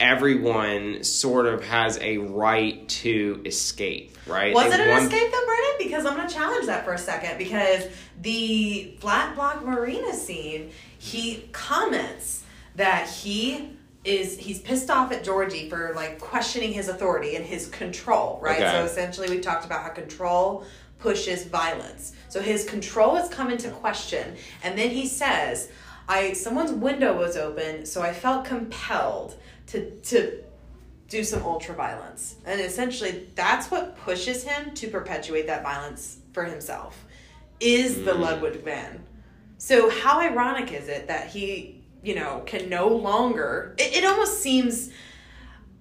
everyone 0.00 1.04
sort 1.04 1.46
of 1.46 1.62
has 1.64 1.98
a 1.98 2.18
right 2.18 2.88
to 2.88 3.40
escape 3.44 4.16
right 4.26 4.54
Was 4.54 4.64
Like 4.70 4.80
it 4.80 4.86
an 4.86 4.88
one- 4.90 5.02
escape 5.04 5.30
though, 5.30 5.44
Brendan? 5.46 5.70
Because 5.78 6.06
I'm 6.06 6.16
gonna 6.16 6.28
challenge 6.28 6.66
that 6.66 6.84
for 6.84 6.92
a 6.94 6.98
second. 6.98 7.38
Because 7.38 7.84
the 8.20 8.96
flat 9.00 9.34
block 9.34 9.64
marina 9.64 10.12
scene, 10.14 10.70
he 10.98 11.48
comments 11.52 12.42
that 12.76 13.08
he 13.08 13.70
is 14.04 14.38
he's 14.38 14.60
pissed 14.60 14.90
off 14.90 15.12
at 15.12 15.22
Georgie 15.22 15.68
for 15.68 15.92
like 15.94 16.18
questioning 16.18 16.72
his 16.72 16.88
authority 16.88 17.36
and 17.36 17.44
his 17.44 17.66
control, 17.68 18.38
right? 18.42 18.60
Okay. 18.60 18.70
So 18.70 18.84
essentially 18.84 19.28
we 19.30 19.40
talked 19.40 19.64
about 19.66 19.82
how 19.82 19.90
control 19.90 20.64
pushes 20.98 21.44
violence. 21.44 22.12
So 22.28 22.40
his 22.40 22.64
control 22.64 23.14
has 23.16 23.28
come 23.28 23.50
into 23.50 23.70
question, 23.70 24.36
and 24.62 24.78
then 24.78 24.90
he 24.90 25.06
says, 25.06 25.70
I 26.08 26.32
someone's 26.32 26.72
window 26.72 27.16
was 27.18 27.36
open, 27.36 27.84
so 27.86 28.00
I 28.02 28.12
felt 28.12 28.44
compelled 28.44 29.34
to 29.70 29.90
to 29.90 30.42
do 31.08 31.24
some 31.24 31.42
ultra 31.42 31.74
violence. 31.74 32.36
And 32.44 32.60
essentially 32.60 33.26
that's 33.34 33.70
what 33.70 33.96
pushes 33.98 34.44
him 34.44 34.74
to 34.74 34.88
perpetuate 34.88 35.46
that 35.48 35.62
violence 35.62 36.18
for 36.32 36.44
himself 36.44 37.04
is 37.58 38.04
the 38.04 38.12
mm. 38.12 38.20
Ludwig 38.20 38.62
van. 38.62 39.04
So 39.58 39.90
how 39.90 40.20
ironic 40.20 40.72
is 40.72 40.88
it 40.88 41.08
that 41.08 41.28
he, 41.28 41.82
you 42.02 42.14
know, 42.14 42.42
can 42.46 42.68
no 42.68 42.88
longer 42.88 43.74
it, 43.78 43.96
it 43.96 44.04
almost 44.04 44.40
seems 44.40 44.90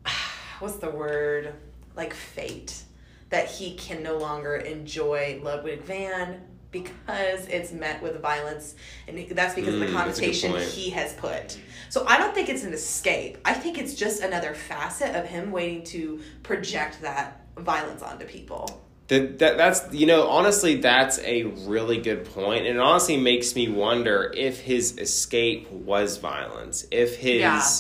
what's 0.60 0.78
the 0.78 0.90
word? 0.90 1.54
Like 1.96 2.14
fate. 2.14 2.84
That 3.30 3.48
he 3.48 3.76
can 3.76 4.02
no 4.02 4.18
longer 4.18 4.56
enjoy 4.56 5.40
Ludwig 5.44 5.84
van 5.84 6.42
because 6.72 7.48
it's 7.48 7.72
met 7.72 8.02
with 8.02 8.22
violence 8.22 8.76
and 9.08 9.18
that's 9.32 9.56
because 9.56 9.74
of 9.74 9.80
the 9.80 9.86
Mm, 9.88 9.94
that's 10.06 10.20
a 10.20 10.22
good 10.22 10.34
connotation 10.42 10.56
he 10.72 10.90
has 10.92 11.14
put. 11.14 11.58
So 11.90 12.06
I 12.08 12.18
don't 12.18 12.36
think 12.36 12.50
it's 12.50 12.64
an 12.64 12.74
escape. 12.74 13.40
I 13.44 13.54
think 13.54 13.78
it's 13.78 13.96
just 13.96 14.22
another 14.22 14.54
facet 14.54 15.16
of 15.16 15.26
him 15.26 15.52
waiting 15.52 15.84
to 15.86 16.22
project 16.44 17.02
that 17.02 17.42
violence 17.58 18.02
onto 18.04 18.26
people. 18.26 18.82
That, 19.08 19.40
that 19.40 19.58
that's 19.58 19.92
you 19.92 20.06
know 20.06 20.28
honestly 20.28 20.76
that's 20.76 21.18
a 21.20 21.46
really 21.66 21.98
good 21.98 22.26
point 22.26 22.68
and 22.68 22.78
it 22.78 22.80
honestly 22.80 23.18
makes 23.18 23.56
me 23.56 23.68
wonder 23.68 24.32
if 24.38 24.60
his 24.60 25.00
escape 25.00 25.72
was 25.72 26.18
violence 26.18 26.86
if 26.92 27.16
his 27.18 27.40
Yeah. 27.40 27.72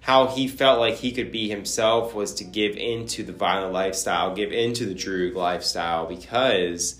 how 0.00 0.28
he 0.28 0.48
felt 0.48 0.80
like 0.80 0.94
he 0.94 1.12
could 1.12 1.30
be 1.30 1.46
himself 1.50 2.14
was 2.14 2.32
to 2.36 2.44
give 2.44 2.74
into 2.78 3.22
the 3.22 3.34
violent 3.34 3.74
lifestyle 3.74 4.34
give 4.34 4.50
into 4.50 4.86
the 4.86 4.94
drug 4.94 5.36
lifestyle 5.36 6.06
because 6.06 6.98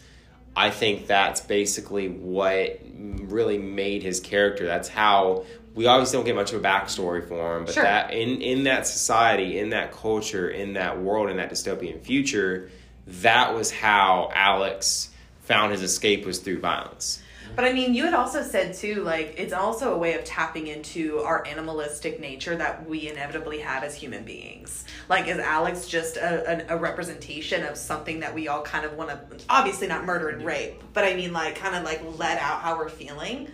I 0.56 0.70
think 0.70 1.06
that's 1.06 1.40
basically 1.40 2.08
what 2.08 2.80
really 2.94 3.58
made 3.58 4.02
his 4.02 4.20
character 4.20 4.66
that's 4.66 4.88
how 4.88 5.44
we 5.74 5.86
obviously 5.86 6.16
don't 6.18 6.24
get 6.26 6.34
much 6.34 6.52
of 6.52 6.64
a 6.64 6.66
backstory 6.66 7.26
for 7.26 7.56
him 7.56 7.64
but 7.64 7.74
Sure. 7.74 7.82
that 7.84 8.12
in 8.12 8.40
in 8.40 8.64
that 8.64 8.86
society 8.86 9.58
in 9.58 9.70
that 9.70 9.92
culture 9.92 10.48
in 10.48 10.72
that 10.72 11.00
world 11.00 11.30
in 11.30 11.36
that 11.36 11.50
dystopian 11.50 12.00
future 12.02 12.70
that 13.06 13.54
was 13.54 13.70
how 13.70 14.30
Alex 14.34 15.10
found 15.40 15.72
his 15.72 15.82
escape 15.82 16.26
was 16.26 16.38
through 16.40 16.60
violence. 16.60 17.22
But 17.56 17.64
I 17.64 17.72
mean, 17.72 17.94
you 17.94 18.04
had 18.04 18.14
also 18.14 18.42
said 18.42 18.74
too, 18.74 19.02
like 19.02 19.34
it's 19.36 19.52
also 19.52 19.92
a 19.94 19.98
way 19.98 20.14
of 20.14 20.24
tapping 20.24 20.68
into 20.68 21.18
our 21.20 21.46
animalistic 21.46 22.20
nature 22.20 22.56
that 22.56 22.88
we 22.88 23.08
inevitably 23.08 23.58
have 23.60 23.82
as 23.82 23.94
human 23.94 24.24
beings. 24.24 24.84
Like, 25.08 25.26
is 25.26 25.38
Alex 25.38 25.88
just 25.88 26.16
a, 26.16 26.72
a, 26.72 26.76
a 26.76 26.78
representation 26.78 27.64
of 27.64 27.76
something 27.76 28.20
that 28.20 28.34
we 28.34 28.48
all 28.48 28.62
kind 28.62 28.84
of 28.84 28.94
want 28.94 29.10
to, 29.10 29.44
obviously 29.48 29.86
not 29.86 30.04
murder 30.04 30.28
and 30.28 30.44
rape, 30.44 30.82
but 30.92 31.04
I 31.04 31.14
mean, 31.14 31.32
like, 31.32 31.56
kind 31.56 31.74
of 31.74 31.82
like 31.84 32.02
let 32.18 32.38
out 32.38 32.60
how 32.60 32.76
we're 32.76 32.88
feeling? 32.88 33.48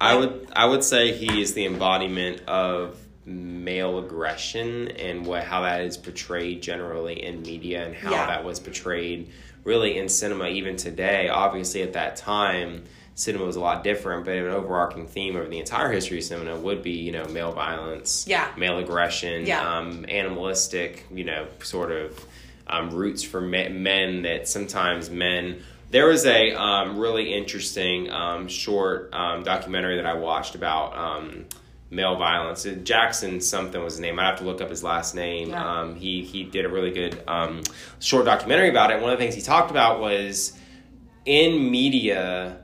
I 0.00 0.16
would 0.16 0.48
I 0.52 0.64
would 0.66 0.82
say 0.82 1.12
he 1.12 1.40
is 1.40 1.54
the 1.54 1.64
embodiment 1.64 2.42
of 2.48 2.98
male 3.24 3.98
aggression 4.00 4.88
and 4.88 5.24
what 5.24 5.44
how 5.44 5.62
that 5.62 5.82
is 5.82 5.96
portrayed 5.96 6.60
generally 6.60 7.22
in 7.24 7.42
media 7.42 7.86
and 7.86 7.94
how 7.94 8.10
Yeah. 8.10 8.26
that 8.26 8.44
was 8.44 8.58
portrayed 8.58 9.30
really 9.62 9.96
in 9.98 10.08
cinema 10.08 10.48
even 10.48 10.76
today. 10.76 11.28
Obviously 11.28 11.82
at 11.82 11.92
that 11.92 12.16
time 12.16 12.82
cinema 13.14 13.44
was 13.44 13.56
a 13.56 13.60
lot 13.60 13.84
different, 13.84 14.24
but 14.24 14.34
an 14.34 14.46
overarching 14.48 15.06
theme 15.06 15.36
of 15.36 15.50
the 15.50 15.58
entire 15.58 15.92
history 15.92 16.18
of 16.18 16.24
cinema 16.24 16.56
would 16.56 16.82
be, 16.82 16.92
you 16.92 17.12
know, 17.12 17.24
male 17.26 17.52
violence, 17.52 18.24
Yeah. 18.26 18.48
male 18.56 18.78
aggression, 18.78 19.46
Yeah. 19.46 19.60
um, 19.78 20.04
animalistic, 20.08 21.06
you 21.12 21.24
know, 21.24 21.46
sort 21.62 21.92
of 21.92 22.18
um, 22.66 22.90
roots 22.90 23.22
for 23.22 23.40
me- 23.40 23.68
men 23.68 24.22
that 24.22 24.48
sometimes 24.48 25.10
men. 25.10 25.62
There 25.90 26.06
was 26.06 26.24
a 26.24 26.52
um, 26.54 26.96
really 26.98 27.34
interesting 27.34 28.10
um, 28.10 28.48
short 28.48 29.10
um, 29.12 29.42
documentary 29.42 29.96
that 29.96 30.06
I 30.06 30.14
watched 30.14 30.54
about 30.54 30.96
um, 30.96 31.44
male 31.90 32.16
violence. 32.16 32.64
Uh, 32.64 32.70
Jackson 32.82 33.42
something 33.42 33.82
was 33.82 33.94
his 33.94 34.00
name. 34.00 34.18
I 34.18 34.24
have 34.24 34.38
to 34.38 34.44
look 34.44 34.62
up 34.62 34.70
his 34.70 34.82
last 34.82 35.14
name. 35.14 35.50
Yeah. 35.50 35.80
Um, 35.80 35.96
he 35.96 36.22
he 36.22 36.44
did 36.44 36.64
a 36.64 36.68
really 36.70 36.92
good 36.92 37.20
um, 37.28 37.60
short 38.00 38.24
documentary 38.24 38.70
about 38.70 38.90
it. 38.90 39.02
One 39.02 39.12
of 39.12 39.18
the 39.18 39.22
things 39.22 39.34
he 39.34 39.42
talked 39.42 39.70
about 39.70 40.00
was 40.00 40.56
in 41.26 41.70
media 41.70 42.56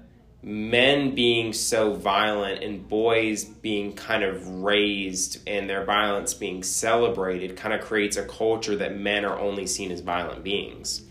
men 0.49 1.15
being 1.15 1.53
so 1.53 1.93
violent 1.93 2.63
and 2.63 2.89
boys 2.89 3.45
being 3.45 3.93
kind 3.93 4.23
of 4.25 4.49
raised 4.49 5.47
and 5.47 5.69
their 5.69 5.85
violence 5.85 6.33
being 6.33 6.63
celebrated 6.63 7.55
kind 7.55 7.75
of 7.75 7.83
creates 7.83 8.17
a 8.17 8.25
culture 8.25 8.75
that 8.75 8.97
men 8.97 9.27
are 9.27 9.39
only 9.39 9.67
seen 9.67 9.91
as 9.91 10.01
violent 10.01 10.43
beings. 10.43 11.03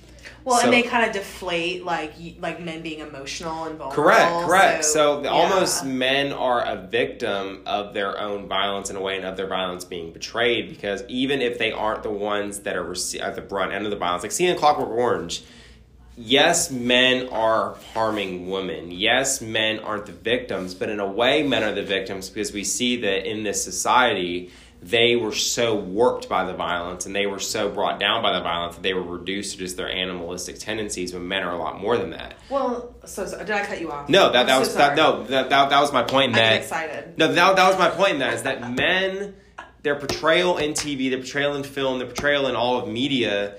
Well, 0.43 0.57
So- 0.57 0.63
and 0.63 0.73
they 0.73 0.81
kind 0.81 1.05
of 1.05 1.11
deflate 1.13 1.85
like 1.85 2.13
like 2.39 2.59
men 2.59 2.81
being 2.81 2.99
emotional 2.99 3.65
and 3.65 3.77
vulnerable. 3.77 3.91
Correct, 4.03 4.47
correct. 4.47 4.85
So, 4.85 5.21
yeah. 5.21 5.29
almost 5.29 5.85
men 5.85 6.33
are 6.33 6.65
a 6.65 6.87
victim 6.87 7.61
of 7.67 7.93
their 7.93 8.19
own 8.19 8.47
violence 8.47 8.89
in 8.89 8.95
a 8.95 9.01
way 9.01 9.17
and 9.17 9.25
of 9.25 9.37
their 9.37 9.47
violence 9.47 9.85
being 9.85 10.11
betrayed 10.11 10.67
because 10.69 11.03
even 11.09 11.43
if 11.43 11.59
they 11.59 11.71
aren't 11.71 12.01
the 12.01 12.09
ones 12.09 12.61
that 12.61 12.75
are 12.75 12.91
at 13.21 13.35
the 13.35 13.41
brunt 13.41 13.71
end 13.71 13.85
of 13.85 13.91
the 13.91 13.97
violence, 13.97 14.23
like 14.23 14.31
seeing 14.31 14.57
Clockwork 14.57 14.89
Orange, 14.89 15.43
yes, 16.17 16.71
men 16.71 17.29
are 17.29 17.75
harming 17.93 18.49
women. 18.49 18.91
Yes, 18.91 19.39
men 19.39 19.79
aren't 19.79 20.07
the 20.07 20.11
victims, 20.11 20.73
but 20.73 20.89
in 20.89 20.99
a 20.99 21.07
way, 21.07 21.43
men 21.43 21.63
are 21.63 21.73
the 21.73 21.83
victims 21.83 22.29
because 22.29 22.51
we 22.51 22.63
see 22.63 23.01
that 23.01 23.29
in 23.29 23.43
this 23.43 23.63
society, 23.63 24.51
they 24.81 25.15
were 25.15 25.33
so 25.33 25.75
warped 25.75 26.29
by 26.29 26.45
the 26.45 26.53
violence 26.53 27.05
and 27.05 27.15
they 27.15 27.25
were 27.25 27.39
so 27.39 27.69
brought 27.69 27.99
down 27.99 28.21
by 28.21 28.33
the 28.33 28.41
violence 28.41 28.75
that 28.75 28.83
they 28.83 28.93
were 28.93 29.01
reduced 29.01 29.53
to 29.53 29.57
just 29.57 29.75
their 29.75 29.89
animalistic 29.89 30.59
tendencies 30.59 31.13
when 31.13 31.27
men 31.27 31.43
are 31.43 31.53
a 31.53 31.57
lot 31.57 31.79
more 31.79 31.97
than 31.97 32.11
that. 32.11 32.35
Well, 32.49 32.95
so, 33.05 33.25
so 33.25 33.37
did 33.39 33.51
I 33.51 33.65
cut 33.65 33.81
you 33.81 33.91
off? 33.91 34.07
No, 34.07 34.31
that, 34.31 34.45
that 34.45 34.53
I'm 34.53 34.59
was 34.59 34.71
so 34.71 34.77
that, 34.77 34.95
no 34.95 35.23
that, 35.23 35.49
that, 35.49 35.69
that 35.69 35.81
was 35.81 35.91
my 35.91 36.03
point. 36.03 36.35
That 36.35 36.61
excited. 36.61 37.17
no, 37.17 37.33
that, 37.33 37.55
that 37.55 37.67
was 37.67 37.79
my 37.79 37.89
point. 37.89 38.13
In 38.13 38.19
that 38.19 38.33
is 38.35 38.43
that 38.43 38.71
men, 38.75 39.35
their 39.81 39.95
portrayal 39.95 40.57
in 40.57 40.73
TV, 40.73 41.09
their 41.09 41.19
portrayal 41.19 41.55
in 41.55 41.63
film, 41.63 41.97
their 41.97 42.07
portrayal 42.07 42.47
in 42.47 42.55
all 42.55 42.79
of 42.79 42.87
media, 42.87 43.55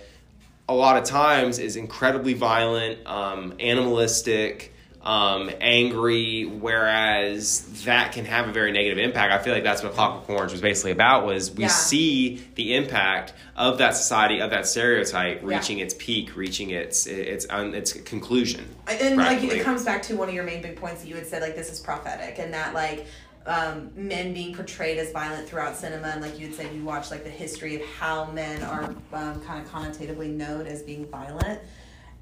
a 0.69 0.75
lot 0.75 0.97
of 0.97 1.05
times 1.05 1.59
is 1.59 1.77
incredibly 1.77 2.35
violent, 2.35 3.07
um, 3.07 3.55
animalistic, 3.59 4.75
um, 5.03 5.49
angry. 5.61 6.45
Whereas 6.45 7.85
that 7.85 8.13
can 8.13 8.27
have 8.27 8.49
a 8.49 8.53
very 8.53 8.73
negative 8.73 8.99
impact. 8.99 9.33
I 9.33 9.39
feel 9.43 9.55
like 9.55 9.63
that's 9.65 9.83
what 9.83 9.95
Clockwork 9.95 10.29
Orange 10.29 10.53
was 10.53 10.61
basically 10.61 10.91
about. 10.91 11.25
Was 11.25 11.51
we 11.51 11.63
Yeah. 11.65 11.69
see 11.69 12.45
the 12.57 12.75
impact 12.75 13.33
of 13.57 13.79
that 13.79 13.97
society 13.97 14.41
of 14.41 14.51
that 14.51 14.67
stereotype 14.67 15.41
Yeah. 15.43 15.57
reaching 15.57 15.79
its 15.79 15.95
peak, 15.99 16.37
reaching 16.37 16.71
its 16.71 17.07
its 17.07 17.47
um, 17.49 17.75
its 17.75 17.93
conclusion. 17.93 18.67
and 18.89 19.17
like 19.17 19.43
it 19.43 19.63
comes 19.63 19.85
back 19.85 20.03
to 20.03 20.17
one 20.17 20.29
of 20.29 20.35
your 20.35 20.45
main 20.45 20.61
big 20.61 20.77
points 20.77 21.01
that 21.03 21.09
you 21.09 21.15
had 21.15 21.27
said 21.27 21.41
like 21.43 21.57
this 21.57 21.73
is 21.73 21.81
prophetic 21.81 22.39
and 22.39 22.53
that 22.53 22.75
like 22.75 23.07
um, 23.49 23.91
men 23.95 24.33
being 24.33 24.55
portrayed 24.55 24.99
as 24.99 25.11
violent 25.13 25.49
throughout 25.49 25.77
cinema 25.77 26.09
and 26.09 26.21
like 26.21 26.39
you 26.39 26.47
had 26.47 26.55
said 26.55 26.75
you 26.75 26.85
watch 26.85 27.11
like 27.11 27.25
the 27.25 27.31
history 27.31 27.75
of 27.77 27.83
how 27.87 28.31
men 28.33 28.63
are 28.63 28.85
um, 29.13 29.41
kind 29.41 29.65
of 29.65 29.71
connotatively 29.73 30.33
known 30.33 30.67
as 30.67 30.83
being 30.83 31.07
violent 31.07 31.61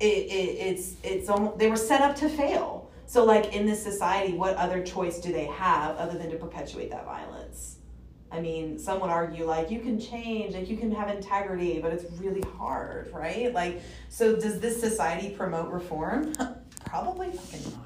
it, 0.01 0.05
it 0.05 0.09
it's 0.09 0.95
it's 1.03 1.29
almost 1.29 1.59
they 1.59 1.69
were 1.69 1.77
set 1.77 2.01
up 2.01 2.15
to 2.17 2.29
fail 2.29 2.91
so 3.07 3.25
like 3.25 3.55
in 3.55 3.67
this 3.67 3.83
society 3.83 4.33
what 4.35 4.57
other 4.57 4.83
choice 4.83 5.19
do 5.19 5.33
they 5.33 5.47
have 5.47 5.97
other 5.97 6.17
than 6.17 6.31
to 6.31 6.37
perpetuate 6.37 6.91
that 6.91 7.05
violence 7.05 7.77
I 8.31 8.41
mean, 8.41 8.79
some 8.79 9.01
would 9.01 9.11
argue 9.11 9.45
like 9.45 9.71
you 9.71 9.81
can 9.81 10.01
change, 10.01 10.55
like 10.55 10.69
you 10.69 10.77
can 10.77 10.91
have 10.91 11.09
integrity, 11.09 11.79
but 11.81 11.93
it's 11.93 12.05
really 12.21 12.43
hard, 12.59 13.11
right? 13.13 13.53
Like, 13.55 13.81
so 14.09 14.35
does 14.35 14.59
this 14.61 14.81
society 14.81 15.31
promote 15.31 15.71
reform? 15.71 16.35
Probably 16.85 17.31
fucking 17.31 17.73
not. 17.73 17.86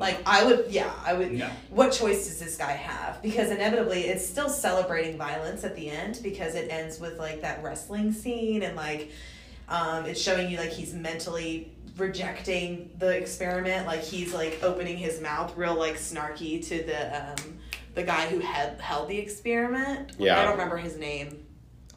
Like, 0.00 0.22
I 0.26 0.44
would, 0.44 0.66
yeah, 0.70 0.90
I 1.04 1.12
would. 1.12 1.32
No. 1.32 1.50
What 1.68 1.92
choice 1.92 2.26
does 2.26 2.40
this 2.40 2.56
guy 2.56 2.72
have? 2.72 3.20
Because 3.22 3.50
inevitably, 3.50 4.04
it's 4.04 4.26
still 4.26 4.48
celebrating 4.48 5.18
violence 5.18 5.62
at 5.62 5.76
the 5.76 5.90
end 5.90 6.20
because 6.22 6.54
it 6.54 6.70
ends 6.70 6.98
with 6.98 7.18
like 7.18 7.42
that 7.42 7.62
wrestling 7.62 8.12
scene 8.12 8.62
and 8.62 8.76
like, 8.76 9.12
um, 9.68 10.06
it's 10.06 10.20
showing 10.20 10.50
you 10.50 10.56
like 10.56 10.70
he's 10.70 10.94
mentally 10.94 11.70
rejecting 11.98 12.90
the 12.98 13.08
experiment. 13.16 13.86
Like 13.86 14.02
he's 14.02 14.32
like 14.32 14.58
opening 14.62 14.96
his 14.96 15.20
mouth 15.20 15.54
real 15.56 15.74
like 15.74 15.96
snarky 15.96 16.66
to 16.68 16.82
the 16.82 17.30
um, 17.30 17.58
the 17.94 18.02
guy 18.02 18.26
who 18.28 18.38
had 18.40 18.80
held 18.80 19.08
the 19.08 19.18
experiment. 19.18 20.12
Yeah. 20.18 20.40
I 20.40 20.44
don't 20.44 20.52
remember 20.52 20.78
his 20.78 20.96
name. 20.96 21.44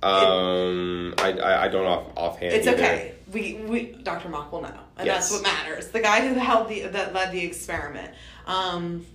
Um, 0.03 1.15
I, 1.17 1.31
I 1.31 1.63
I 1.63 1.67
don't 1.69 1.85
off 1.85 2.07
offhand. 2.17 2.53
It's 2.53 2.67
either. 2.67 2.77
okay. 2.77 3.15
We 3.33 3.55
we 3.67 3.83
Dr. 4.03 4.29
Mock 4.29 4.51
will 4.51 4.61
know, 4.61 4.69
and 4.97 5.05
Yes. 5.05 5.29
that's 5.29 5.41
what 5.41 5.43
matters. 5.43 5.87
The 5.89 5.99
guy 6.01 6.27
who 6.27 6.35
held 6.35 6.69
the 6.69 6.81
that 6.87 7.13
led 7.13 7.31
the 7.31 7.43
experiment. 7.43 8.11
Um, 8.47 9.05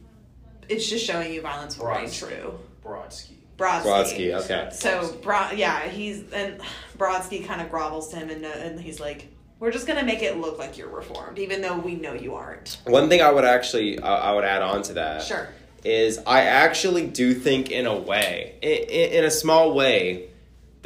it's 0.69 0.89
just 0.89 1.05
showing 1.05 1.33
you 1.33 1.41
violence 1.41 1.79
will 1.79 1.87
reign 1.87 2.07
Brodsky. 2.07 2.19
true. 2.29 2.59
Brodsky. 2.85 3.33
Brodsky. 3.57 3.83
Brodsky, 3.85 4.35
okay. 4.45 4.69
So 4.73 5.13
Bro, 5.23 5.51
yeah, 5.57 5.89
he's 5.89 6.31
and 6.33 6.61
Brodsky 6.97 7.45
kind 7.47 7.61
of 7.61 7.71
grovels 7.71 8.11
to 8.11 8.17
him, 8.17 8.31
and 8.31 8.45
uh, 8.45 8.49
and 8.49 8.81
he's 8.81 9.01
like, 9.01 9.29
"We're 9.61 9.73
just 9.73 9.87
gonna 9.87 10.05
make 10.05 10.23
it 10.23 10.39
look 10.39 10.59
like 10.59 10.77
you're 10.79 10.89
reformed, 10.89 11.39
even 11.39 11.61
though 11.63 11.77
we 11.77 11.95
know 11.95 12.13
you 12.15 12.35
aren't." 12.35 12.79
One 12.87 13.09
thing 13.09 13.21
I 13.23 13.31
would 13.33 13.45
actually 13.45 13.99
I 14.01 14.31
I 14.31 14.35
would 14.35 14.45
add 14.45 14.63
on 14.63 14.83
to 14.85 14.93
that 14.95 15.23
Sure. 15.25 15.49
is 15.85 16.19
I 16.27 16.43
actually 16.43 17.07
do 17.07 17.35
think 17.35 17.71
in 17.71 17.87
a 17.87 17.97
way, 17.97 18.55
in, 18.63 19.19
in 19.19 19.25
a 19.25 19.31
small 19.31 19.73
way, 19.75 20.29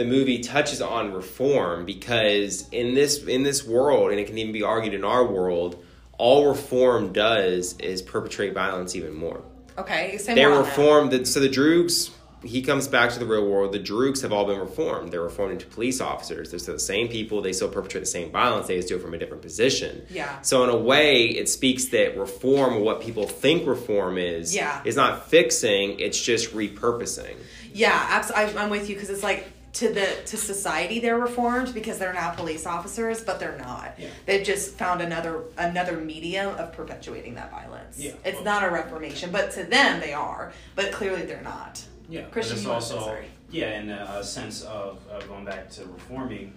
the 0.03 0.09
movie 0.09 0.41
touches 0.41 0.81
on 0.81 1.13
reform 1.13 1.85
because 1.87 2.69
in 2.71 2.95
this 2.95 3.23
in 3.25 3.43
this 3.43 3.65
world, 3.67 4.11
and 4.11 4.19
it 4.21 4.27
can 4.27 4.37
even 4.39 4.53
be 4.53 4.63
argued 4.63 4.95
in 4.95 5.05
our 5.05 5.25
world, 5.25 5.83
all 6.19 6.47
reform 6.49 7.13
does 7.13 7.77
is 7.79 8.03
perpetrate 8.03 8.53
violence 8.55 8.97
even 8.97 9.15
more. 9.15 9.43
Okay. 9.79 10.19
Say 10.19 10.35
They're 10.35 10.49
more 10.51 10.59
on 10.59 10.65
that. 10.65 10.69
reformed. 10.71 11.11
that- 11.13 11.27
So 11.27 11.41
the 11.41 11.49
Droogs, 11.49 12.11
he 12.45 12.61
comes 12.63 12.89
back 12.89 13.11
to 13.11 13.19
the 13.19 13.25
real 13.25 13.47
world. 13.49 13.73
The 13.73 13.79
Droogs 13.81 14.21
have 14.23 14.33
all 14.33 14.45
been 14.45 14.59
reformed. 14.59 15.13
They're 15.13 15.23
reformed 15.23 15.53
into 15.53 15.67
police 15.67 16.01
officers. 16.01 16.51
They're 16.51 16.59
still 16.59 16.75
the 16.75 16.81
same 16.81 17.09
people. 17.09 17.41
They 17.41 17.53
still 17.53 17.69
perpetrate 17.69 18.01
the 18.01 18.07
same 18.07 18.31
violence. 18.31 18.67
They 18.67 18.77
just 18.77 18.89
do 18.89 18.97
it 18.97 19.03
from 19.03 19.15
a 19.15 19.19
different 19.19 19.43
position. 19.43 20.03
Yeah. 20.11 20.41
So 20.43 20.63
in 20.65 20.71
a 20.71 20.77
way, 20.77 21.27
it 21.29 21.49
speaks 21.49 21.87
that 21.87 22.19
reform, 22.19 22.75
or 22.75 22.81
what 22.81 23.01
people 23.01 23.27
think 23.27 23.67
reform 23.67 24.19
is, 24.19 24.55
Yeah. 24.55 24.81
is 24.85 24.97
not 24.97 25.31
fixing. 25.31 25.99
It's 26.01 26.21
just 26.21 26.55
repurposing. 26.55 27.37
Yeah, 27.73 28.07
absolutely. 28.11 28.59
I'm 28.59 28.69
with 28.69 28.89
you 28.91 28.95
because 28.97 29.09
it's 29.09 29.23
like 29.23 29.47
to 29.75 29.89
the 29.89 30.07
to 30.27 30.37
society 30.37 31.01
they're 31.01 31.19
reformed 31.19 31.73
because 31.73 31.99
they're 31.99 32.13
now 32.13 32.31
police 32.31 32.67
officers, 32.67 33.23
but 33.23 33.41
they're 33.41 33.57
not. 33.59 33.95
Yeah. 33.99 34.09
They've 34.27 34.45
just 34.45 34.77
found 34.77 35.01
another 35.01 35.45
another 35.57 35.97
medium 35.97 36.55
of 36.57 36.73
perpetuating 36.73 37.35
that 37.37 37.51
violence. 37.51 37.99
Yeah. 37.99 38.13
It's 38.25 38.43
not 38.43 38.63
a 38.65 38.71
reformation, 38.71 39.33
but 39.33 39.51
to 39.53 39.65
them 39.65 40.01
they 40.01 40.13
are. 40.13 40.53
But 40.77 40.93
clearly 40.93 41.23
they're 41.23 41.43
not. 41.43 41.83
Yeah, 42.09 42.23
Christian, 42.25 42.57
it's 42.57 42.65
you 42.65 42.71
wanna 42.71 42.83
say 42.83 42.95
also 42.95 43.07
sorry. 43.07 43.27
yeah, 43.51 43.81
in 43.81 43.89
a, 43.89 44.23
sense 44.23 44.63
of, 44.63 44.99
of 45.09 45.27
going 45.29 45.47
back 45.47 45.71
to 45.71 45.85
reforming, 45.87 46.53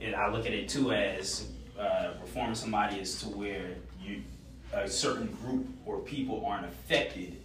it, 0.00 0.14
I 0.14 0.30
look 0.30 0.44
at 0.44 0.52
it 0.52 0.68
too 0.68 0.92
as 0.92 1.48
uh, 1.78 2.10
reforming 2.20 2.54
somebody 2.54 2.96
is 2.96 3.18
to 3.22 3.28
where 3.28 3.70
you 4.02 4.22
a 4.74 4.86
certain 4.86 5.28
group 5.42 5.66
or 5.86 6.00
people 6.00 6.44
aren't 6.44 6.66
affected 6.66 7.38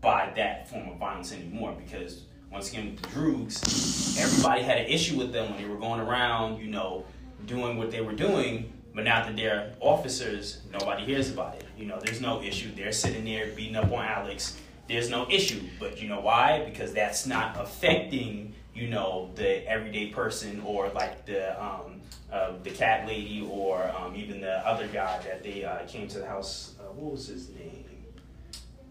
by 0.00 0.30
that 0.36 0.68
form 0.68 0.88
of 0.88 0.98
violence 0.98 1.32
anymore 1.32 1.76
because 1.84 2.22
once 2.50 2.72
again 2.72 2.90
with 2.90 3.02
the 3.02 3.08
Droogs, 3.08 4.18
everybody 4.18 4.62
had 4.62 4.78
an 4.78 4.86
issue 4.86 5.16
with 5.16 5.32
them 5.32 5.50
when 5.50 5.62
they 5.62 5.68
were 5.68 5.78
going 5.78 6.00
around, 6.00 6.60
you 6.60 6.66
know, 6.66 7.04
doing 7.46 7.76
what 7.76 7.90
they 7.90 8.00
were 8.00 8.12
doing. 8.12 8.72
But 8.92 9.04
now 9.04 9.24
that 9.24 9.36
they're 9.36 9.72
officers, 9.78 10.62
nobody 10.72 11.04
hears 11.04 11.30
about 11.30 11.54
it. 11.54 11.64
You 11.78 11.86
know, 11.86 12.00
there's 12.00 12.20
no 12.20 12.42
issue. 12.42 12.74
They're 12.74 12.92
sitting 12.92 13.24
there 13.24 13.52
beating 13.54 13.76
up 13.76 13.92
on 13.92 14.04
Alex. 14.04 14.58
There's 14.88 15.08
no 15.08 15.30
issue. 15.30 15.62
But 15.78 16.02
you 16.02 16.08
know 16.08 16.20
why? 16.20 16.64
Because 16.64 16.92
that's 16.92 17.24
not 17.24 17.56
affecting, 17.60 18.52
you 18.74 18.88
know, 18.88 19.30
the 19.36 19.66
everyday 19.68 20.08
person 20.08 20.60
or 20.66 20.88
like 20.88 21.24
the 21.26 21.62
um, 21.62 22.00
uh, 22.32 22.54
the 22.64 22.70
cat 22.70 23.06
lady 23.06 23.48
or 23.48 23.92
um, 23.96 24.16
even 24.16 24.40
the 24.40 24.58
other 24.66 24.88
guy 24.88 25.20
that 25.22 25.44
they 25.44 25.64
uh, 25.64 25.86
came 25.86 26.08
to 26.08 26.18
the 26.18 26.26
house. 26.26 26.74
Uh, 26.80 26.92
what 26.94 27.12
was 27.12 27.28
his 27.28 27.48
name? 27.50 27.84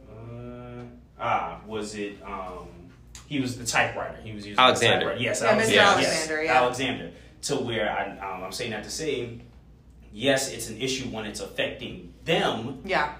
Uh, 0.09 0.85
ah, 1.19 1.59
was 1.67 1.95
it? 1.95 2.17
Um, 2.23 2.78
he 3.29 3.39
was 3.39 3.57
the 3.57 3.65
typewriter. 3.65 4.17
He 4.23 4.31
was 4.33 4.45
using 4.45 4.59
Alexander. 4.59 4.95
The 4.95 4.99
typewriter. 5.11 5.21
Yes, 5.23 5.41
Yeah, 5.41 5.47
Mr. 5.49 5.53
Alexander. 5.53 5.81
Alexander, 5.81 6.43
Yes, 6.43 6.45
yeah. 6.51 6.61
Alexander. 6.61 7.11
To 7.43 7.55
where 7.57 7.89
I, 7.89 8.33
um, 8.35 8.43
I'm 8.43 8.51
saying 8.51 8.71
that 8.71 8.83
to 8.83 8.89
say, 8.89 9.39
yes, 10.11 10.51
it's 10.51 10.69
an 10.69 10.81
issue 10.81 11.05
when 11.09 11.25
it's 11.25 11.39
affecting 11.39 12.11
them, 12.25 12.81
Yeah. 12.83 13.13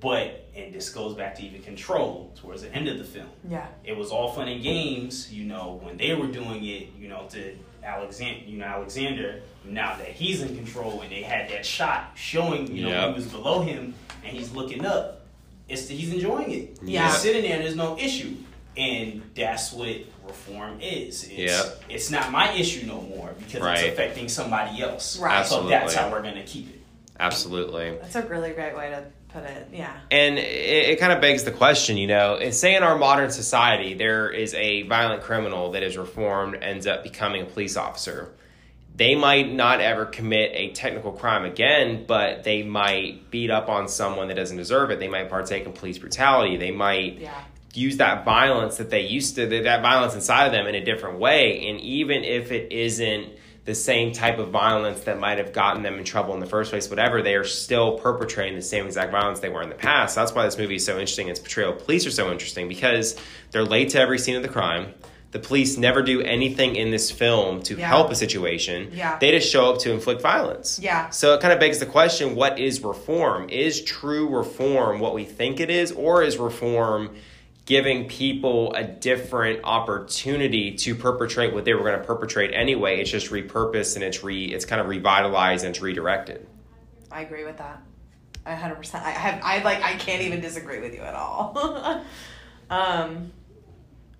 but 0.00 0.42
and 0.56 0.74
this 0.74 0.88
goes 0.90 1.14
back 1.14 1.34
to 1.36 1.42
even 1.42 1.62
control 1.62 2.32
towards 2.34 2.62
the 2.62 2.72
end 2.74 2.88
of 2.88 2.98
the 2.98 3.04
film. 3.04 3.28
Yeah. 3.48 3.66
It 3.84 3.96
was 3.96 4.10
all 4.10 4.32
fun 4.32 4.48
and 4.48 4.62
games, 4.62 5.32
you 5.32 5.44
know, 5.44 5.78
when 5.82 5.96
they 5.98 6.14
were 6.14 6.26
doing 6.26 6.64
it, 6.64 6.88
you 6.98 7.08
know, 7.08 7.26
to 7.30 7.54
Alexander, 7.84 8.40
you 8.46 8.58
know, 8.58 8.64
Alexander. 8.64 9.42
Now 9.64 9.96
that 9.96 10.08
he's 10.08 10.42
in 10.42 10.56
control, 10.56 11.02
and 11.02 11.10
they 11.10 11.22
had 11.22 11.50
that 11.50 11.64
shot 11.66 12.12
showing, 12.14 12.74
you 12.74 12.84
know, 12.84 12.88
Yep. 12.90 13.08
he 13.10 13.14
was 13.14 13.26
below 13.26 13.60
him 13.62 13.94
and 14.24 14.36
he's 14.36 14.50
looking 14.52 14.84
up. 14.86 15.26
It's 15.68 15.88
he's 15.88 16.12
enjoying 16.12 16.50
it. 16.52 16.78
Yeah. 16.82 17.06
He's 17.08 17.18
sitting 17.20 17.42
there. 17.42 17.58
There's 17.58 17.74
no 17.76 17.98
issue, 17.98 18.36
and 18.76 19.22
that's 19.34 19.72
what 19.72 19.88
reform 20.26 20.80
is. 20.80 21.24
It's, 21.24 21.32
Yep. 21.38 21.82
it's 21.88 22.10
not 22.10 22.30
my 22.30 22.52
issue 22.52 22.86
no 22.86 23.00
more 23.00 23.34
because 23.38 23.60
Right. 23.62 23.78
it's 23.78 23.92
affecting 23.94 24.28
somebody 24.28 24.82
else. 24.82 25.18
Right. 25.18 25.34
Absolutely. 25.34 25.72
So 25.72 25.78
that's 25.78 25.94
how 25.94 26.10
we're 26.10 26.22
gonna 26.22 26.42
keep 26.44 26.68
it. 26.74 26.80
Absolutely. 27.18 27.96
That's 28.00 28.16
a 28.16 28.22
really 28.22 28.50
great 28.50 28.76
way 28.76 28.90
to 28.90 29.04
put 29.32 29.44
it. 29.44 29.68
Yeah. 29.72 29.92
And 30.10 30.38
it, 30.38 30.42
it 30.90 31.00
kind 31.00 31.12
of 31.12 31.20
begs 31.20 31.44
the 31.44 31.50
question, 31.52 31.96
you 31.96 32.06
know, 32.06 32.36
and 32.36 32.54
say 32.54 32.74
in 32.76 32.82
our 32.82 32.96
modern 32.98 33.30
society 33.30 33.94
there 33.94 34.30
is 34.30 34.52
a 34.54 34.82
violent 34.82 35.22
criminal 35.22 35.72
that 35.72 35.82
is 35.82 35.96
reformed, 35.96 36.58
ends 36.62 36.86
up 36.86 37.02
becoming 37.02 37.42
a 37.42 37.46
police 37.46 37.76
officer. 37.76 38.32
They 38.94 39.14
might 39.14 39.52
not 39.52 39.80
ever 39.82 40.06
commit 40.06 40.52
a 40.54 40.70
technical 40.72 41.12
crime 41.12 41.44
again, 41.44 42.04
but 42.06 42.44
they 42.44 42.62
might 42.62 43.30
beat 43.30 43.50
up 43.50 43.68
on 43.68 43.88
someone 43.88 44.28
that 44.28 44.34
doesn't 44.34 44.56
deserve 44.56 44.90
it. 44.90 45.00
They 45.00 45.08
might 45.08 45.28
partake 45.28 45.66
in 45.66 45.72
police 45.72 45.98
brutality. 45.98 46.56
They 46.56 46.70
might 46.70 47.18
Yeah. 47.18 47.32
Use 47.76 47.98
that 47.98 48.24
violence 48.24 48.76
that 48.78 48.90
they 48.90 49.02
used 49.06 49.34
to, 49.36 49.46
that 49.46 49.82
violence 49.82 50.14
inside 50.14 50.46
of 50.46 50.52
them 50.52 50.66
in 50.66 50.74
a 50.74 50.84
different 50.84 51.18
way. 51.18 51.68
And 51.68 51.80
even 51.80 52.24
if 52.24 52.50
it 52.52 52.72
isn't 52.72 53.32
the 53.64 53.74
same 53.74 54.12
type 54.12 54.38
of 54.38 54.50
violence 54.50 55.00
that 55.00 55.18
might 55.18 55.38
have 55.38 55.52
gotten 55.52 55.82
them 55.82 55.98
in 55.98 56.04
trouble 56.04 56.34
in 56.34 56.40
the 56.40 56.46
first 56.46 56.70
place, 56.70 56.88
whatever, 56.88 57.20
they 57.22 57.34
are 57.34 57.44
still 57.44 57.98
perpetrating 57.98 58.54
the 58.54 58.62
same 58.62 58.86
exact 58.86 59.10
violence 59.10 59.40
they 59.40 59.48
were 59.48 59.62
in 59.62 59.68
the 59.68 59.74
past. 59.74 60.14
That's 60.14 60.32
why 60.32 60.44
this 60.44 60.56
movie 60.56 60.76
is 60.76 60.84
so 60.84 60.92
interesting. 60.94 61.28
Its 61.28 61.40
portrayal 61.40 61.72
of 61.72 61.84
police 61.84 62.06
are 62.06 62.10
so 62.12 62.30
interesting 62.30 62.68
because 62.68 63.16
they're 63.50 63.64
late 63.64 63.90
to 63.90 64.00
every 64.00 64.18
scene 64.18 64.36
of 64.36 64.42
the 64.42 64.48
crime. 64.48 64.94
The 65.32 65.40
police 65.40 65.76
never 65.76 66.00
do 66.02 66.22
anything 66.22 66.76
in 66.76 66.92
this 66.92 67.10
film 67.10 67.60
to 67.64 67.74
Yeah. 67.74 67.88
help 67.88 68.10
a 68.10 68.14
situation. 68.14 68.92
Yeah. 68.94 69.18
They 69.18 69.32
just 69.32 69.50
show 69.50 69.72
up 69.72 69.80
to 69.80 69.92
inflict 69.92 70.22
violence. 70.22 70.78
Yeah. 70.80 71.10
So 71.10 71.34
it 71.34 71.40
kind 71.40 71.52
of 71.52 71.58
begs 71.58 71.80
the 71.80 71.86
question 71.86 72.36
what 72.36 72.60
is 72.60 72.80
reform? 72.82 73.50
Is 73.50 73.82
true 73.82 74.28
reform 74.28 75.00
what 75.00 75.12
we 75.12 75.24
think 75.24 75.58
it 75.58 75.68
is, 75.68 75.90
or 75.90 76.22
is 76.22 76.38
reform 76.38 77.10
giving 77.66 78.08
people 78.08 78.72
a 78.74 78.84
different 78.84 79.60
opportunity 79.64 80.74
to 80.76 80.94
perpetrate 80.94 81.52
what 81.52 81.64
they 81.64 81.74
were 81.74 81.82
going 81.82 81.98
to 81.98 82.04
perpetrate 82.04 82.54
anyway? 82.54 83.00
It's 83.00 83.10
just 83.10 83.30
repurposed 83.30 83.96
and 83.96 84.04
it's 84.04 84.24
re 84.24 84.46
it's 84.46 84.64
kind 84.64 84.80
of 84.80 84.86
revitalized 84.86 85.64
and 85.64 85.74
it's 85.74 85.82
redirected. 85.82 86.46
I 87.10 87.20
agree 87.20 87.44
with 87.44 87.58
that. 87.58 87.82
I 88.46 88.54
hundred 88.54 88.76
percent. 88.76 89.04
I 89.04 89.10
have. 89.10 89.40
I 89.42 89.62
like. 89.62 89.82
I 89.82 89.94
can't 89.94 90.22
even 90.22 90.40
disagree 90.40 90.80
with 90.80 90.94
you 90.94 91.00
at 91.00 91.14
all. 91.14 91.58
um. 92.70 93.32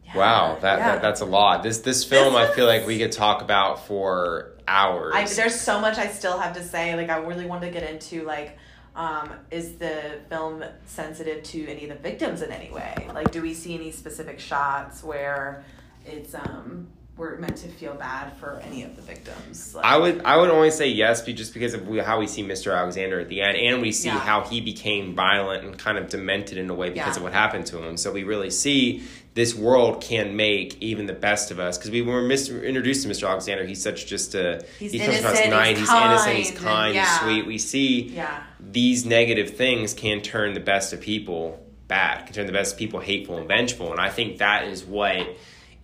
yeah, 0.04 0.16
Wow, 0.16 0.58
that, 0.60 0.78
yeah. 0.78 0.92
that 0.92 1.02
that's 1.02 1.20
a 1.20 1.24
lot. 1.24 1.62
This 1.62 1.78
this 1.78 2.04
film 2.04 2.34
This 2.34 2.50
I 2.50 2.54
feel 2.54 2.66
like 2.66 2.86
we 2.86 2.98
could 2.98 3.12
talk 3.12 3.42
about 3.42 3.86
for 3.86 4.56
hours. 4.66 5.14
I, 5.14 5.24
there's 5.26 5.58
so 5.60 5.80
much 5.80 5.98
I 5.98 6.08
still 6.08 6.38
have 6.38 6.54
to 6.54 6.64
say. 6.64 6.96
Like 6.96 7.08
I 7.08 7.18
really 7.18 7.46
want 7.46 7.62
to 7.62 7.70
get 7.70 7.88
into 7.88 8.24
like, 8.24 8.58
um, 8.96 9.30
is 9.50 9.74
the 9.76 10.20
film 10.28 10.64
sensitive 10.86 11.44
to 11.44 11.68
any 11.68 11.84
of 11.84 11.90
the 11.90 11.96
victims 11.96 12.42
in 12.42 12.50
any 12.50 12.70
way? 12.70 13.08
Like, 13.14 13.30
do 13.30 13.42
we 13.42 13.54
see 13.54 13.74
any 13.74 13.92
specific 13.92 14.40
shots 14.40 15.04
where 15.04 15.64
it's 16.04 16.34
um 16.34 16.88
we're 17.16 17.36
meant 17.38 17.56
to 17.56 17.68
feel 17.68 17.94
bad 17.94 18.36
for 18.36 18.60
any 18.66 18.82
of 18.82 18.94
the 18.96 19.02
victims? 19.02 19.74
Like, 19.74 19.84
I 19.84 19.96
would 19.96 20.22
I 20.24 20.36
would 20.36 20.50
only 20.50 20.70
say 20.70 20.88
yes, 20.88 21.24
just 21.24 21.54
because 21.54 21.74
of 21.74 21.86
how 22.04 22.18
we 22.18 22.26
see 22.26 22.42
Mr. 22.42 22.76
Alexander 22.76 23.20
at 23.20 23.28
the 23.28 23.40
end, 23.40 23.56
and 23.56 23.80
we 23.80 23.92
see 23.92 24.08
Yeah. 24.08 24.18
how 24.18 24.42
he 24.42 24.60
became 24.60 25.14
violent 25.14 25.64
and 25.64 25.78
kind 25.78 25.96
of 25.98 26.08
demented 26.08 26.58
in 26.58 26.68
a 26.68 26.74
way 26.74 26.90
because 26.90 27.14
Yeah. 27.14 27.16
of 27.16 27.22
what 27.22 27.32
happened 27.32 27.66
to 27.66 27.82
him. 27.82 27.96
So 27.96 28.12
we 28.12 28.24
really 28.24 28.50
see 28.50 29.02
this 29.34 29.54
world 29.54 30.02
can 30.02 30.34
make 30.36 30.76
even 30.82 31.06
the 31.06 31.12
best 31.12 31.50
of 31.50 31.58
us 31.58 31.76
because 31.76 31.90
we 31.90 32.00
were 32.02 32.22
mis- 32.22 32.48
introduced 32.50 33.02
to 33.02 33.08
Mr. 33.08 33.28
Alexander. 33.28 33.64
He's 33.66 33.82
such 33.82 34.06
just 34.06 34.34
a 34.34 34.62
He's 34.78 34.92
he 34.92 34.98
comes 34.98 35.18
across 35.18 35.34
nice, 35.46 35.78
he's 35.78 35.88
he's 35.90 35.98
innocent, 35.98 36.36
he's 36.36 36.50
kind, 36.52 36.96
and 36.96 37.06
he's 37.06 37.20
sweet. 37.20 37.46
We 37.46 37.58
see 37.58 38.12
Yeah. 38.14 38.42
these 38.60 39.04
negative 39.06 39.50
things 39.56 39.92
can 39.94 40.20
turn 40.22 40.54
the 40.54 40.60
best 40.60 40.92
of 40.92 41.00
people 41.00 41.62
bad, 41.88 42.24
can 42.26 42.34
turn 42.34 42.46
the 42.46 42.52
best 42.52 42.72
of 42.72 42.78
people 42.78 42.98
hateful 43.00 43.36
and 43.38 43.46
vengeful. 43.46 43.90
And 43.92 44.00
I 44.00 44.08
think 44.10 44.38
that 44.38 44.64
is 44.68 44.84
what, 44.84 45.26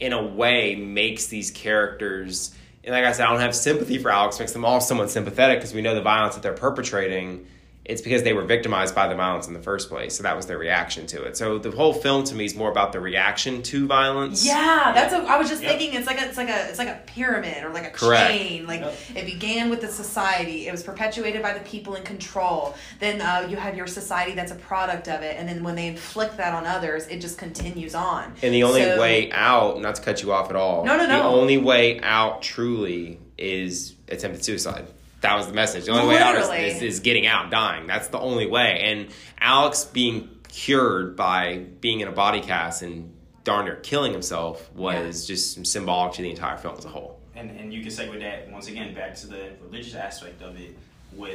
in 0.00 0.12
a 0.12 0.22
way, 0.22 0.74
makes 0.74 1.26
these 1.26 1.50
characters. 1.50 2.54
And 2.84 2.94
like 2.94 3.04
I 3.04 3.12
said, 3.12 3.26
I 3.26 3.30
don't 3.30 3.40
have 3.40 3.54
sympathy 3.54 3.98
for 3.98 4.10
Alex, 4.10 4.38
makes 4.38 4.52
them 4.52 4.64
all 4.64 4.80
somewhat 4.80 5.10
sympathetic 5.10 5.58
because 5.58 5.74
we 5.74 5.82
know 5.82 5.94
the 5.94 6.02
violence 6.02 6.34
that 6.34 6.42
they're 6.42 6.52
perpetrating. 6.52 7.46
It's 7.84 8.00
because 8.00 8.22
they 8.22 8.32
were 8.32 8.44
victimized 8.44 8.94
by 8.94 9.08
the 9.08 9.16
violence 9.16 9.48
in 9.48 9.54
the 9.54 9.60
first 9.60 9.88
place. 9.88 10.14
So 10.16 10.22
that 10.22 10.36
was 10.36 10.46
their 10.46 10.56
reaction 10.56 11.04
to 11.08 11.24
it. 11.24 11.36
So 11.36 11.58
the 11.58 11.72
whole 11.72 11.92
film 11.92 12.22
to 12.24 12.34
me 12.36 12.44
is 12.44 12.54
more 12.54 12.70
about 12.70 12.92
the 12.92 13.00
reaction 13.00 13.60
to 13.64 13.88
violence. 13.88 14.46
Yeah, 14.46 14.92
that's 14.94 15.12
what 15.12 15.24
I 15.24 15.36
was 15.36 15.48
just 15.48 15.62
Yep. 15.64 15.78
thinking. 15.78 15.98
It's 15.98 16.06
like 16.06 16.20
a, 16.22 16.28
it's 16.28 16.36
like 16.36 16.48
a, 16.48 16.68
it's 16.68 16.78
like 16.78 16.86
a 16.86 17.00
pyramid 17.06 17.64
or 17.64 17.70
like 17.70 17.84
a 17.84 17.90
Correct. 17.90 18.30
chain. 18.30 18.68
Like 18.68 18.82
Yep. 18.82 18.94
it 19.16 19.26
began 19.26 19.68
with 19.68 19.80
the 19.80 19.88
society. 19.88 20.68
It 20.68 20.70
was 20.70 20.84
perpetuated 20.84 21.42
by 21.42 21.54
the 21.54 21.60
people 21.64 21.96
in 21.96 22.04
control. 22.04 22.76
Then 23.00 23.20
uh, 23.20 23.48
you 23.50 23.56
have 23.56 23.76
your 23.76 23.88
society 23.88 24.32
that's 24.36 24.52
a 24.52 24.56
product 24.56 25.08
of 25.08 25.22
it, 25.22 25.36
and 25.36 25.48
then 25.48 25.64
when 25.64 25.74
they 25.74 25.88
inflict 25.88 26.36
that 26.36 26.54
on 26.54 26.66
others, 26.66 27.08
it 27.08 27.20
just 27.20 27.36
continues 27.36 27.96
on. 27.96 28.32
And 28.42 28.54
the 28.54 28.62
only 28.62 28.82
So- 28.84 29.00
way 29.00 29.32
out, 29.32 29.80
not 29.80 29.96
to 29.96 30.02
cut 30.02 30.22
you 30.22 30.32
off 30.32 30.50
at 30.50 30.56
all. 30.56 30.84
No, 30.84 30.96
no, 30.96 31.02
no. 31.06 31.16
The 31.16 31.22
no. 31.24 31.34
only 31.34 31.58
way 31.58 31.98
out 32.00 32.42
truly 32.42 33.18
is 33.36 33.96
attempted 34.08 34.44
suicide. 34.44 34.86
That 35.22 35.36
was 35.36 35.46
the 35.46 35.52
message. 35.52 35.86
The 35.86 35.92
only 35.92 36.14
way 36.14 36.20
out 36.20 36.34
is, 36.36 36.76
is, 36.76 36.82
is 36.82 37.00
getting 37.00 37.26
out, 37.26 37.50
dying. 37.50 37.86
That's 37.86 38.08
the 38.08 38.18
only 38.18 38.46
way. 38.46 38.80
And 38.82 39.08
Alex 39.40 39.84
being 39.84 40.28
cured 40.48 41.16
by 41.16 41.58
being 41.80 42.00
in 42.00 42.08
a 42.08 42.12
body 42.12 42.40
cast 42.40 42.82
and 42.82 43.14
darn 43.44 43.64
near 43.64 43.76
killing 43.76 44.12
himself 44.12 44.72
was 44.74 45.26
just 45.26 45.64
symbolic 45.66 46.12
to 46.14 46.22
the 46.22 46.30
entire 46.30 46.56
film 46.58 46.76
as 46.76 46.84
a 46.84 46.88
whole. 46.88 47.18
and 47.34 47.50
and 47.58 47.72
you 47.72 47.80
can 47.80 47.90
segue 47.90 48.18
that 48.20 48.50
once 48.50 48.68
again 48.68 48.94
back 48.94 49.14
to 49.16 49.26
the 49.26 49.50
religious 49.64 49.94
aspect 49.94 50.42
of 50.42 50.60
it. 50.60 50.76
What 51.16 51.32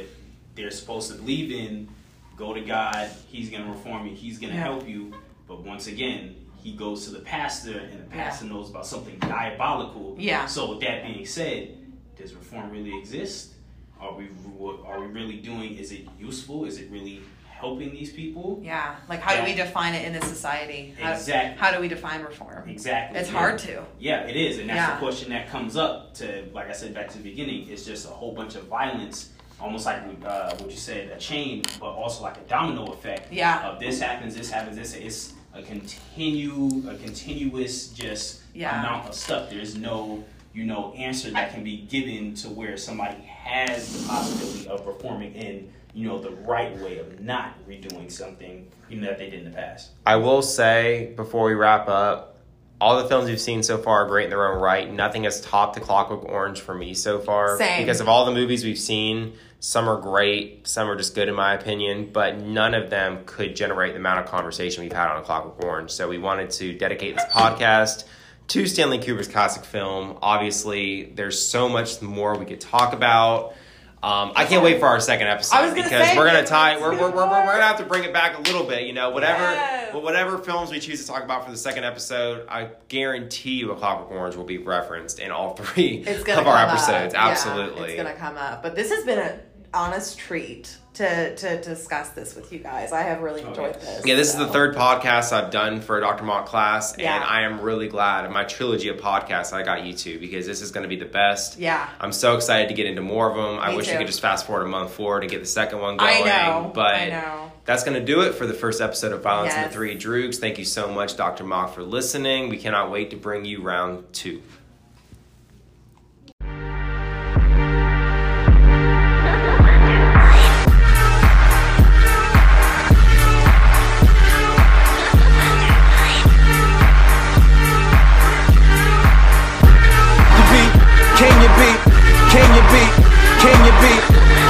they're 0.54 0.70
supposed 0.70 1.10
to 1.10 1.16
believe 1.18 1.50
in, 1.52 1.88
go 2.36 2.54
to 2.54 2.60
God. 2.60 3.10
He's 3.28 3.50
gonna 3.50 3.70
reform 3.70 4.06
you. 4.06 4.14
He's 4.14 4.38
gonna 4.38 4.54
Yeah. 4.54 4.60
help 4.60 4.88
you. 4.88 5.14
But 5.46 5.62
once 5.64 5.86
again, 5.86 6.36
he 6.62 6.72
goes 6.72 7.04
to 7.06 7.10
the 7.10 7.20
pastor, 7.20 7.78
and 7.78 8.00
the 8.00 8.04
pastor 8.10 8.44
knows 8.46 8.68
about 8.70 8.86
something 8.86 9.18
diabolical. 9.18 10.14
Yeah. 10.18 10.46
So 10.46 10.70
with 10.70 10.80
that 10.80 11.04
being 11.04 11.24
said, 11.26 11.76
does 12.16 12.34
reform 12.34 12.70
really 12.70 12.96
exist? 12.98 13.54
Are 14.00 14.14
we 14.14 14.24
what 14.56 14.80
are 14.86 15.00
we 15.00 15.06
really 15.06 15.36
doing? 15.38 15.76
Is 15.76 15.92
it 15.92 16.06
useful? 16.18 16.64
Is 16.64 16.78
it 16.78 16.90
really 16.90 17.20
helping 17.50 17.90
these 17.90 18.12
people? 18.12 18.60
Yeah, 18.62 18.94
like 19.08 19.20
how 19.20 19.36
do 19.36 19.42
we 19.44 19.54
define 19.54 19.94
it 19.94 20.06
in 20.06 20.12
this 20.12 20.24
society? 20.24 20.94
How, 21.00 21.12
Exactly. 21.14 21.58
How 21.60 21.72
do 21.74 21.80
we 21.80 21.88
define 21.88 22.22
reform? 22.22 22.68
Exactly. 22.68 23.18
It's 23.18 23.30
Yeah. 23.30 23.38
hard 23.38 23.58
to. 23.60 23.82
Yeah, 23.98 24.20
it 24.20 24.36
is, 24.36 24.58
and 24.58 24.68
that's 24.70 24.76
Yeah. 24.76 24.92
the 24.94 24.98
question 25.04 25.30
that 25.30 25.48
comes 25.48 25.76
up. 25.76 26.14
To 26.14 26.44
like 26.52 26.68
I 26.68 26.72
said 26.72 26.94
back 26.94 27.08
to 27.10 27.18
the 27.18 27.24
beginning, 27.24 27.68
it's 27.68 27.84
just 27.84 28.06
a 28.06 28.10
whole 28.10 28.32
bunch 28.32 28.54
of 28.54 28.64
violence, 28.64 29.30
almost 29.60 29.86
like 29.86 30.00
uh, 30.24 30.54
what 30.58 30.70
you 30.70 30.76
said, 30.76 31.10
a 31.10 31.18
chain, 31.18 31.62
but 31.80 31.90
also 31.90 32.22
like 32.22 32.36
a 32.36 32.48
domino 32.48 32.86
effect. 32.92 33.32
Yeah. 33.32 33.68
Of 33.68 33.80
this 33.80 34.00
happens, 34.00 34.36
this 34.36 34.50
happens, 34.50 34.76
this. 34.76 34.94
It's 34.94 35.32
a 35.54 35.62
continue, 35.62 36.88
a 36.88 36.94
continuous 36.94 37.88
just 37.88 38.42
Yeah. 38.54 38.78
amount 38.78 39.08
of 39.08 39.14
stuff. 39.14 39.50
There's 39.50 39.74
no, 39.74 40.22
you 40.54 40.64
know, 40.64 40.92
answer 40.96 41.30
that 41.32 41.52
can 41.52 41.64
be 41.64 41.78
given 41.78 42.34
to 42.36 42.48
where 42.48 42.76
somebody 42.76 43.16
has 43.48 44.02
the 44.02 44.08
possibility 44.08 44.68
of 44.68 44.84
performing 44.84 45.34
in, 45.34 45.72
you 45.94 46.06
know, 46.06 46.18
the 46.18 46.30
right 46.30 46.76
way 46.78 46.98
of 46.98 47.20
not 47.20 47.54
redoing 47.66 48.10
something, 48.10 48.70
you 48.88 49.00
know, 49.00 49.08
that 49.08 49.18
they 49.18 49.30
did 49.30 49.40
in 49.40 49.44
the 49.44 49.56
past. 49.56 49.90
I 50.06 50.16
will 50.16 50.42
say 50.42 51.12
before 51.16 51.46
we 51.46 51.54
wrap 51.54 51.88
up, 51.88 52.36
all 52.80 53.02
the 53.02 53.08
films 53.08 53.28
we've 53.28 53.40
seen 53.40 53.62
so 53.62 53.78
far 53.78 54.04
are 54.04 54.08
great 54.08 54.24
in 54.24 54.30
their 54.30 54.52
own 54.52 54.60
right. 54.60 54.92
Nothing 54.92 55.24
has 55.24 55.40
topped 55.40 55.74
The 55.74 55.80
Clockwork 55.80 56.24
Orange 56.26 56.60
for 56.60 56.74
me 56.74 56.94
so 56.94 57.18
far. 57.18 57.58
Same. 57.58 57.82
Because 57.82 58.00
of 58.00 58.08
all 58.08 58.24
the 58.24 58.32
movies 58.32 58.64
we've 58.64 58.78
seen, 58.78 59.32
some 59.58 59.88
are 59.88 60.00
great, 60.00 60.68
some 60.68 60.88
are 60.88 60.94
just 60.94 61.14
good 61.16 61.28
in 61.28 61.34
my 61.34 61.54
opinion, 61.54 62.10
but 62.12 62.38
none 62.38 62.74
of 62.74 62.90
them 62.90 63.24
could 63.26 63.56
generate 63.56 63.94
the 63.94 63.98
amount 63.98 64.20
of 64.20 64.26
conversation 64.26 64.84
we've 64.84 64.92
had 64.92 65.08
on 65.08 65.20
A 65.20 65.22
Clockwork 65.22 65.64
Orange. 65.64 65.90
So 65.90 66.08
we 66.08 66.18
wanted 66.18 66.50
to 66.50 66.72
dedicate 66.78 67.16
this 67.16 67.24
podcast 67.32 68.04
to 68.48 68.66
Stanley 68.66 68.98
Kubrick's 68.98 69.28
classic 69.28 69.64
film. 69.64 70.18
Obviously, 70.22 71.04
there's 71.04 71.40
so 71.40 71.68
much 71.68 72.00
more 72.02 72.36
we 72.36 72.46
could 72.46 72.60
talk 72.60 72.92
about. 72.92 73.54
Um, 74.00 74.32
I 74.36 74.44
can't 74.44 74.62
wait 74.62 74.78
for 74.78 74.86
our 74.86 75.00
second 75.00 75.26
episode 75.26 75.74
because 75.74 75.90
say, 75.90 76.16
we're 76.16 76.26
gonna 76.26 76.46
tie. 76.46 76.80
We're, 76.80 76.92
we're, 76.92 77.10
we're, 77.10 77.16
we're 77.16 77.26
gonna 77.26 77.62
have 77.62 77.78
to 77.78 77.84
bring 77.84 78.04
it 78.04 78.12
back 78.12 78.38
a 78.38 78.42
little 78.42 78.62
bit. 78.64 78.86
You 78.86 78.92
know, 78.92 79.10
whatever. 79.10 79.42
Yes. 79.42 79.92
Whatever 79.92 80.38
films 80.38 80.70
we 80.70 80.78
choose 80.78 81.00
to 81.00 81.06
talk 81.08 81.24
about 81.24 81.44
for 81.44 81.50
the 81.50 81.56
second 81.56 81.82
episode, 81.84 82.46
I 82.48 82.70
guarantee 82.88 83.54
you, 83.54 83.72
A 83.72 83.76
Clockwork 83.76 84.12
Orange 84.12 84.36
will 84.36 84.44
be 84.44 84.58
referenced 84.58 85.18
in 85.18 85.32
all 85.32 85.56
three 85.56 86.06
of 86.06 86.28
our 86.28 86.68
episodes. 86.68 87.12
Up. 87.14 87.20
Yeah, 87.20 87.28
Absolutely. 87.28 87.94
it's 87.94 87.96
gonna 88.02 88.14
come 88.14 88.36
up. 88.36 88.62
But 88.62 88.76
this 88.76 88.90
has 88.90 89.04
been 89.04 89.18
an 89.18 89.40
honest 89.74 90.18
treat 90.18 90.76
to 90.94 91.36
to 91.36 91.60
discuss 91.62 92.10
this 92.10 92.34
with 92.34 92.52
you 92.52 92.58
guys. 92.58 92.90
I 92.92 93.02
have 93.02 93.20
really 93.20 93.42
Oh, 93.44 93.48
enjoyed 93.48 93.76
yes. 93.76 93.84
this. 93.98 94.06
Yeah, 94.06 94.14
this 94.16 94.28
is 94.30 94.36
the 94.36 94.48
third 94.48 94.74
podcast 94.74 95.32
I've 95.32 95.50
done 95.52 95.80
for 95.80 96.00
Dr. 96.00 96.24
Mock 96.24 96.46
class, 96.46 96.96
Yeah. 96.98 97.14
and 97.14 97.22
I 97.24 97.42
am 97.42 97.60
really 97.60 97.86
glad 97.88 98.24
of 98.24 98.32
my 98.32 98.42
trilogy 98.44 98.88
of 98.88 98.96
podcasts 98.96 99.52
I 99.52 99.62
got 99.62 99.84
you 99.84 99.92
to 99.92 100.18
because 100.18 100.46
this 100.46 100.60
is 100.60 100.72
going 100.72 100.82
to 100.82 100.88
be 100.88 100.96
the 100.96 101.04
best. 101.04 101.58
Yeah. 101.58 101.88
I'm 102.00 102.10
so 102.12 102.34
excited 102.34 102.68
to 102.68 102.74
get 102.74 102.86
into 102.86 103.02
more 103.02 103.30
of 103.30 103.36
them. 103.36 103.58
I 103.60 103.76
wish 103.76 103.86
we 103.86 103.92
too. 103.92 103.98
could 103.98 104.06
just 104.08 104.20
fast 104.20 104.46
forward 104.46 104.64
a 104.64 104.68
month 104.68 104.92
forward 104.92 105.20
to 105.20 105.28
get 105.28 105.40
the 105.40 105.46
second 105.46 105.80
one 105.80 105.98
going. 105.98 106.10
I 106.24 106.26
know. 106.26 106.72
But 106.74 106.94
I 106.96 107.08
know. 107.10 107.52
that's 107.64 107.84
going 107.84 107.98
to 107.98 108.04
do 108.04 108.22
it 108.22 108.34
for 108.34 108.46
the 108.46 108.54
first 108.54 108.80
episode 108.80 109.12
of 109.12 109.22
Violence 109.22 109.54
and 109.54 109.70
the 109.70 109.74
Three 109.74 109.96
Droogs. 109.96 110.36
Thank 110.38 110.58
you 110.58 110.64
so 110.64 110.88
much, 110.88 111.16
Dr. 111.16 111.44
Mock, 111.44 111.74
for 111.74 111.82
listening. 111.84 112.48
We 112.48 112.56
cannot 112.58 112.90
wait 112.90 113.10
to 113.10 113.16
bring 113.16 113.44
you 113.44 113.62
round 113.62 114.12
two. 114.12 114.42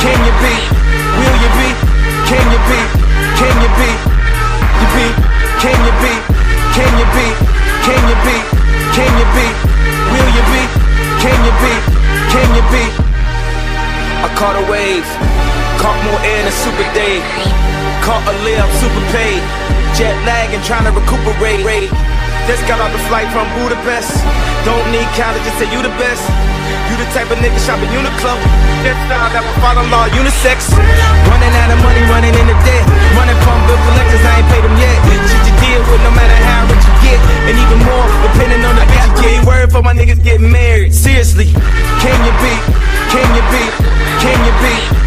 Can 0.09 0.25
you 0.25 0.35
beat? 0.41 0.65
Will 1.21 1.37
you 1.37 1.51
beat? 1.61 1.77
Can 2.25 2.45
you 2.49 2.61
beat? 2.65 2.89
Can 3.37 3.55
you 3.61 3.71
beat? 3.77 4.01
You 4.81 4.89
beat? 4.97 5.15
Can 5.61 5.77
you 5.85 5.93
beat? 6.01 6.23
Can 6.73 6.93
you 6.97 7.07
beat? 7.13 7.37
Can 7.85 8.01
you 8.09 8.17
beat? 8.25 8.45
Can 8.97 9.11
you 9.21 9.27
beat? 9.37 9.57
Will 10.09 10.31
you 10.33 10.45
beat? 10.49 10.71
Can 11.21 11.39
you 11.45 11.53
beat? 11.61 11.83
Can 12.33 12.49
you 12.57 12.65
beat? 12.73 12.93
I 14.25 14.33
caught 14.33 14.57
a 14.57 14.65
wave, 14.73 15.05
caught 15.77 16.01
more 16.09 16.21
air 16.25 16.41
than 16.41 16.57
Super 16.57 16.89
Dave. 16.97 17.21
Caught 18.01 18.25
a 18.33 18.35
layup, 18.49 18.73
super 18.81 19.05
paid. 19.13 19.45
Jet 19.93 20.17
lag 20.25 20.49
and 20.57 20.65
trying 20.65 20.89
to 20.89 20.93
recuperate. 20.97 21.93
Just 22.49 22.65
got 22.65 22.81
off 22.81 22.89
the 22.97 23.03
flight 23.13 23.29
from 23.29 23.45
Budapest. 23.61 24.09
Don't 24.65 24.89
need 24.89 25.05
college 25.13 25.45
to 25.45 25.53
say 25.61 25.69
you 25.69 25.85
the 25.85 25.93
best. 26.01 26.25
You 26.89 26.97
the 26.97 27.05
type 27.13 27.29
of 27.29 27.37
nigga 27.45 27.61
shopping 27.61 27.93
Uniqlo. 27.93 28.33
That 28.89 28.97
style 29.05 29.29
that 29.37 29.45
will 29.45 29.59
follow 29.61 29.85
law 29.93 30.09
unisex. 30.17 30.73
Running 31.29 31.53
out 31.61 31.77
of 31.77 31.79
money, 31.85 32.01
running 32.09 32.33
into 32.33 32.57
debt. 32.65 32.85
Running 33.21 33.37
from 33.45 33.61
bill 33.69 33.77
collectors, 33.85 34.25
I 34.25 34.41
ain't 34.41 34.49
paid 34.49 34.65
them 34.65 34.73
yet. 34.81 34.97
Shit 35.29 35.45
you 35.45 35.55
deal 35.61 35.83
with, 35.93 36.01
no 36.01 36.13
matter 36.17 36.39
how 36.49 36.65
rich 36.73 36.81
you 36.89 36.95
get. 37.05 37.21
And 37.53 37.55
even 37.61 37.85
more, 37.85 38.07
depending 38.33 38.65
on 38.65 38.81
the 38.81 38.85
bitch 38.89 39.05
you 39.05 39.13
get. 39.21 39.39
Word 39.45 39.69
for 39.69 39.85
my 39.85 39.93
niggas 39.93 40.25
getting 40.25 40.49
married. 40.49 40.97
Seriously, 40.97 41.53
can 42.01 42.17
you 42.25 42.33
beat? 42.41 42.65
Can 43.13 43.29
you 43.37 43.45
beat? 43.53 43.73
Can 44.25 44.39
you 44.41 44.55
beat? 44.65 44.98